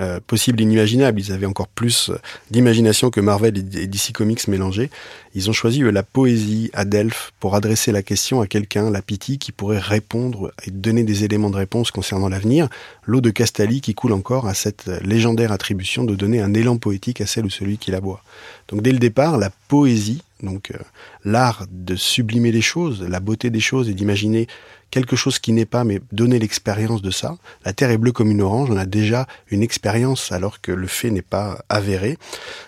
euh, 0.00 0.20
possible 0.26 0.60
inimaginable. 0.60 1.20
Ils 1.20 1.32
avaient 1.32 1.46
encore 1.46 1.68
plus 1.68 2.10
euh, 2.10 2.18
d'imagination 2.50 3.10
que 3.10 3.20
Marvel 3.20 3.56
et 3.56 3.86
DC 3.86 4.12
Comics 4.12 4.46
mélangés. 4.48 4.90
Ils 5.34 5.48
ont 5.50 5.52
choisi 5.52 5.80
la 5.80 6.02
poésie 6.02 6.70
à 6.72 6.84
Delphes 6.84 7.32
pour 7.40 7.54
adresser 7.54 7.92
la 7.92 8.02
question 8.02 8.40
à 8.40 8.46
quelqu'un, 8.46 8.90
la 8.90 9.02
pitié, 9.02 9.36
qui 9.36 9.52
pourrait 9.52 9.78
répondre 9.78 10.52
et 10.66 10.70
donner 10.70 11.02
des 11.02 11.24
éléments 11.24 11.50
de 11.50 11.56
réponse 11.56 11.90
concernant 11.90 12.28
l'avenir. 12.28 12.68
L'eau 13.04 13.20
de 13.20 13.30
Castalie 13.30 13.80
qui 13.80 13.94
coule 13.94 14.12
encore 14.12 14.46
à 14.46 14.54
cette 14.54 14.86
légendaire 15.02 15.52
attribution 15.52 16.04
de 16.04 16.14
donner 16.14 16.40
un 16.40 16.54
élan 16.54 16.78
poétique 16.78 17.20
à 17.20 17.26
celle 17.26 17.46
ou 17.46 17.50
celui 17.50 17.78
qui 17.78 17.90
la 17.90 18.00
boit. 18.00 18.22
Donc 18.68 18.82
dès 18.82 18.92
le 18.92 18.98
départ, 18.98 19.38
la 19.38 19.50
poésie, 19.68 20.22
donc 20.42 20.70
euh, 20.70 20.78
l'art 21.24 21.66
de 21.70 21.96
sublimer 21.96 22.52
les 22.52 22.60
choses, 22.60 23.02
la 23.02 23.20
beauté 23.20 23.50
des 23.50 23.60
choses 23.60 23.88
et 23.88 23.94
d'imaginer 23.94 24.46
quelque 24.90 25.16
chose 25.16 25.38
qui 25.38 25.52
n'est 25.52 25.66
pas, 25.66 25.84
mais 25.84 26.00
donner 26.12 26.38
l'expérience 26.38 27.02
de 27.02 27.10
ça. 27.10 27.36
La 27.64 27.72
Terre 27.72 27.90
est 27.90 27.98
bleue 27.98 28.12
comme 28.12 28.30
une 28.30 28.40
orange, 28.40 28.70
on 28.70 28.76
a 28.76 28.86
déjà 28.86 29.26
une 29.50 29.62
expérience 29.62 30.30
alors 30.30 30.60
que 30.60 30.72
le 30.72 30.86
fait 30.86 31.10
n'est 31.10 31.22
pas 31.22 31.58
avéré. 31.68 32.18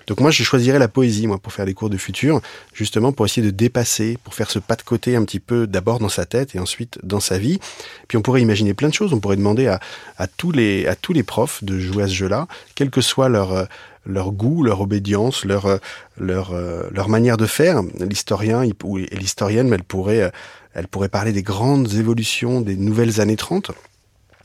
Donc 0.06 0.20
moi, 0.20 0.30
je 0.30 0.42
choisirais 0.42 0.78
la 0.78 0.88
poésie, 0.88 1.26
moi, 1.26 1.38
pour 1.38 1.52
faire 1.52 1.64
des 1.64 1.74
cours 1.74 1.90
de 1.90 1.96
futur, 1.96 2.40
justement 2.74 3.12
pour 3.12 3.24
essayer 3.24 3.46
de 3.46 3.50
dépasser, 3.50 4.18
pour 4.24 4.34
faire 4.34 4.50
ce 4.50 4.58
pas 4.58 4.76
de 4.76 4.82
côté 4.82 5.16
un 5.16 5.24
petit 5.24 5.40
peu 5.40 5.66
d'abord 5.66 6.00
dans 6.00 6.08
sa 6.08 6.26
tête 6.26 6.54
et 6.54 6.58
ensuite 6.58 6.98
dans 7.02 7.20
sa 7.20 7.38
vie. 7.38 7.60
Puis 8.08 8.18
on 8.18 8.22
pourrait 8.22 8.42
imaginer 8.42 8.74
plein 8.74 8.88
de 8.88 8.94
choses. 8.94 9.12
On 9.12 9.20
pourrait 9.20 9.36
demander 9.36 9.68
à, 9.68 10.26
tous 10.36 10.50
les 10.50 10.86
à 10.86 10.96
tous 10.96 11.12
les 11.12 11.22
profs 11.22 11.62
de 11.62 11.78
jouer 11.78 12.04
à 12.04 12.08
ce 12.08 12.14
jeu-là, 12.14 12.48
quel 12.74 12.90
que 12.90 13.00
soit 13.00 13.28
leur 13.28 13.68
leur 14.08 14.32
goût, 14.32 14.64
leur 14.64 14.80
obédience, 14.80 15.44
leur 15.44 15.78
leur 16.16 16.52
leur 16.90 17.08
manière 17.08 17.36
de 17.36 17.46
faire. 17.46 17.82
L'historien 18.00 18.68
ou 18.82 18.96
l'historienne, 18.96 19.72
elle 19.72 19.84
pourrait 19.84 20.32
elle 20.74 20.88
pourrait 20.88 21.08
parler 21.08 21.32
des 21.32 21.42
grandes 21.42 21.92
évolutions 21.94 22.60
des 22.60 22.76
nouvelles 22.76 23.20
années 23.20 23.36
30. 23.36 23.72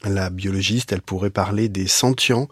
La 0.04 0.30
biologiste, 0.30 0.91
elle 0.91 1.02
pourrait 1.02 1.30
parler 1.30 1.69
des 1.69 1.88
sentients, 1.88 2.49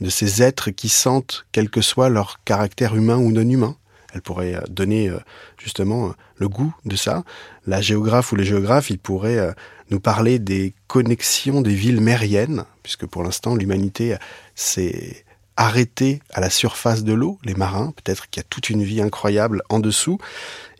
de 0.00 0.08
ces 0.08 0.42
êtres 0.42 0.70
qui 0.70 0.88
sentent 0.88 1.44
quel 1.52 1.68
que 1.68 1.80
soit 1.80 2.08
leur 2.08 2.42
caractère 2.44 2.94
humain 2.94 3.16
ou 3.16 3.30
non 3.30 3.48
humain. 3.48 3.76
Elle 4.14 4.22
pourrait 4.22 4.54
euh, 4.54 4.60
donner 4.70 5.08
euh, 5.08 5.18
justement 5.58 6.08
euh, 6.08 6.12
le 6.36 6.48
goût 6.48 6.74
de 6.84 6.96
ça. 6.96 7.24
La 7.66 7.80
géographe 7.80 8.32
ou 8.32 8.36
les 8.36 8.44
géographes, 8.44 8.90
ils 8.90 8.98
pourraient 8.98 9.54
nous 9.90 10.00
parler 10.00 10.38
des 10.38 10.74
connexions 10.86 11.60
des 11.60 11.74
villes 11.74 12.00
mériennes, 12.00 12.64
puisque 12.82 13.06
pour 13.06 13.22
l'instant 13.22 13.54
l'humanité 13.54 14.16
s'est 14.54 15.23
arrêtée 15.56 16.20
à 16.32 16.40
la 16.40 16.50
surface 16.50 17.04
de 17.04 17.12
l'eau, 17.12 17.38
les 17.44 17.54
marins, 17.54 17.92
peut-être 18.02 18.28
qu'il 18.28 18.40
y 18.40 18.44
a 18.44 18.48
toute 18.48 18.70
une 18.70 18.82
vie 18.82 19.00
incroyable 19.00 19.62
en 19.68 19.78
dessous. 19.78 20.18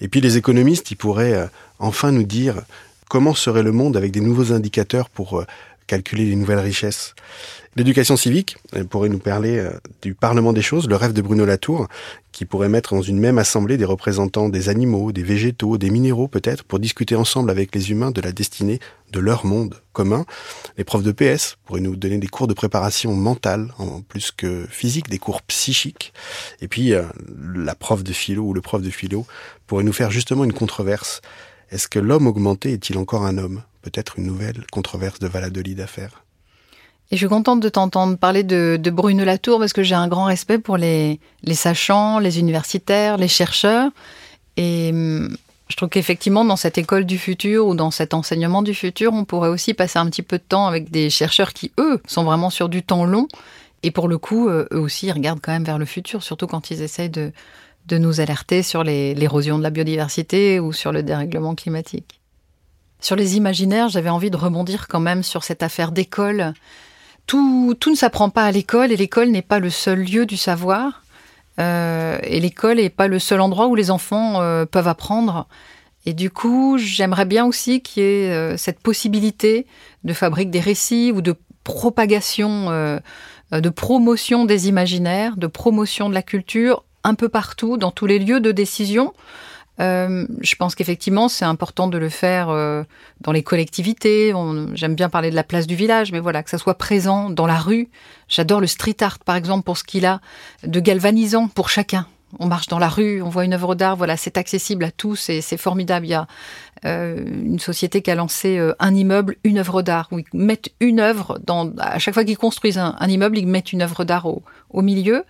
Et 0.00 0.08
puis 0.08 0.20
les 0.20 0.36
économistes, 0.36 0.90
ils 0.90 0.96
pourraient 0.96 1.48
enfin 1.78 2.12
nous 2.12 2.24
dire 2.24 2.62
comment 3.08 3.34
serait 3.34 3.62
le 3.62 3.72
monde 3.72 3.96
avec 3.96 4.10
des 4.10 4.20
nouveaux 4.20 4.52
indicateurs 4.52 5.08
pour 5.08 5.38
euh, 5.38 5.46
calculer 5.86 6.24
les 6.24 6.36
nouvelles 6.36 6.58
richesses. 6.58 7.14
L'éducation 7.76 8.16
civique 8.16 8.56
pourrait 8.88 9.08
nous 9.08 9.18
parler 9.18 9.58
euh, 9.58 9.72
du 10.00 10.14
Parlement 10.14 10.52
des 10.52 10.62
choses, 10.62 10.88
le 10.88 10.96
rêve 10.96 11.12
de 11.12 11.22
Bruno 11.22 11.44
Latour, 11.44 11.88
qui 12.30 12.44
pourrait 12.44 12.68
mettre 12.68 12.94
dans 12.94 13.02
une 13.02 13.18
même 13.18 13.38
assemblée 13.38 13.76
des 13.76 13.84
représentants 13.84 14.48
des 14.48 14.68
animaux, 14.68 15.10
des 15.12 15.22
végétaux, 15.22 15.76
des 15.76 15.90
minéraux 15.90 16.28
peut-être, 16.28 16.62
pour 16.64 16.78
discuter 16.78 17.16
ensemble 17.16 17.50
avec 17.50 17.74
les 17.74 17.90
humains 17.90 18.10
de 18.10 18.20
la 18.20 18.32
destinée 18.32 18.78
de 19.12 19.20
leur 19.20 19.44
monde 19.44 19.80
commun. 19.92 20.24
Les 20.78 20.84
profs 20.84 21.02
de 21.02 21.12
PS 21.12 21.56
pourraient 21.64 21.80
nous 21.80 21.96
donner 21.96 22.18
des 22.18 22.28
cours 22.28 22.46
de 22.46 22.54
préparation 22.54 23.14
mentale, 23.14 23.72
en 23.78 24.02
plus 24.02 24.30
que 24.30 24.66
physique, 24.70 25.08
des 25.08 25.18
cours 25.18 25.42
psychiques. 25.42 26.12
Et 26.60 26.68
puis, 26.68 26.92
euh, 26.92 27.02
la 27.54 27.74
prof 27.74 28.04
de 28.04 28.12
philo 28.12 28.44
ou 28.44 28.54
le 28.54 28.60
prof 28.60 28.82
de 28.82 28.90
philo 28.90 29.26
pourrait 29.66 29.84
nous 29.84 29.92
faire 29.92 30.10
justement 30.10 30.44
une 30.44 30.52
controverse 30.52 31.20
est-ce 31.70 31.88
que 31.88 31.98
l'homme 31.98 32.26
augmenté 32.28 32.72
est-il 32.72 32.98
encore 32.98 33.24
un 33.24 33.38
homme? 33.38 33.62
Peut-être 33.82 34.18
une 34.18 34.26
nouvelle 34.26 34.64
controverse 34.70 35.18
de 35.18 35.26
Valladolid 35.26 35.80
à 35.80 35.88
faire. 35.88 36.23
Et 37.14 37.16
je 37.16 37.20
suis 37.20 37.28
contente 37.28 37.60
de 37.60 37.68
t'entendre 37.68 38.18
parler 38.18 38.42
de, 38.42 38.76
de 38.76 38.90
Bruno 38.90 39.24
Latour 39.24 39.60
parce 39.60 39.72
que 39.72 39.84
j'ai 39.84 39.94
un 39.94 40.08
grand 40.08 40.24
respect 40.24 40.58
pour 40.58 40.76
les, 40.76 41.20
les 41.44 41.54
sachants, 41.54 42.18
les 42.18 42.40
universitaires, 42.40 43.18
les 43.18 43.28
chercheurs. 43.28 43.92
Et 44.56 44.90
hum, 44.92 45.36
je 45.68 45.76
trouve 45.76 45.90
qu'effectivement, 45.90 46.44
dans 46.44 46.56
cette 46.56 46.76
école 46.76 47.04
du 47.04 47.16
futur 47.16 47.68
ou 47.68 47.76
dans 47.76 47.92
cet 47.92 48.14
enseignement 48.14 48.62
du 48.62 48.74
futur, 48.74 49.12
on 49.12 49.24
pourrait 49.24 49.48
aussi 49.48 49.74
passer 49.74 50.00
un 50.00 50.06
petit 50.06 50.22
peu 50.22 50.38
de 50.38 50.42
temps 50.42 50.66
avec 50.66 50.90
des 50.90 51.08
chercheurs 51.08 51.52
qui, 51.52 51.70
eux, 51.78 52.02
sont 52.04 52.24
vraiment 52.24 52.50
sur 52.50 52.68
du 52.68 52.82
temps 52.82 53.04
long 53.04 53.28
Et 53.84 53.92
pour 53.92 54.08
le 54.08 54.18
coup, 54.18 54.48
eux 54.48 54.66
aussi, 54.72 55.06
ils 55.06 55.12
regardent 55.12 55.40
quand 55.40 55.52
même 55.52 55.62
vers 55.62 55.78
le 55.78 55.84
futur, 55.84 56.20
surtout 56.20 56.48
quand 56.48 56.72
ils 56.72 56.82
essayent 56.82 57.10
de, 57.10 57.30
de 57.86 57.96
nous 57.96 58.18
alerter 58.18 58.64
sur 58.64 58.82
l'érosion 58.82 59.56
de 59.56 59.62
la 59.62 59.70
biodiversité 59.70 60.58
ou 60.58 60.72
sur 60.72 60.90
le 60.90 61.04
dérèglement 61.04 61.54
climatique. 61.54 62.20
Sur 63.00 63.14
les 63.14 63.36
imaginaires, 63.36 63.88
j'avais 63.88 64.10
envie 64.10 64.32
de 64.32 64.36
rebondir 64.36 64.88
quand 64.88 64.98
même 64.98 65.22
sur 65.22 65.44
cette 65.44 65.62
affaire 65.62 65.92
d'école. 65.92 66.54
Tout, 67.26 67.74
tout 67.78 67.90
ne 67.90 67.96
s'apprend 67.96 68.30
pas 68.30 68.44
à 68.44 68.50
l'école 68.50 68.92
et 68.92 68.96
l'école 68.96 69.28
n'est 69.30 69.42
pas 69.42 69.58
le 69.58 69.70
seul 69.70 70.00
lieu 70.00 70.26
du 70.26 70.36
savoir. 70.36 71.02
Euh, 71.60 72.18
et 72.22 72.40
l'école 72.40 72.76
n'est 72.76 72.90
pas 72.90 73.08
le 73.08 73.18
seul 73.18 73.40
endroit 73.40 73.68
où 73.68 73.74
les 73.74 73.90
enfants 73.90 74.40
euh, 74.40 74.66
peuvent 74.66 74.88
apprendre. 74.88 75.46
Et 76.06 76.12
du 76.12 76.30
coup, 76.30 76.76
j'aimerais 76.78 77.24
bien 77.24 77.46
aussi 77.46 77.80
qu'il 77.80 78.02
y 78.02 78.06
ait 78.06 78.30
euh, 78.30 78.56
cette 78.56 78.80
possibilité 78.80 79.66
de 80.02 80.12
fabriquer 80.12 80.50
des 80.50 80.60
récits 80.60 81.12
ou 81.12 81.22
de 81.22 81.34
propagation, 81.62 82.68
de 83.52 83.68
promotion 83.70 84.44
des 84.44 84.68
imaginaires, 84.68 85.38
de 85.38 85.46
promotion 85.46 86.10
de 86.10 86.14
la 86.14 86.20
culture 86.20 86.84
un 87.04 87.14
peu 87.14 87.30
partout, 87.30 87.78
dans 87.78 87.90
tous 87.90 88.04
les 88.04 88.18
lieux 88.18 88.40
de 88.40 88.52
décision. 88.52 89.14
Euh, 89.80 90.26
je 90.40 90.54
pense 90.54 90.74
qu'effectivement, 90.74 91.28
c'est 91.28 91.44
important 91.44 91.88
de 91.88 91.98
le 91.98 92.08
faire 92.08 92.48
euh, 92.48 92.84
dans 93.20 93.32
les 93.32 93.42
collectivités. 93.42 94.32
J'aime 94.74 94.94
bien 94.94 95.08
parler 95.08 95.30
de 95.30 95.34
la 95.34 95.42
place 95.42 95.66
du 95.66 95.74
village, 95.74 96.12
mais 96.12 96.20
voilà, 96.20 96.42
que 96.42 96.50
ça 96.50 96.58
soit 96.58 96.78
présent 96.78 97.30
dans 97.30 97.46
la 97.46 97.58
rue. 97.58 97.88
J'adore 98.28 98.60
le 98.60 98.66
street 98.66 98.96
art, 99.00 99.18
par 99.18 99.36
exemple, 99.36 99.64
pour 99.64 99.76
ce 99.76 99.84
qu'il 99.84 100.06
a 100.06 100.20
de 100.62 100.80
galvanisant 100.80 101.48
pour 101.48 101.68
chacun. 101.68 102.06
On 102.40 102.46
marche 102.46 102.66
dans 102.66 102.80
la 102.80 102.88
rue, 102.88 103.22
on 103.22 103.28
voit 103.28 103.44
une 103.44 103.52
œuvre 103.52 103.76
d'art, 103.76 103.94
voilà, 103.94 104.16
c'est 104.16 104.36
accessible 104.38 104.84
à 104.84 104.90
tous 104.90 105.28
et 105.28 105.40
c'est 105.40 105.56
formidable. 105.56 106.06
Il 106.06 106.10
y 106.10 106.14
a 106.14 106.26
euh, 106.84 107.24
une 107.24 107.60
société 107.60 108.02
qui 108.02 108.10
a 108.10 108.16
lancé 108.16 108.60
un 108.80 108.94
immeuble, 108.94 109.36
une 109.44 109.58
œuvre 109.58 109.82
d'art, 109.82 110.08
où 110.10 110.18
ils 110.18 110.24
mettent 110.32 110.70
une 110.80 110.98
œuvre 110.98 111.38
dans, 111.44 111.72
à 111.78 112.00
chaque 112.00 112.14
fois 112.14 112.24
qu'ils 112.24 112.38
construisent 112.38 112.78
un, 112.78 113.06
immeuble, 113.06 113.38
ils 113.38 113.46
mettent 113.46 113.72
une 113.72 113.82
œuvre 113.82 114.04
d'art 114.04 114.26
au 114.26 114.82
milieu. 114.82 115.24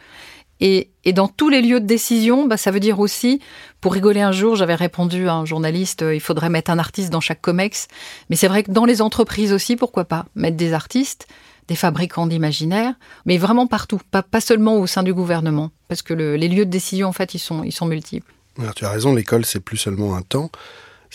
Et, 0.60 0.90
dans 1.12 1.28
tous 1.28 1.48
les 1.48 1.60
lieux 1.60 1.80
de 1.80 1.86
décision, 1.86 2.46
bah, 2.46 2.56
ça 2.56 2.70
veut 2.70 2.80
dire 2.80 3.00
aussi, 3.00 3.40
pour 3.80 3.92
rigoler 3.92 4.20
un 4.20 4.32
jour, 4.32 4.56
j'avais 4.56 4.74
répondu 4.74 5.28
à 5.28 5.34
un 5.34 5.44
journaliste, 5.44 6.02
euh, 6.02 6.14
il 6.14 6.20
faudrait 6.20 6.48
mettre 6.48 6.70
un 6.70 6.78
artiste 6.78 7.10
dans 7.10 7.20
chaque 7.20 7.42
COMEX. 7.42 7.88
Mais 8.30 8.36
c'est 8.36 8.48
vrai 8.48 8.62
que 8.62 8.70
dans 8.70 8.84
les 8.84 9.02
entreprises 9.02 9.52
aussi, 9.52 9.76
pourquoi 9.76 10.04
pas, 10.04 10.26
mettre 10.34 10.56
des 10.56 10.72
artistes, 10.72 11.26
des 11.68 11.74
fabricants 11.74 12.26
d'imaginaire, 12.26 12.94
mais 13.26 13.36
vraiment 13.36 13.66
partout, 13.66 14.00
pas, 14.10 14.24
seulement 14.40 14.76
au 14.76 14.86
sein 14.86 15.02
du 15.02 15.14
gouvernement, 15.14 15.70
parce 15.88 16.02
que 16.02 16.14
les 16.14 16.48
lieux 16.48 16.66
de 16.66 16.70
décision, 16.70 17.08
en 17.08 17.12
fait, 17.12 17.34
ils 17.34 17.38
sont, 17.38 17.86
multiples. 17.86 18.32
Tu 18.76 18.84
as 18.84 18.90
raison, 18.90 19.14
l'école, 19.14 19.44
c'est 19.44 19.60
plus 19.60 19.78
seulement 19.78 20.14
un 20.14 20.22
temps, 20.22 20.50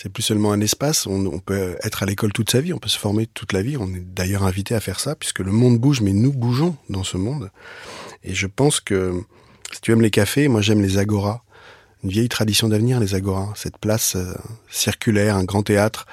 c'est 0.00 0.08
plus 0.08 0.22
seulement 0.22 0.52
un 0.52 0.62
espace. 0.62 1.06
On, 1.06 1.40
peut 1.40 1.76
être 1.82 2.02
à 2.02 2.06
l'école 2.06 2.32
toute 2.32 2.50
sa 2.50 2.62
vie, 2.62 2.72
on 2.72 2.78
peut 2.78 2.88
se 2.88 2.98
former 2.98 3.26
toute 3.26 3.52
la 3.52 3.60
vie. 3.60 3.76
On 3.76 3.86
est 3.94 4.00
d'ailleurs 4.00 4.44
invité 4.44 4.74
à 4.74 4.80
faire 4.80 4.98
ça, 4.98 5.14
puisque 5.14 5.40
le 5.40 5.52
monde 5.52 5.78
bouge, 5.78 6.00
mais 6.00 6.14
nous 6.14 6.32
bougeons 6.32 6.74
dans 6.88 7.04
ce 7.04 7.18
monde. 7.18 7.50
Et 8.24 8.32
je 8.32 8.46
pense 8.46 8.80
que 8.80 9.22
si 9.72 9.82
tu 9.82 9.92
aimes 9.92 10.00
les 10.00 10.10
cafés, 10.10 10.48
moi 10.48 10.62
j'aime 10.62 10.80
les 10.80 10.96
agoras. 10.96 11.42
Une 12.02 12.08
vieille 12.08 12.30
tradition 12.30 12.66
d'avenir, 12.66 12.98
les 12.98 13.14
agoras. 13.14 13.52
Cette 13.56 13.76
place 13.76 14.16
euh, 14.16 14.32
circulaire, 14.70 15.36
un 15.36 15.44
grand 15.44 15.62
théâtre, 15.62 16.06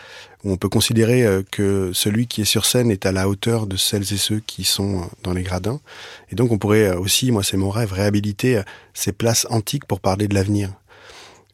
où 0.43 0.52
on 0.52 0.58
peut 0.58 0.67
considérer 0.67 1.26
euh, 1.26 1.41
que 1.50 1.91
celui 1.93 2.28
qui 2.28 2.41
est 2.41 2.45
sur 2.45 2.65
scène 2.65 2.91
est 2.91 3.06
à 3.06 3.13
la 3.13 3.30
hauteur 3.30 3.67
de 3.67 3.78
celles 3.78 4.13
et 4.13 4.17
ceux 4.17 4.41
qui 4.41 4.65
sont 4.65 5.00
euh, 5.00 5.06
dans 5.23 5.32
les 5.32 5.43
gradins. 5.43 5.80
Et 6.30 6.36
donc 6.36 6.52
on 6.52 6.58
pourrait 6.58 6.93
aussi, 6.93 7.32
moi 7.32 7.41
c'est 7.41 7.56
mon 7.56 7.69
rêve, 7.69 7.93
réhabiliter 7.93 8.63
ces 8.93 9.13
places 9.13 9.47
antiques 9.50 9.86
pour 9.86 10.02
parler 10.02 10.28
de 10.28 10.36
l'avenir. 10.36 10.73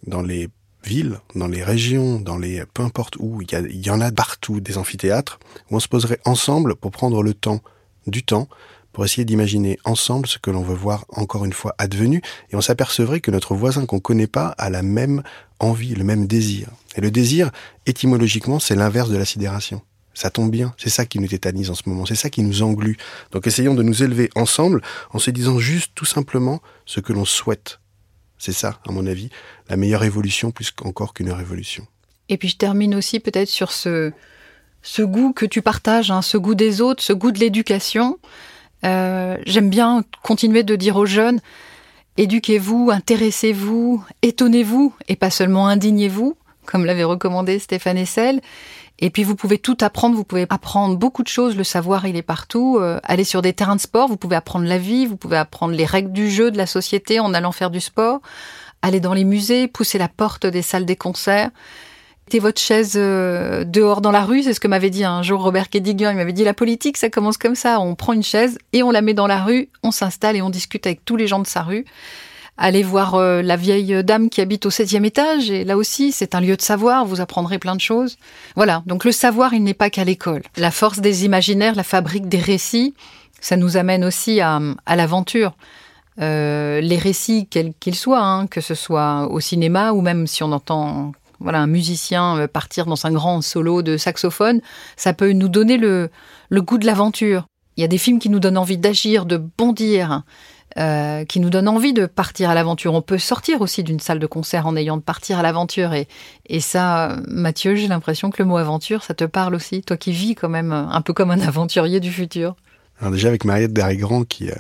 Dans 0.08 0.24
les 0.24 0.50
villes, 0.86 1.19
dans 1.36 1.48
les 1.48 1.63
régions, 1.63 2.19
dans 2.19 2.38
les 2.38 2.63
peu 2.74 2.84
importe 2.84 3.15
où, 3.19 3.41
il 3.41 3.48
y, 3.52 3.56
il 3.69 3.86
y 3.86 3.89
en 3.89 4.02
a 4.02 4.12
partout 4.12 4.60
des 4.60 4.78
amphithéâtres 4.78 5.39
où 5.69 5.76
on 5.76 5.80
se 5.80 5.88
poserait 5.88 6.19
ensemble 6.26 6.76
pour 6.76 6.91
prendre 6.91 7.24
le 7.24 7.34
temps, 7.34 7.62
du 8.08 8.24
temps, 8.24 8.48
pour 8.93 9.04
essayer 9.04 9.26
d'imaginer 9.26 9.80
ensemble 9.84 10.28
ce 10.28 10.38
que 10.38 10.52
l'on 10.52 10.62
veut 10.62 10.76
voir 10.76 11.06
encore 11.10 11.46
une 11.46 11.54
fois 11.54 11.76
advenu, 11.80 12.22
et 12.52 12.56
on 12.56 12.62
s'apercevrait 12.62 13.19
que 13.19 13.32
notre 13.32 13.56
voisin 13.56 13.86
qu'on 13.86 14.00
connaît 14.00 14.28
pas 14.28 14.50
a 14.58 14.69
la 14.69 14.84
même 14.84 15.24
envie, 15.60 15.96
le 15.96 16.04
même 16.04 16.28
désir. 16.28 16.69
Et 16.96 17.02
le 17.02 17.12
désir, 17.12 17.50
étymologiquement, 17.88 18.60
c'est 18.60 18.76
l'inverse 18.76 19.10
de 19.10 19.17
la 19.17 19.26
sidération. 19.26 19.82
Ça 20.13 20.30
tombe 20.30 20.52
bien, 20.52 20.76
c'est 20.78 20.91
ça 20.91 21.08
qui 21.08 21.17
nous 21.17 21.28
tétanise 21.28 21.72
en 21.72 21.76
ce 21.76 21.89
moment, 21.89 22.06
c'est 22.06 22.13
ça 22.13 22.30
qui 22.30 22.43
nous 22.43 22.62
englue. 22.62 22.98
Donc 23.32 23.48
essayons 23.48 23.74
de 23.74 23.82
nous 23.82 24.04
élever 24.04 24.30
ensemble 24.36 24.82
en 25.12 25.17
se 25.17 25.32
disant 25.32 25.58
juste 25.58 25.93
tout 25.96 26.06
simplement 26.06 26.62
ce 26.86 27.00
que 27.00 27.13
l'on 27.13 27.26
souhaite. 27.26 27.80
C'est 28.38 28.54
ça, 28.54 28.80
à 28.88 28.91
mon 28.91 29.06
avis, 29.06 29.30
la 29.69 29.78
meilleure 29.78 30.04
évolution 30.04 30.52
plus 30.52 30.72
qu'encore 30.72 31.13
qu'une 31.13 31.32
révolution. 31.32 31.86
Et 32.30 32.38
puis 32.38 32.50
je 32.50 32.58
termine 32.58 32.96
aussi 32.96 33.19
peut-être 33.19 33.50
sur 33.50 33.72
ce, 33.72 34.12
ce 34.82 35.02
goût 35.02 35.34
que 35.34 35.46
tu 35.46 35.62
partages, 35.62 36.12
hein, 36.12 36.22
ce 36.22 36.38
goût 36.38 36.56
des 36.56 36.82
autres, 36.82 37.02
ce 37.04 37.13
goût 37.13 37.32
de 37.32 37.39
l'éducation. 37.39 38.19
Euh, 38.86 39.38
j'aime 39.46 39.69
bien 39.69 40.04
continuer 40.22 40.63
de 40.63 40.76
dire 40.76 40.98
aux 40.98 41.06
jeunes, 41.06 41.39
éduquez-vous, 42.17 42.89
intéressez-vous, 42.91 44.04
étonnez-vous, 44.22 44.93
et 45.08 45.15
pas 45.15 45.30
seulement 45.30 45.67
indignez-vous, 45.67 46.36
comme 46.65 46.86
l'avait 46.86 47.04
recommandé 47.04 47.60
Stéphane 47.60 47.98
Essel. 47.98 48.41
Et 49.06 49.10
puis 49.10 49.24
vous 49.24 49.36
pouvez 49.36 49.58
tout 49.58 49.76
apprendre, 49.82 50.16
vous 50.16 50.24
pouvez 50.24 50.46
apprendre 50.50 50.96
beaucoup 50.96 51.24
de 51.24 51.28
choses, 51.28 51.58
le 51.58 51.66
savoir 51.66 52.08
il 52.08 52.16
est 52.16 52.22
partout. 52.22 52.78
Euh, 52.80 53.02
aller 53.04 53.26
sur 53.26 53.42
des 53.42 53.52
terrains 53.52 53.76
de 53.76 53.82
sport, 53.82 54.08
vous 54.08 54.16
pouvez 54.16 54.38
apprendre 54.38 54.66
la 54.66 54.78
vie, 54.78 55.06
vous 55.06 55.18
pouvez 55.18 55.36
apprendre 55.36 55.74
les 55.74 55.84
règles 55.84 56.13
du 56.13 56.32
jeu, 56.32 56.52
de 56.52 56.58
la 56.58 56.66
société 56.66 57.20
en 57.20 57.34
allant 57.34 57.52
faire 57.52 57.70
du 57.70 57.82
sport. 57.82 58.22
Aller 58.82 59.02
dans 59.02 59.13
les 59.13 59.26
musées, 59.26 59.68
pousser 59.68 59.98
la 59.98 60.08
porte 60.08 60.46
des 60.46 60.62
salles 60.62 60.86
des 60.86 60.96
concerts 60.96 61.50
mettez 62.26 62.39
votre 62.39 62.62
chaise 62.62 62.94
euh, 62.96 63.66
dehors 63.66 64.00
dans 64.00 64.12
la 64.12 64.24
rue, 64.24 64.44
c'est 64.44 64.54
ce 64.54 64.62
que 64.62 64.70
m'avait 64.70 64.89
dit 64.89 65.04
un 65.04 65.22
jour 65.24 65.44
Robert 65.44 65.70
Kedigan. 65.70 66.12
Il 66.12 66.16
m'avait 66.16 66.32
dit 66.32 66.46
la 66.46 66.54
politique, 66.54 66.96
ça 66.96 67.10
commence 67.10 67.38
comme 67.38 67.56
ça. 67.56 67.82
On 67.82 67.96
prend 67.96 68.13
une 68.13 68.24
chaise 68.24 68.58
et 68.72 68.82
on 68.82 68.92
la 68.92 69.02
met 69.02 69.13
dans 69.13 69.28
la 69.28 69.44
rue, 69.44 69.70
on 69.84 69.92
s'installe 69.92 70.38
et 70.38 70.42
on 70.42 70.50
discute 70.50 70.88
avec 70.88 71.04
tous 71.04 71.18
les 71.18 71.28
gens 71.28 71.39
de 71.39 71.48
sa 71.48 71.62
rue. 71.62 71.84
Allez 72.58 72.84
voir 72.84 73.16
euh, 73.16 73.42
la 73.42 73.56
vieille 73.56 74.04
dame 74.04 74.30
qui 74.30 74.39
habite 74.39 74.66
au 74.66 74.70
septième 74.70 75.06
étage, 75.06 75.50
et 75.50 75.63
là 75.63 75.76
aussi, 75.76 76.12
c'est 76.12 76.36
un 76.36 76.42
lieu 76.42 76.56
de 76.56 76.62
savoir, 76.62 77.06
vous 77.06 77.20
apprendrez 77.20 77.58
plein 77.58 77.76
de 77.76 77.82
choses. 77.82 78.18
Voilà, 78.56 78.84
donc 78.86 79.06
le 79.06 79.12
savoir, 79.12 79.54
il 79.54 79.63
n'est 79.63 79.74
pas 79.74 79.89
qu'à 79.89 80.04
l'école. 80.04 80.44
La 80.58 80.70
force 80.70 81.00
des 81.00 81.26
imaginaires, 81.26 81.76
la 81.76 81.84
fabrique 81.84 82.28
des 82.30 82.39
récits, 82.39 82.94
ça 83.42 83.58
nous 83.58 83.76
amène 83.76 84.06
aussi 84.06 84.39
à, 84.39 84.60
l'aventure. 84.88 85.54
Euh, 86.22 86.80
les 86.80 86.98
récits, 86.98 87.48
quels 87.50 87.74
qu'ils 87.80 87.96
soient, 87.96 88.24
hein, 88.24 88.48
que 88.48 88.62
ce 88.62 88.76
soit 88.76 89.28
au 89.32 89.39
cinéma 89.39 89.92
ou 89.92 90.02
même 90.02 90.28
si 90.28 90.44
on 90.44 90.52
entend 90.52 91.12
voilà, 91.39 91.60
un 91.60 91.68
musicien 91.68 92.38
euh, 92.38 92.48
partir 92.48 92.86
dans 92.86 93.06
un 93.06 93.12
grand 93.12 93.42
solo 93.42 93.82
de 93.82 93.98
saxophone, 93.98 94.62
ça 94.96 95.13
peut 95.13 95.34
nous 95.34 95.50
donner 95.50 95.78
le, 95.78 96.10
goût 96.52 96.78
de 96.78 96.86
l'aventure. 96.86 97.48
Il 97.76 97.82
y 97.82 97.84
a 97.84 97.88
des 97.88 97.98
films 97.98 98.20
qui 98.20 98.30
nous 98.30 98.39
donnent 98.39 98.58
envie 98.58 98.78
d'agir, 98.78 99.26
de 99.26 99.38
bondir, 99.38 100.22
euh, 100.78 101.26
qui 101.26 101.40
nous 101.40 101.50
donnent 101.50 101.68
envie 101.68 101.94
de 101.94 102.06
partir 102.06 102.50
à 102.50 102.56
l'aventure. 102.56 102.94
On 102.94 103.02
peut 103.02 103.18
sortir 103.18 103.62
aussi 103.62 103.84
d'une 103.84 104.00
salle 104.00 104.20
de 104.20 104.26
concert 104.26 104.66
en 104.66 104.76
ayant 104.76 104.98
de 104.98 105.04
partir 105.04 105.40
à 105.40 105.44
l'aventure. 105.44 105.94
Et, 105.94 106.60
ça, 106.60 107.18
Mathieu, 107.28 107.76
j'ai 107.76 107.88
l'impression 107.88 108.32
que 108.32 108.42
le 108.42 108.48
mot 108.48 108.58
aventure, 108.58 109.04
ça 109.04 109.14
te 109.14 109.24
parle 109.24 109.56
aussi. 109.56 109.82
Toi 109.82 109.98
qui 109.98 110.12
vis 110.12 110.36
quand 110.36 110.50
même 110.50 110.72
un 110.72 111.02
peu 111.02 111.14
comme 111.14 111.32
un 111.32 111.40
aventurier 111.48 112.00
du 112.00 112.12
futur. 112.12 112.56
Alors 113.00 113.12
déjà 113.12 113.28
avec 113.28 113.46
Mariette 113.46 113.74
Darigrand 113.74 114.24
qui, 114.24 114.50
euh, 114.50 114.56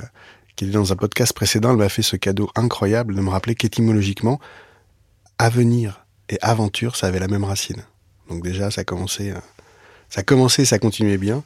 qui 0.55 0.65
était 0.65 0.73
dans 0.73 0.91
un 0.91 0.95
podcast 0.95 1.33
précédent, 1.33 1.71
elle 1.71 1.77
m'a 1.77 1.89
fait 1.89 2.01
ce 2.01 2.15
cadeau 2.15 2.49
incroyable 2.55 3.15
de 3.15 3.21
me 3.21 3.29
rappeler 3.29 3.55
qu'étymologiquement, 3.55 4.39
avenir 5.37 6.05
et 6.29 6.37
aventure, 6.41 6.95
ça 6.95 7.07
avait 7.07 7.19
la 7.19 7.27
même 7.27 7.43
racine. 7.43 7.83
Donc 8.29 8.43
déjà, 8.43 8.71
ça 8.71 8.81
a 8.81 8.83
commencé, 8.83 9.31
euh, 9.31 9.37
ça 10.13 10.19
a 10.19 10.23
commencé, 10.23 10.63
ça 10.63 10.77
continuait 10.77 11.17
bien. 11.17 11.41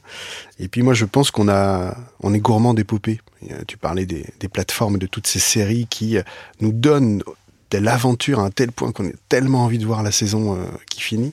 Et 0.58 0.68
puis 0.68 0.82
moi, 0.82 0.92
je 0.92 1.06
pense 1.06 1.30
qu'on 1.30 1.48
a, 1.48 1.96
on 2.22 2.34
est 2.34 2.38
gourmand 2.38 2.74
d'épopées. 2.74 3.18
Tu 3.66 3.78
parlais 3.78 4.04
des, 4.04 4.26
des, 4.40 4.48
plateformes, 4.48 4.98
de 4.98 5.06
toutes 5.06 5.26
ces 5.26 5.38
séries 5.38 5.86
qui 5.88 6.18
euh, 6.18 6.22
nous 6.60 6.72
donnent 6.72 7.22
de 7.70 7.78
l'aventure 7.78 8.40
à 8.40 8.42
un 8.42 8.50
tel 8.50 8.70
point 8.70 8.92
qu'on 8.92 9.06
a 9.06 9.12
tellement 9.30 9.64
envie 9.64 9.78
de 9.78 9.86
voir 9.86 10.02
la 10.02 10.12
saison 10.12 10.54
euh, 10.54 10.66
qui 10.90 11.00
finit. 11.00 11.32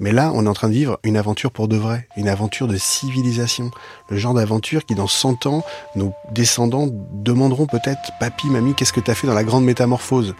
Mais 0.00 0.10
là, 0.10 0.32
on 0.34 0.44
est 0.44 0.48
en 0.48 0.54
train 0.54 0.66
de 0.66 0.72
vivre 0.72 0.98
une 1.04 1.16
aventure 1.16 1.52
pour 1.52 1.68
de 1.68 1.76
vrai, 1.76 2.08
une 2.16 2.28
aventure 2.28 2.66
de 2.66 2.76
civilisation. 2.76 3.70
Le 4.10 4.16
genre 4.16 4.34
d'aventure 4.34 4.84
qui, 4.84 4.96
dans 4.96 5.06
100 5.06 5.46
ans, 5.46 5.64
nos 5.94 6.14
descendants 6.32 6.88
demanderont 7.12 7.66
peut-être 7.66 8.10
Papy, 8.18 8.48
mamie, 8.48 8.74
qu'est-ce 8.74 8.92
que 8.92 8.98
tu 8.98 9.12
as 9.12 9.14
fait 9.14 9.28
dans 9.28 9.34
la 9.34 9.44
grande 9.44 9.64
métamorphose? 9.64 10.34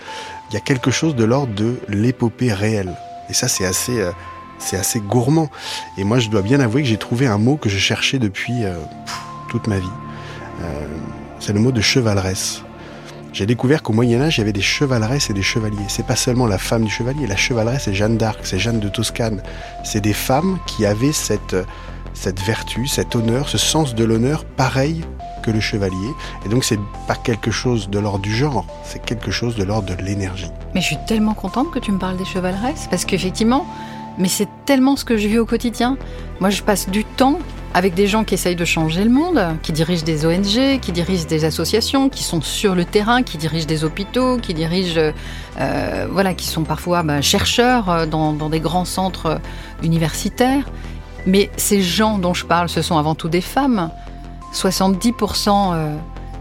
Il 0.51 0.55
y 0.55 0.57
a 0.57 0.61
quelque 0.61 0.91
chose 0.91 1.15
de 1.15 1.23
l'ordre 1.23 1.55
de 1.55 1.77
l'épopée 1.89 2.53
réelle. 2.53 2.97
Et 3.31 3.33
ça, 3.33 3.47
c'est 3.47 3.65
assez, 3.65 4.01
euh, 4.01 4.11
c'est 4.59 4.77
assez 4.77 5.01
gourmand. 5.01 5.49
Et 5.99 6.05
moi, 6.05 6.19
je 6.19 6.29
dois 6.29 6.43
bien 6.43 6.61
avouer 6.61 6.83
que 6.83 6.89
j'ai 6.89 6.97
trouvé 6.97 7.27
un 7.27 7.39
mot 7.39 7.57
que 7.57 7.69
je 7.69 7.79
cherchais 7.79 8.19
depuis 8.19 8.65
euh, 8.65 8.77
toute 9.49 9.67
ma 9.67 9.79
vie. 9.79 9.87
Euh, 10.63 10.87
c'est 11.41 11.53
le 11.53 11.61
mot 11.61 11.73
de 11.73 11.81
chevaleresse 11.81 12.63
j'ai 13.37 13.45
découvert 13.45 13.83
qu'au 13.83 13.93
Moyen 13.93 14.23
Âge, 14.23 14.39
il 14.39 14.41
y 14.41 14.45
avait 14.45 14.55
des 14.55 14.63
chevaleresses 14.63 15.29
et 15.29 15.35
des 15.35 15.43
chevaliers. 15.43 15.77
C'est 15.89 16.07
pas 16.07 16.17
seulement 16.17 16.47
la 16.47 16.57
femme 16.57 16.85
du 16.85 16.91
chevalier, 16.91 17.27
la 17.27 17.37
chevaleresse, 17.37 17.83
c'est 17.83 17.93
Jeanne 17.93 18.17
d'Arc, 18.17 18.39
c'est 18.45 18.59
Jeanne 18.59 18.81
de 18.81 18.89
Toscane. 18.89 19.43
C'est 19.85 20.01
des 20.01 20.15
femmes 20.15 20.59
qui 20.67 20.87
avaient 20.87 21.13
cette, 21.13 21.55
cette 22.15 22.41
vertu, 22.41 22.87
cet 22.87 23.15
honneur, 23.15 23.51
ce 23.51 23.59
sens 23.59 23.95
de 23.95 24.05
l'honneur 24.05 24.47
pareil 24.47 25.05
que 25.43 25.51
le 25.51 25.61
chevalier. 25.61 26.15
Et 26.47 26.49
donc 26.49 26.65
c'est 26.65 26.81
pas 27.07 27.15
quelque 27.15 27.51
chose 27.51 27.91
de 27.91 27.99
l'ordre 27.99 28.21
du 28.21 28.35
genre, 28.35 28.65
c'est 28.85 29.05
quelque 29.05 29.31
chose 29.31 29.55
de 29.55 29.65
l'ordre 29.65 29.95
de 29.95 30.03
l'énergie. 30.03 30.51
Mais 30.75 30.81
je 30.81 30.87
suis 30.87 30.99
tellement 31.07 31.35
contente 31.35 31.71
que 31.71 31.79
tu 31.79 31.93
me 31.93 31.99
parles 31.99 32.17
des 32.17 32.25
chevaleresses, 32.25 32.89
parce 32.89 33.05
qu'effectivement, 33.05 33.67
mais 34.19 34.29
c'est 34.29 34.49
tellement 34.65 34.97
ce 34.97 35.05
que 35.05 35.17
je 35.17 35.29
vis 35.29 35.39
au 35.39 35.47
quotidien. 35.47 35.97
Moi, 36.41 36.51
je 36.51 36.63
passe 36.63 36.89
du 36.89 37.05
temps 37.05 37.39
avec 37.75 37.93
des 37.93 38.07
gens 38.07 38.25
qui 38.25 38.33
essayent 38.33 38.57
de 38.57 38.65
changer 38.65 39.05
le 39.05 39.11
monde, 39.11 39.39
qui 39.63 39.71
dirigent 39.71 40.05
des 40.05 40.25
ONG, 40.25 40.81
qui 40.81 40.93
dirigent 40.93 41.27
des 41.27 41.45
associations, 41.45 42.09
qui 42.09 42.23
sont 42.23 42.41
sur 42.41 42.75
le 42.75 42.87
terrain, 42.87 43.23
qui 43.23 43.37
dirigent 43.37 43.67
des 43.67 43.85
hôpitaux, 43.85 44.39
qui 44.39 44.55
dirigent, 44.55 45.13
euh, 45.61 46.07
voilà, 46.11 46.33
qui 46.33 46.47
sont 46.47 46.63
parfois 46.63 47.03
bah, 47.03 47.21
chercheurs 47.21 47.91
euh, 47.91 48.07
dans, 48.07 48.49
des 48.49 48.61
grands 48.61 48.87
centres 48.87 49.41
universitaires. 49.83 50.65
Mais 51.27 51.51
ces 51.59 51.83
gens 51.83 52.19
dont 52.19 52.33
je 52.33 52.47
parle, 52.47 52.71
ce 52.71 52.81
sont 52.81 52.97
avant 52.97 53.15
tout 53.15 53.29
des 53.29 53.43
femmes. 53.43 53.91
70% 54.55 55.75
euh, 55.75 55.97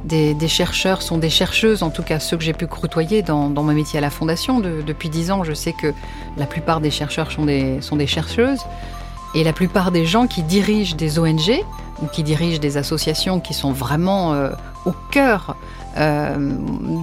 des, 0.05 0.47
chercheurs 0.47 1.01
sont 1.01 1.17
des 1.17 1.29
chercheuses, 1.29 1.83
en 1.83 1.89
tout 1.89 2.03
cas 2.03 2.19
ceux 2.19 2.37
que 2.37 2.43
j'ai 2.43 2.53
pu 2.53 2.67
côtoyer 2.67 3.21
dans, 3.21 3.49
mon 3.49 3.73
métier 3.73 3.97
à 3.97 4.01
la 4.01 4.09
Fondation. 4.09 4.59
depuis 4.59 5.09
10 5.09 5.31
ans, 5.31 5.43
je 5.43 5.53
sais 5.53 5.73
que 5.73 5.93
la 6.37 6.45
plupart 6.45 6.79
des 6.79 6.91
chercheurs 6.91 7.31
sont 7.31 7.45
des, 7.45 8.07
chercheuses. 8.07 8.61
Et 9.33 9.43
la 9.43 9.51
plupart 9.51 9.91
des 9.91 10.05
gens 10.05 10.27
qui 10.27 10.43
dirigent 10.43 10.95
des 10.95 11.19
ONG 11.19 11.61
ou 12.01 12.07
qui 12.07 12.23
dirigent 12.23 12.59
des 12.59 12.77
associations 12.77 13.41
qui 13.41 13.53
sont 13.53 13.73
vraiment 13.73 14.33
euh, 14.33 14.51
au 14.85 14.93
cœur 15.11 15.57
euh, 15.97 16.37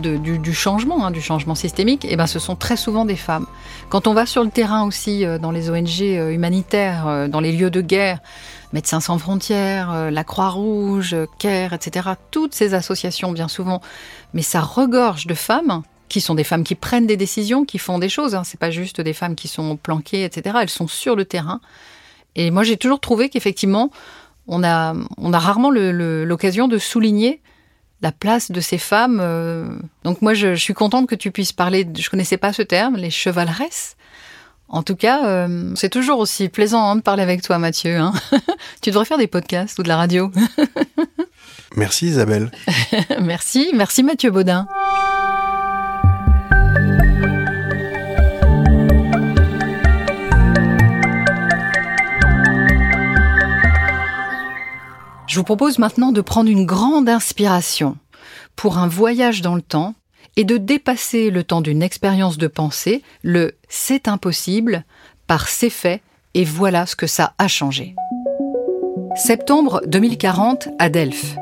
du, 0.01 0.55
changement, 0.55 1.05
hein, 1.05 1.11
du 1.11 1.21
changement 1.21 1.55
systémique, 1.55 2.07
eh 2.09 2.17
ben, 2.17 2.27
ce 2.27 2.39
sont 2.39 2.57
très 2.57 2.79
souvent 2.79 3.05
des 3.05 3.17
femmes. 3.17 3.47
Quand 3.91 4.07
on 4.07 4.15
va 4.15 4.25
sur 4.25 4.45
le 4.45 4.51
terrain 4.51 4.85
aussi, 4.85 5.27
euh, 5.27 5.37
dans 5.37 5.51
les 5.51 5.69
ONG 5.69 6.01
humanitaires, 6.01 7.29
dans 7.29 7.41
les 7.41 7.53
lieux 7.53 7.71
de 7.71 7.83
guerre, 7.83 8.21
Médecins 8.73 9.01
sans 9.01 9.19
frontières, 9.19 10.11
la 10.11 10.25
Croix-Rouge, 10.25 11.15
CARE, 11.39 11.75
etc., 11.75 12.11
toutes 12.31 12.55
ces 12.55 12.75
associations, 12.75 13.33
bien 13.33 13.49
souvent, 13.49 13.81
mais 14.33 14.43
ça 14.43 14.61
regorge 14.61 15.27
de 15.27 15.35
femmes 15.35 15.83
qui 16.13 16.21
sont 16.21 16.35
des 16.35 16.45
femmes 16.45 16.63
qui 16.63 16.75
prennent 16.75 17.07
des 17.07 17.17
décisions, 17.17 17.65
qui 17.65 17.79
font 17.79 17.99
des 17.99 18.09
choses. 18.09 18.35
Hein. 18.35 18.45
C'est 18.45 18.61
pas 18.61 18.71
juste 18.71 19.01
des 19.01 19.15
femmes 19.15 19.35
qui 19.35 19.49
sont 19.49 19.77
planquées, 19.77 20.25
etc. 20.25 20.59
Elles 20.61 20.69
sont 20.69 20.87
sur 20.87 21.17
le 21.17 21.25
terrain. 21.25 21.61
Et 22.37 22.51
moi, 22.51 22.63
j'ai 22.63 22.77
toujours 22.77 23.01
trouvé 23.01 23.31
qu'effectivement, 23.31 23.91
on 24.47 24.63
a, 24.63 24.95
on 25.17 25.33
a 25.33 25.39
rarement 25.39 25.71
l'occasion 25.71 26.69
de 26.69 26.79
souligner 26.79 27.41
la 28.03 28.13
place 28.13 28.51
de 28.51 28.61
ces 28.61 28.79
femmes. 28.79 29.21
Euh. 29.21 29.69
Donc 30.05 30.23
moi, 30.23 30.35
je, 30.35 30.55
suis 30.55 30.75
contente 30.75 31.09
que 31.09 31.15
tu 31.15 31.31
puisses 31.31 31.53
parler, 31.53 31.87
je 31.97 32.11
connaissais 32.11 32.37
pas 32.37 32.53
ce 32.53 32.63
terme, 32.63 32.97
les 32.97 33.11
chevaleresses. 33.11 33.97
En 34.75 34.83
tout 34.83 34.97
cas, 34.97 35.27
euh, 35.27 35.71
c'est 35.75 35.91
toujours 35.91 36.19
aussi 36.19 36.49
plaisant 36.49 36.83
hein, 36.89 36.97
de 36.97 37.03
parler 37.03 37.23
avec 37.23 37.43
toi, 37.43 37.59
Mathieu. 37.59 37.99
Hein. 37.99 38.15
tu 38.81 38.89
devrais 38.89 39.05
faire 39.05 39.19
des 39.19 39.27
podcasts 39.27 39.79
ou 39.79 39.83
de 39.83 39.89
la 39.89 39.99
radio. 39.99 40.33
merci 41.77 42.07
Isabelle. 42.07 42.51
merci, 43.21 43.71
merci 43.75 44.03
Mathieu 44.03 44.31
Baudin. 44.31 44.67
Je 55.27 55.37
vous 55.37 55.45
propose 55.45 55.79
maintenant 55.79 56.13
de 56.13 56.23
prendre 56.23 56.49
une 56.49 56.65
grande 56.65 57.11
inspiration 57.11 57.99
pour 58.57 58.79
un 58.79 58.89
voyage 58.89 59.43
dans 59.43 59.55
le 59.55 59.63
temps 59.63 59.95
et 60.37 60.45
de 60.45 60.57
dépasser 60.57 61.31
le 61.31 61.45
temps 61.45 61.61
d'une 61.61 61.83
expérience 61.83 62.39
de 62.39 62.47
pensée, 62.47 63.03
le 63.23 63.53
c'est 63.69 64.09
impossible, 64.09 64.85
par 65.27 65.49
c'est 65.49 65.71
fait 65.71 66.03
et 66.35 66.45
voilà 66.45 66.87
ce 66.87 66.97
que 66.97 67.07
ça 67.07 67.35
a 67.39 67.49
changé. 67.49 67.95
Septembre 69.15 69.83
2040 69.87 70.69
à 70.79 70.89
Delphes. 70.89 71.37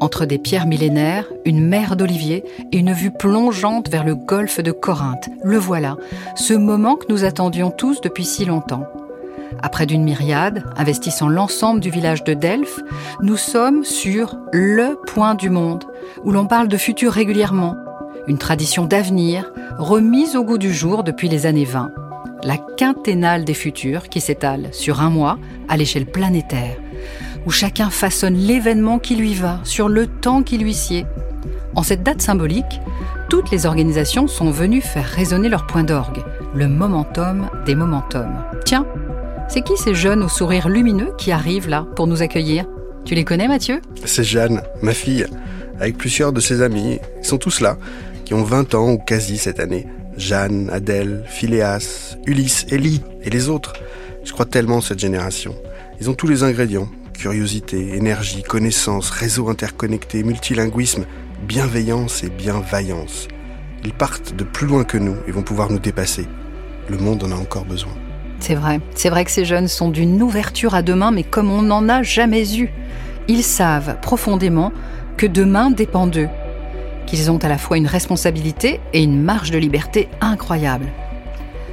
Entre 0.00 0.26
des 0.26 0.38
pierres 0.38 0.66
millénaires, 0.66 1.26
une 1.44 1.64
mer 1.64 1.94
d'oliviers 1.94 2.42
et 2.72 2.78
une 2.78 2.92
vue 2.92 3.12
plongeante 3.12 3.88
vers 3.88 4.02
le 4.02 4.16
golfe 4.16 4.60
de 4.60 4.72
Corinthe. 4.72 5.28
Le 5.44 5.58
voilà, 5.58 5.96
ce 6.34 6.54
moment 6.54 6.96
que 6.96 7.06
nous 7.08 7.24
attendions 7.24 7.70
tous 7.70 8.00
depuis 8.00 8.24
si 8.24 8.44
longtemps. 8.44 8.84
Après 9.62 9.86
d'une 9.86 10.02
myriade, 10.02 10.64
investissant 10.76 11.28
l'ensemble 11.28 11.78
du 11.78 11.90
village 11.90 12.24
de 12.24 12.34
Delphes, 12.34 12.80
nous 13.20 13.36
sommes 13.36 13.84
sur 13.84 14.36
le 14.52 14.98
point 15.06 15.36
du 15.36 15.50
monde, 15.50 15.84
où 16.24 16.32
l'on 16.32 16.46
parle 16.46 16.66
de 16.66 16.76
futur 16.76 17.12
régulièrement, 17.12 17.76
une 18.28 18.38
tradition 18.38 18.84
d'avenir 18.84 19.52
remise 19.78 20.36
au 20.36 20.44
goût 20.44 20.58
du 20.58 20.72
jour 20.72 21.02
depuis 21.02 21.28
les 21.28 21.46
années 21.46 21.64
20. 21.64 21.90
La 22.44 22.56
quinténale 22.56 23.44
des 23.44 23.54
futurs 23.54 24.08
qui 24.08 24.20
s'étale 24.20 24.68
sur 24.72 25.00
un 25.00 25.10
mois 25.10 25.38
à 25.68 25.76
l'échelle 25.76 26.06
planétaire, 26.06 26.76
où 27.46 27.50
chacun 27.50 27.90
façonne 27.90 28.34
l'événement 28.34 28.98
qui 28.98 29.16
lui 29.16 29.34
va, 29.34 29.60
sur 29.64 29.88
le 29.88 30.06
temps 30.06 30.42
qui 30.42 30.58
lui 30.58 30.74
sied. 30.74 31.06
En 31.74 31.82
cette 31.82 32.02
date 32.02 32.20
symbolique, 32.20 32.80
toutes 33.28 33.50
les 33.50 33.64
organisations 33.64 34.28
sont 34.28 34.50
venues 34.50 34.82
faire 34.82 35.06
résonner 35.06 35.48
leur 35.48 35.66
point 35.66 35.84
d'orgue, 35.84 36.22
le 36.54 36.68
momentum 36.68 37.48
des 37.64 37.74
momentums. 37.74 38.44
Tiens, 38.64 38.86
c'est 39.48 39.62
qui 39.62 39.76
ces 39.76 39.94
jeunes 39.94 40.22
au 40.22 40.28
sourire 40.28 40.68
lumineux 40.68 41.12
qui 41.16 41.32
arrivent 41.32 41.68
là 41.68 41.86
pour 41.96 42.06
nous 42.06 42.22
accueillir? 42.22 42.66
Tu 43.04 43.14
les 43.14 43.24
connais 43.24 43.48
Mathieu? 43.48 43.80
C'est 44.04 44.24
Jeanne, 44.24 44.62
ma 44.82 44.92
fille, 44.92 45.26
avec 45.80 45.96
plusieurs 45.96 46.32
de 46.32 46.40
ses 46.40 46.62
amis. 46.62 46.98
Ils 47.18 47.24
sont 47.26 47.38
tous 47.38 47.60
là, 47.60 47.76
qui 48.24 48.34
ont 48.34 48.42
20 48.42 48.74
ans 48.74 48.92
ou 48.92 48.98
quasi 48.98 49.38
cette 49.38 49.60
année. 49.60 49.86
Jeanne, 50.16 50.68
Adèle, 50.70 51.24
Phileas, 51.26 52.16
Ulysse, 52.26 52.66
Ellie 52.70 53.02
et 53.22 53.30
les 53.30 53.48
autres. 53.48 53.72
Je 54.24 54.32
crois 54.32 54.46
tellement 54.46 54.80
cette 54.80 54.98
génération. 54.98 55.54
Ils 56.00 56.10
ont 56.10 56.14
tous 56.14 56.26
les 56.26 56.42
ingrédients. 56.42 56.88
Curiosité, 57.14 57.96
énergie, 57.96 58.42
connaissance, 58.42 59.10
réseau 59.10 59.48
interconnecté, 59.48 60.22
multilinguisme, 60.22 61.04
bienveillance 61.46 62.24
et 62.24 62.30
bienveillance. 62.30 63.28
Ils 63.84 63.92
partent 63.92 64.34
de 64.34 64.44
plus 64.44 64.66
loin 64.66 64.84
que 64.84 64.98
nous 64.98 65.16
et 65.26 65.32
vont 65.32 65.42
pouvoir 65.42 65.70
nous 65.70 65.78
dépasser. 65.78 66.26
Le 66.88 66.98
monde 66.98 67.22
en 67.24 67.32
a 67.32 67.36
encore 67.36 67.64
besoin. 67.64 67.92
C'est 68.40 68.54
vrai. 68.54 68.80
C'est 68.94 69.08
vrai 69.08 69.24
que 69.24 69.30
ces 69.30 69.44
jeunes 69.44 69.68
sont 69.68 69.88
d'une 69.88 70.20
ouverture 70.20 70.74
à 70.74 70.82
demain, 70.82 71.12
mais 71.12 71.22
comme 71.22 71.50
on 71.50 71.62
n'en 71.62 71.88
a 71.88 72.02
jamais 72.02 72.56
eu. 72.56 72.70
Ils 73.28 73.44
savent 73.44 73.98
profondément 74.00 74.72
que 75.16 75.26
demain 75.26 75.70
dépend 75.70 76.08
d'eux, 76.08 76.28
qu'ils 77.06 77.30
ont 77.30 77.38
à 77.38 77.48
la 77.48 77.58
fois 77.58 77.76
une 77.76 77.86
responsabilité 77.86 78.80
et 78.92 79.02
une 79.02 79.20
marge 79.20 79.50
de 79.50 79.58
liberté 79.58 80.08
incroyable. 80.20 80.86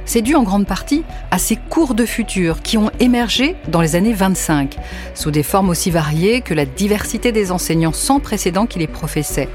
C'est 0.04 0.22
dû 0.22 0.34
en 0.34 0.42
grande 0.42 0.66
partie 0.66 1.04
à 1.30 1.38
ces 1.38 1.54
cours 1.54 1.94
de 1.94 2.04
futur 2.04 2.62
qui 2.62 2.76
ont 2.76 2.90
émergé 2.98 3.54
dans 3.68 3.80
les 3.80 3.94
années 3.94 4.12
25, 4.12 4.76
sous 5.14 5.30
des 5.30 5.44
formes 5.44 5.68
aussi 5.68 5.92
variées 5.92 6.40
que 6.40 6.52
la 6.52 6.66
diversité 6.66 7.30
des 7.30 7.52
enseignants 7.52 7.92
sans 7.92 8.18
précédent 8.18 8.66
qui 8.66 8.80
les 8.80 8.88
professaient. 8.88 9.48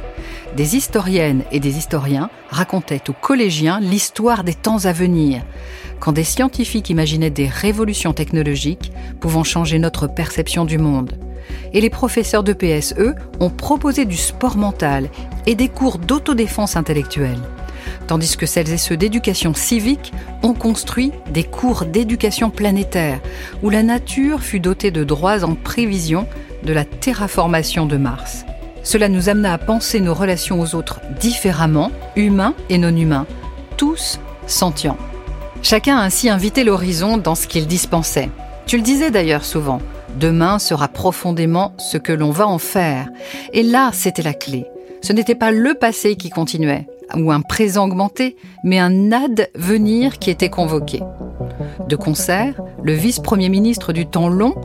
Des 0.56 0.78
historiennes 0.78 1.44
et 1.52 1.60
des 1.60 1.78
historiens 1.78 2.30
racontaient 2.50 3.10
aux 3.10 3.14
collégiens 3.14 3.82
l'histoire 3.82 4.46
des 4.46 4.54
temps 4.54 4.86
à 4.86 4.94
venir, 4.94 5.42
quand 6.00 6.14
des 6.14 6.24
scientifiques 6.24 6.90
imaginaient 6.90 7.30
des 7.30 7.48
révolutions 7.48 8.14
technologiques 8.14 8.94
pouvant 9.20 9.44
changer 9.44 9.78
notre 9.78 10.08
perception 10.08 10.64
du 10.64 10.78
monde. 10.78 11.25
Et 11.74 11.82
les 11.82 11.90
professeurs 11.90 12.44
de 12.44 12.54
PSE 12.54 13.16
ont 13.40 13.50
proposé 13.50 14.06
du 14.06 14.18
sport 14.18 14.58
mental 14.58 15.10
et 15.46 15.56
des 15.56 15.70
cours 15.70 15.98
d'autodéfense 15.98 16.76
intellectuelle, 16.76 17.40
tandis 18.08 18.38
que 18.38 18.46
celles 18.46 18.72
et 18.72 18.78
ceux 18.78 18.98
d'éducation 18.98 19.54
civique 19.54 20.14
ont 20.44 20.54
construit 20.54 21.12
des 21.32 21.44
cours 21.44 21.86
d'éducation 21.86 22.50
planétaire, 22.50 23.20
où 23.64 23.70
la 23.70 23.84
nature 23.84 24.42
fut 24.42 24.60
dotée 24.60 24.92
de 24.92 25.04
droits 25.04 25.44
en 25.44 25.56
prévision 25.56 26.28
de 26.64 26.74
la 26.74 26.86
terraformation 26.86 27.86
de 27.86 27.98
Mars. 27.98 28.46
Cela 28.84 29.10
nous 29.10 29.30
amena 29.30 29.54
à 29.54 29.58
penser 29.58 30.00
nos 30.00 30.14
relations 30.14 30.62
aux 30.62 30.76
autres 30.76 31.02
différemment, 31.20 31.92
humains 32.16 32.54
et 32.70 32.78
non 32.78 32.96
humains, 32.96 33.26
tous 33.78 34.20
sentients. 34.48 34.98
Chacun 35.64 35.98
a 35.98 36.04
ainsi 36.04 36.30
invité 36.30 36.64
l'horizon 36.64 37.18
dans 37.18 37.34
ce 37.34 37.48
qu'il 37.48 37.66
dispensait. 37.66 38.30
Tu 38.68 38.78
le 38.78 38.84
disais 38.84 39.10
d'ailleurs 39.10 39.44
souvent, 39.44 39.80
demain 40.20 40.60
sera 40.60 40.88
profondément 40.88 41.74
ce 41.78 41.98
que 41.98 42.14
l'on 42.14 42.32
va 42.32 42.48
en 42.48 42.58
faire. 42.58 43.10
Et 43.54 43.64
là, 43.64 43.92
c'était 43.94 44.22
la 44.22 44.34
clé. 44.34 44.66
Ce 45.02 45.14
n'était 45.14 45.36
pas 45.36 45.52
le 45.52 45.74
passé 45.74 46.16
qui 46.16 46.30
continuait, 46.30 46.88
ou 47.16 47.32
un 47.32 47.42
présent 47.42 47.86
augmenté, 47.86 48.36
mais 48.64 48.80
un 48.80 49.12
advenir 49.12 50.18
qui 50.18 50.32
était 50.32 50.50
convoqué. 50.50 51.02
De 51.88 51.96
concert, 51.96 52.56
le 52.82 52.94
vice-premier 52.94 53.50
ministre 53.50 53.94
du 53.94 54.08
temps 54.08 54.30
long, 54.30 54.56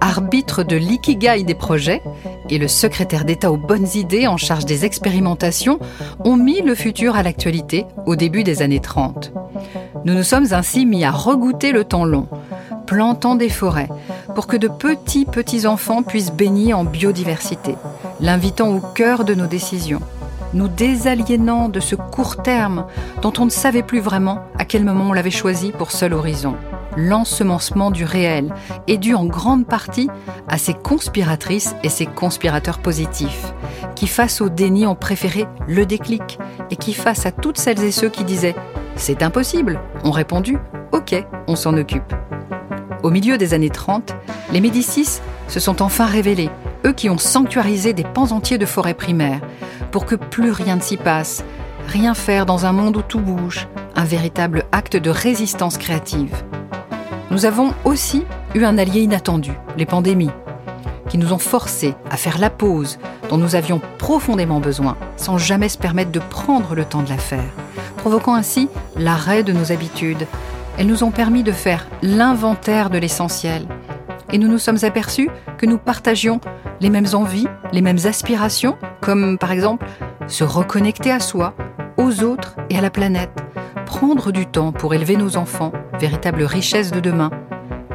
arbitre 0.00 0.62
de 0.62 0.76
l'ikigai 0.76 1.42
des 1.42 1.54
projets, 1.54 2.00
et 2.50 2.58
le 2.58 2.68
secrétaire 2.68 3.24
d'État 3.24 3.50
aux 3.50 3.56
bonnes 3.56 3.88
idées 3.94 4.26
en 4.26 4.36
charge 4.36 4.64
des 4.64 4.84
expérimentations 4.84 5.78
ont 6.24 6.36
mis 6.36 6.62
le 6.62 6.74
futur 6.74 7.16
à 7.16 7.22
l'actualité 7.22 7.84
au 8.06 8.16
début 8.16 8.44
des 8.44 8.62
années 8.62 8.80
30. 8.80 9.32
Nous 10.04 10.14
nous 10.14 10.22
sommes 10.22 10.52
ainsi 10.52 10.86
mis 10.86 11.04
à 11.04 11.10
regoûter 11.10 11.72
le 11.72 11.84
temps 11.84 12.04
long, 12.04 12.28
plantant 12.86 13.34
des 13.34 13.50
forêts, 13.50 13.88
pour 14.38 14.46
que 14.46 14.56
de 14.56 14.68
petits 14.68 15.24
petits-enfants 15.24 16.04
puissent 16.04 16.30
baigner 16.30 16.72
en 16.72 16.84
biodiversité, 16.84 17.74
l'invitant 18.20 18.68
au 18.68 18.78
cœur 18.78 19.24
de 19.24 19.34
nos 19.34 19.48
décisions 19.48 19.98
nous 20.54 20.68
désaliénant 20.68 21.68
de 21.68 21.80
ce 21.80 21.96
court 21.96 22.40
terme 22.40 22.86
dont 23.20 23.32
on 23.40 23.46
ne 23.46 23.50
savait 23.50 23.82
plus 23.82 23.98
vraiment 23.98 24.38
à 24.56 24.64
quel 24.64 24.84
moment 24.84 25.08
on 25.08 25.12
l'avait 25.12 25.32
choisi 25.32 25.72
pour 25.72 25.90
seul 25.90 26.12
horizon. 26.14 26.54
L'ensemencement 26.96 27.90
du 27.90 28.04
réel 28.04 28.54
est 28.86 28.98
dû 28.98 29.12
en 29.16 29.24
grande 29.24 29.66
partie 29.66 30.08
à 30.46 30.56
ces 30.56 30.72
conspiratrices 30.72 31.74
et 31.82 31.88
ces 31.88 32.06
conspirateurs 32.06 32.78
positifs, 32.78 33.52
qui 33.96 34.06
face 34.06 34.40
au 34.40 34.48
déni 34.48 34.86
ont 34.86 34.94
préféré 34.94 35.48
le 35.66 35.84
déclic, 35.84 36.38
et 36.70 36.76
qui 36.76 36.94
face 36.94 37.26
à 37.26 37.32
toutes 37.32 37.58
celles 37.58 37.82
et 37.82 37.90
ceux 37.90 38.08
qui 38.08 38.22
disaient⁇ 38.22 38.52
C'est 38.94 39.24
impossible!⁇ 39.24 39.80
ont 40.06 40.12
répondu⁇ 40.12 40.54
Ok, 40.92 41.26
on 41.48 41.56
s'en 41.56 41.76
occupe⁇ 41.76 42.12
Au 43.02 43.10
milieu 43.10 43.38
des 43.38 43.54
années 43.54 43.70
30, 43.70 44.14
les 44.52 44.60
Médicis 44.60 45.20
se 45.46 45.60
sont 45.60 45.82
enfin 45.82 46.06
révélés, 46.06 46.50
eux 46.84 46.92
qui 46.92 47.08
ont 47.08 47.18
sanctuarisé 47.18 47.92
des 47.92 48.02
pans 48.02 48.32
entiers 48.32 48.58
de 48.58 48.66
forêts 48.66 48.94
primaires, 48.94 49.40
pour 49.92 50.04
que 50.04 50.16
plus 50.16 50.50
rien 50.50 50.76
ne 50.76 50.80
s'y 50.80 50.96
passe, 50.96 51.44
rien 51.86 52.14
faire 52.14 52.44
dans 52.44 52.66
un 52.66 52.72
monde 52.72 52.96
où 52.96 53.02
tout 53.02 53.20
bouge, 53.20 53.68
un 53.94 54.04
véritable 54.04 54.64
acte 54.72 54.96
de 54.96 55.10
résistance 55.10 55.78
créative. 55.78 56.42
Nous 57.30 57.46
avons 57.46 57.72
aussi 57.84 58.24
eu 58.54 58.64
un 58.64 58.78
allié 58.78 59.02
inattendu, 59.02 59.52
les 59.76 59.86
pandémies, 59.86 60.30
qui 61.08 61.18
nous 61.18 61.32
ont 61.32 61.38
forcés 61.38 61.94
à 62.10 62.16
faire 62.16 62.38
la 62.38 62.50
pause 62.50 62.98
dont 63.30 63.38
nous 63.38 63.54
avions 63.54 63.80
profondément 63.98 64.60
besoin, 64.60 64.96
sans 65.16 65.38
jamais 65.38 65.68
se 65.68 65.78
permettre 65.78 66.10
de 66.10 66.18
prendre 66.18 66.74
le 66.74 66.84
temps 66.84 67.02
de 67.02 67.10
la 67.10 67.18
faire, 67.18 67.52
provoquant 67.98 68.34
ainsi 68.34 68.68
l'arrêt 68.96 69.42
de 69.44 69.52
nos 69.52 69.70
habitudes. 69.70 70.26
Elles 70.78 70.86
nous 70.86 71.02
ont 71.02 71.10
permis 71.10 71.42
de 71.42 71.50
faire 71.50 71.88
l'inventaire 72.02 72.88
de 72.88 72.98
l'essentiel. 72.98 73.66
Et 74.32 74.38
nous 74.38 74.46
nous 74.46 74.58
sommes 74.58 74.78
aperçus 74.82 75.28
que 75.58 75.66
nous 75.66 75.76
partagions 75.76 76.40
les 76.80 76.88
mêmes 76.88 77.08
envies, 77.14 77.48
les 77.72 77.82
mêmes 77.82 77.98
aspirations, 78.04 78.76
comme 79.00 79.38
par 79.38 79.50
exemple 79.50 79.86
se 80.28 80.44
reconnecter 80.44 81.10
à 81.10 81.18
soi, 81.18 81.54
aux 81.96 82.22
autres 82.22 82.54
et 82.70 82.78
à 82.78 82.80
la 82.80 82.90
planète, 82.90 83.32
prendre 83.86 84.30
du 84.30 84.46
temps 84.46 84.70
pour 84.70 84.94
élever 84.94 85.16
nos 85.16 85.36
enfants, 85.36 85.72
véritable 85.98 86.44
richesse 86.44 86.92
de 86.92 87.00
demain, 87.00 87.30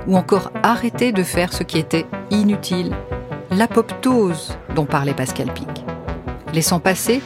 ou 0.05 0.17
encore 0.17 0.51
arrêter 0.61 1.13
de 1.13 1.23
faire 1.23 1.53
ce 1.53 1.63
qui 1.63 1.77
était 1.77 2.05
inutile, 2.31 2.93
l'apoptose 3.49 4.57
dont 4.75 4.85
parlait 4.85 5.13
Pascal 5.13 5.53
Pic, 5.53 5.85
laissant 6.53 6.81
passer 6.81 7.21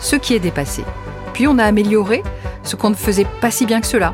ce 0.00 0.16
qui 0.16 0.34
est 0.34 0.40
dépassé. 0.40 0.82
Puis 1.32 1.46
on 1.46 1.58
a 1.58 1.64
amélioré 1.64 2.24
ce 2.64 2.74
qu'on 2.74 2.90
ne 2.90 2.96
faisait 2.96 3.26
pas 3.40 3.52
si 3.52 3.66
bien 3.66 3.80
que 3.80 3.86
cela, 3.86 4.12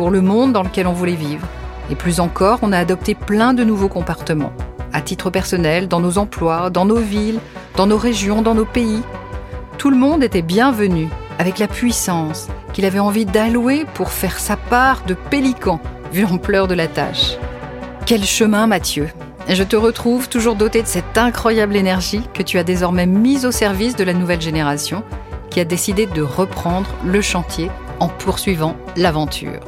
pour 0.00 0.10
le 0.10 0.22
monde 0.22 0.54
dans 0.54 0.62
lequel 0.62 0.86
on 0.86 0.94
voulait 0.94 1.12
vivre. 1.12 1.46
Et 1.90 1.94
plus 1.94 2.20
encore, 2.20 2.60
on 2.62 2.72
a 2.72 2.78
adopté 2.78 3.14
plein 3.14 3.52
de 3.52 3.64
nouveaux 3.64 3.90
comportements, 3.90 4.54
à 4.94 5.02
titre 5.02 5.28
personnel, 5.28 5.88
dans 5.88 6.00
nos 6.00 6.16
emplois, 6.16 6.70
dans 6.70 6.86
nos 6.86 6.96
villes, 6.96 7.38
dans 7.76 7.86
nos 7.86 7.98
régions, 7.98 8.40
dans 8.40 8.54
nos 8.54 8.64
pays. 8.64 9.02
Tout 9.76 9.90
le 9.90 9.98
monde 9.98 10.22
était 10.22 10.40
bienvenu, 10.40 11.10
avec 11.38 11.58
la 11.58 11.68
puissance 11.68 12.48
qu'il 12.72 12.86
avait 12.86 12.98
envie 12.98 13.26
d'allouer 13.26 13.84
pour 13.92 14.10
faire 14.10 14.38
sa 14.38 14.56
part 14.56 15.04
de 15.06 15.12
pélican 15.12 15.80
vu 16.14 16.22
l'ampleur 16.22 16.66
de 16.66 16.72
la 16.72 16.88
tâche. 16.88 17.36
Quel 18.06 18.24
chemin, 18.24 18.66
Mathieu 18.66 19.08
je 19.50 19.64
te 19.64 19.76
retrouve 19.76 20.30
toujours 20.30 20.54
doté 20.54 20.80
de 20.80 20.86
cette 20.86 21.18
incroyable 21.18 21.76
énergie 21.76 22.22
que 22.32 22.42
tu 22.42 22.56
as 22.56 22.62
désormais 22.62 23.06
mise 23.06 23.44
au 23.44 23.50
service 23.50 23.96
de 23.96 24.04
la 24.04 24.14
nouvelle 24.14 24.40
génération 24.40 25.02
qui 25.50 25.60
a 25.60 25.64
décidé 25.64 26.06
de 26.06 26.22
reprendre 26.22 26.88
le 27.04 27.20
chantier 27.20 27.68
en 27.98 28.08
poursuivant 28.08 28.76
l'aventure. 28.96 29.60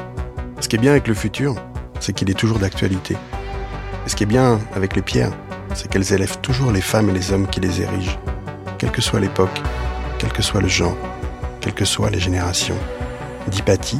Ce 0.62 0.68
qui 0.68 0.76
est 0.76 0.78
bien 0.78 0.92
avec 0.92 1.08
le 1.08 1.14
futur, 1.14 1.56
c'est 1.98 2.12
qu'il 2.12 2.30
est 2.30 2.38
toujours 2.38 2.60
d'actualité. 2.60 3.16
Et 4.06 4.08
ce 4.08 4.14
qui 4.14 4.22
est 4.22 4.26
bien 4.26 4.60
avec 4.76 4.94
les 4.94 5.02
pierres, 5.02 5.32
c'est 5.74 5.90
qu'elles 5.90 6.12
élèvent 6.12 6.38
toujours 6.38 6.70
les 6.70 6.80
femmes 6.80 7.10
et 7.10 7.12
les 7.12 7.32
hommes 7.32 7.48
qui 7.48 7.58
les 7.58 7.82
érigent, 7.82 8.16
quelle 8.78 8.92
que 8.92 9.02
soit 9.02 9.18
l'époque, 9.18 9.60
quel 10.18 10.32
que 10.32 10.40
soit 10.40 10.60
le 10.60 10.68
genre, 10.68 10.96
quelles 11.60 11.74
que 11.74 11.84
soient 11.84 12.10
les 12.10 12.20
générations. 12.20 12.78
D'Hypatie, 13.48 13.98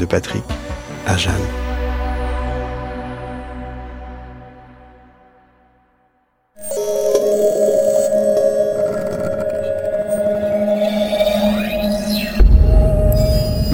de 0.00 0.04
Patrick, 0.04 0.42
à 1.06 1.16
Jeanne. 1.16 1.63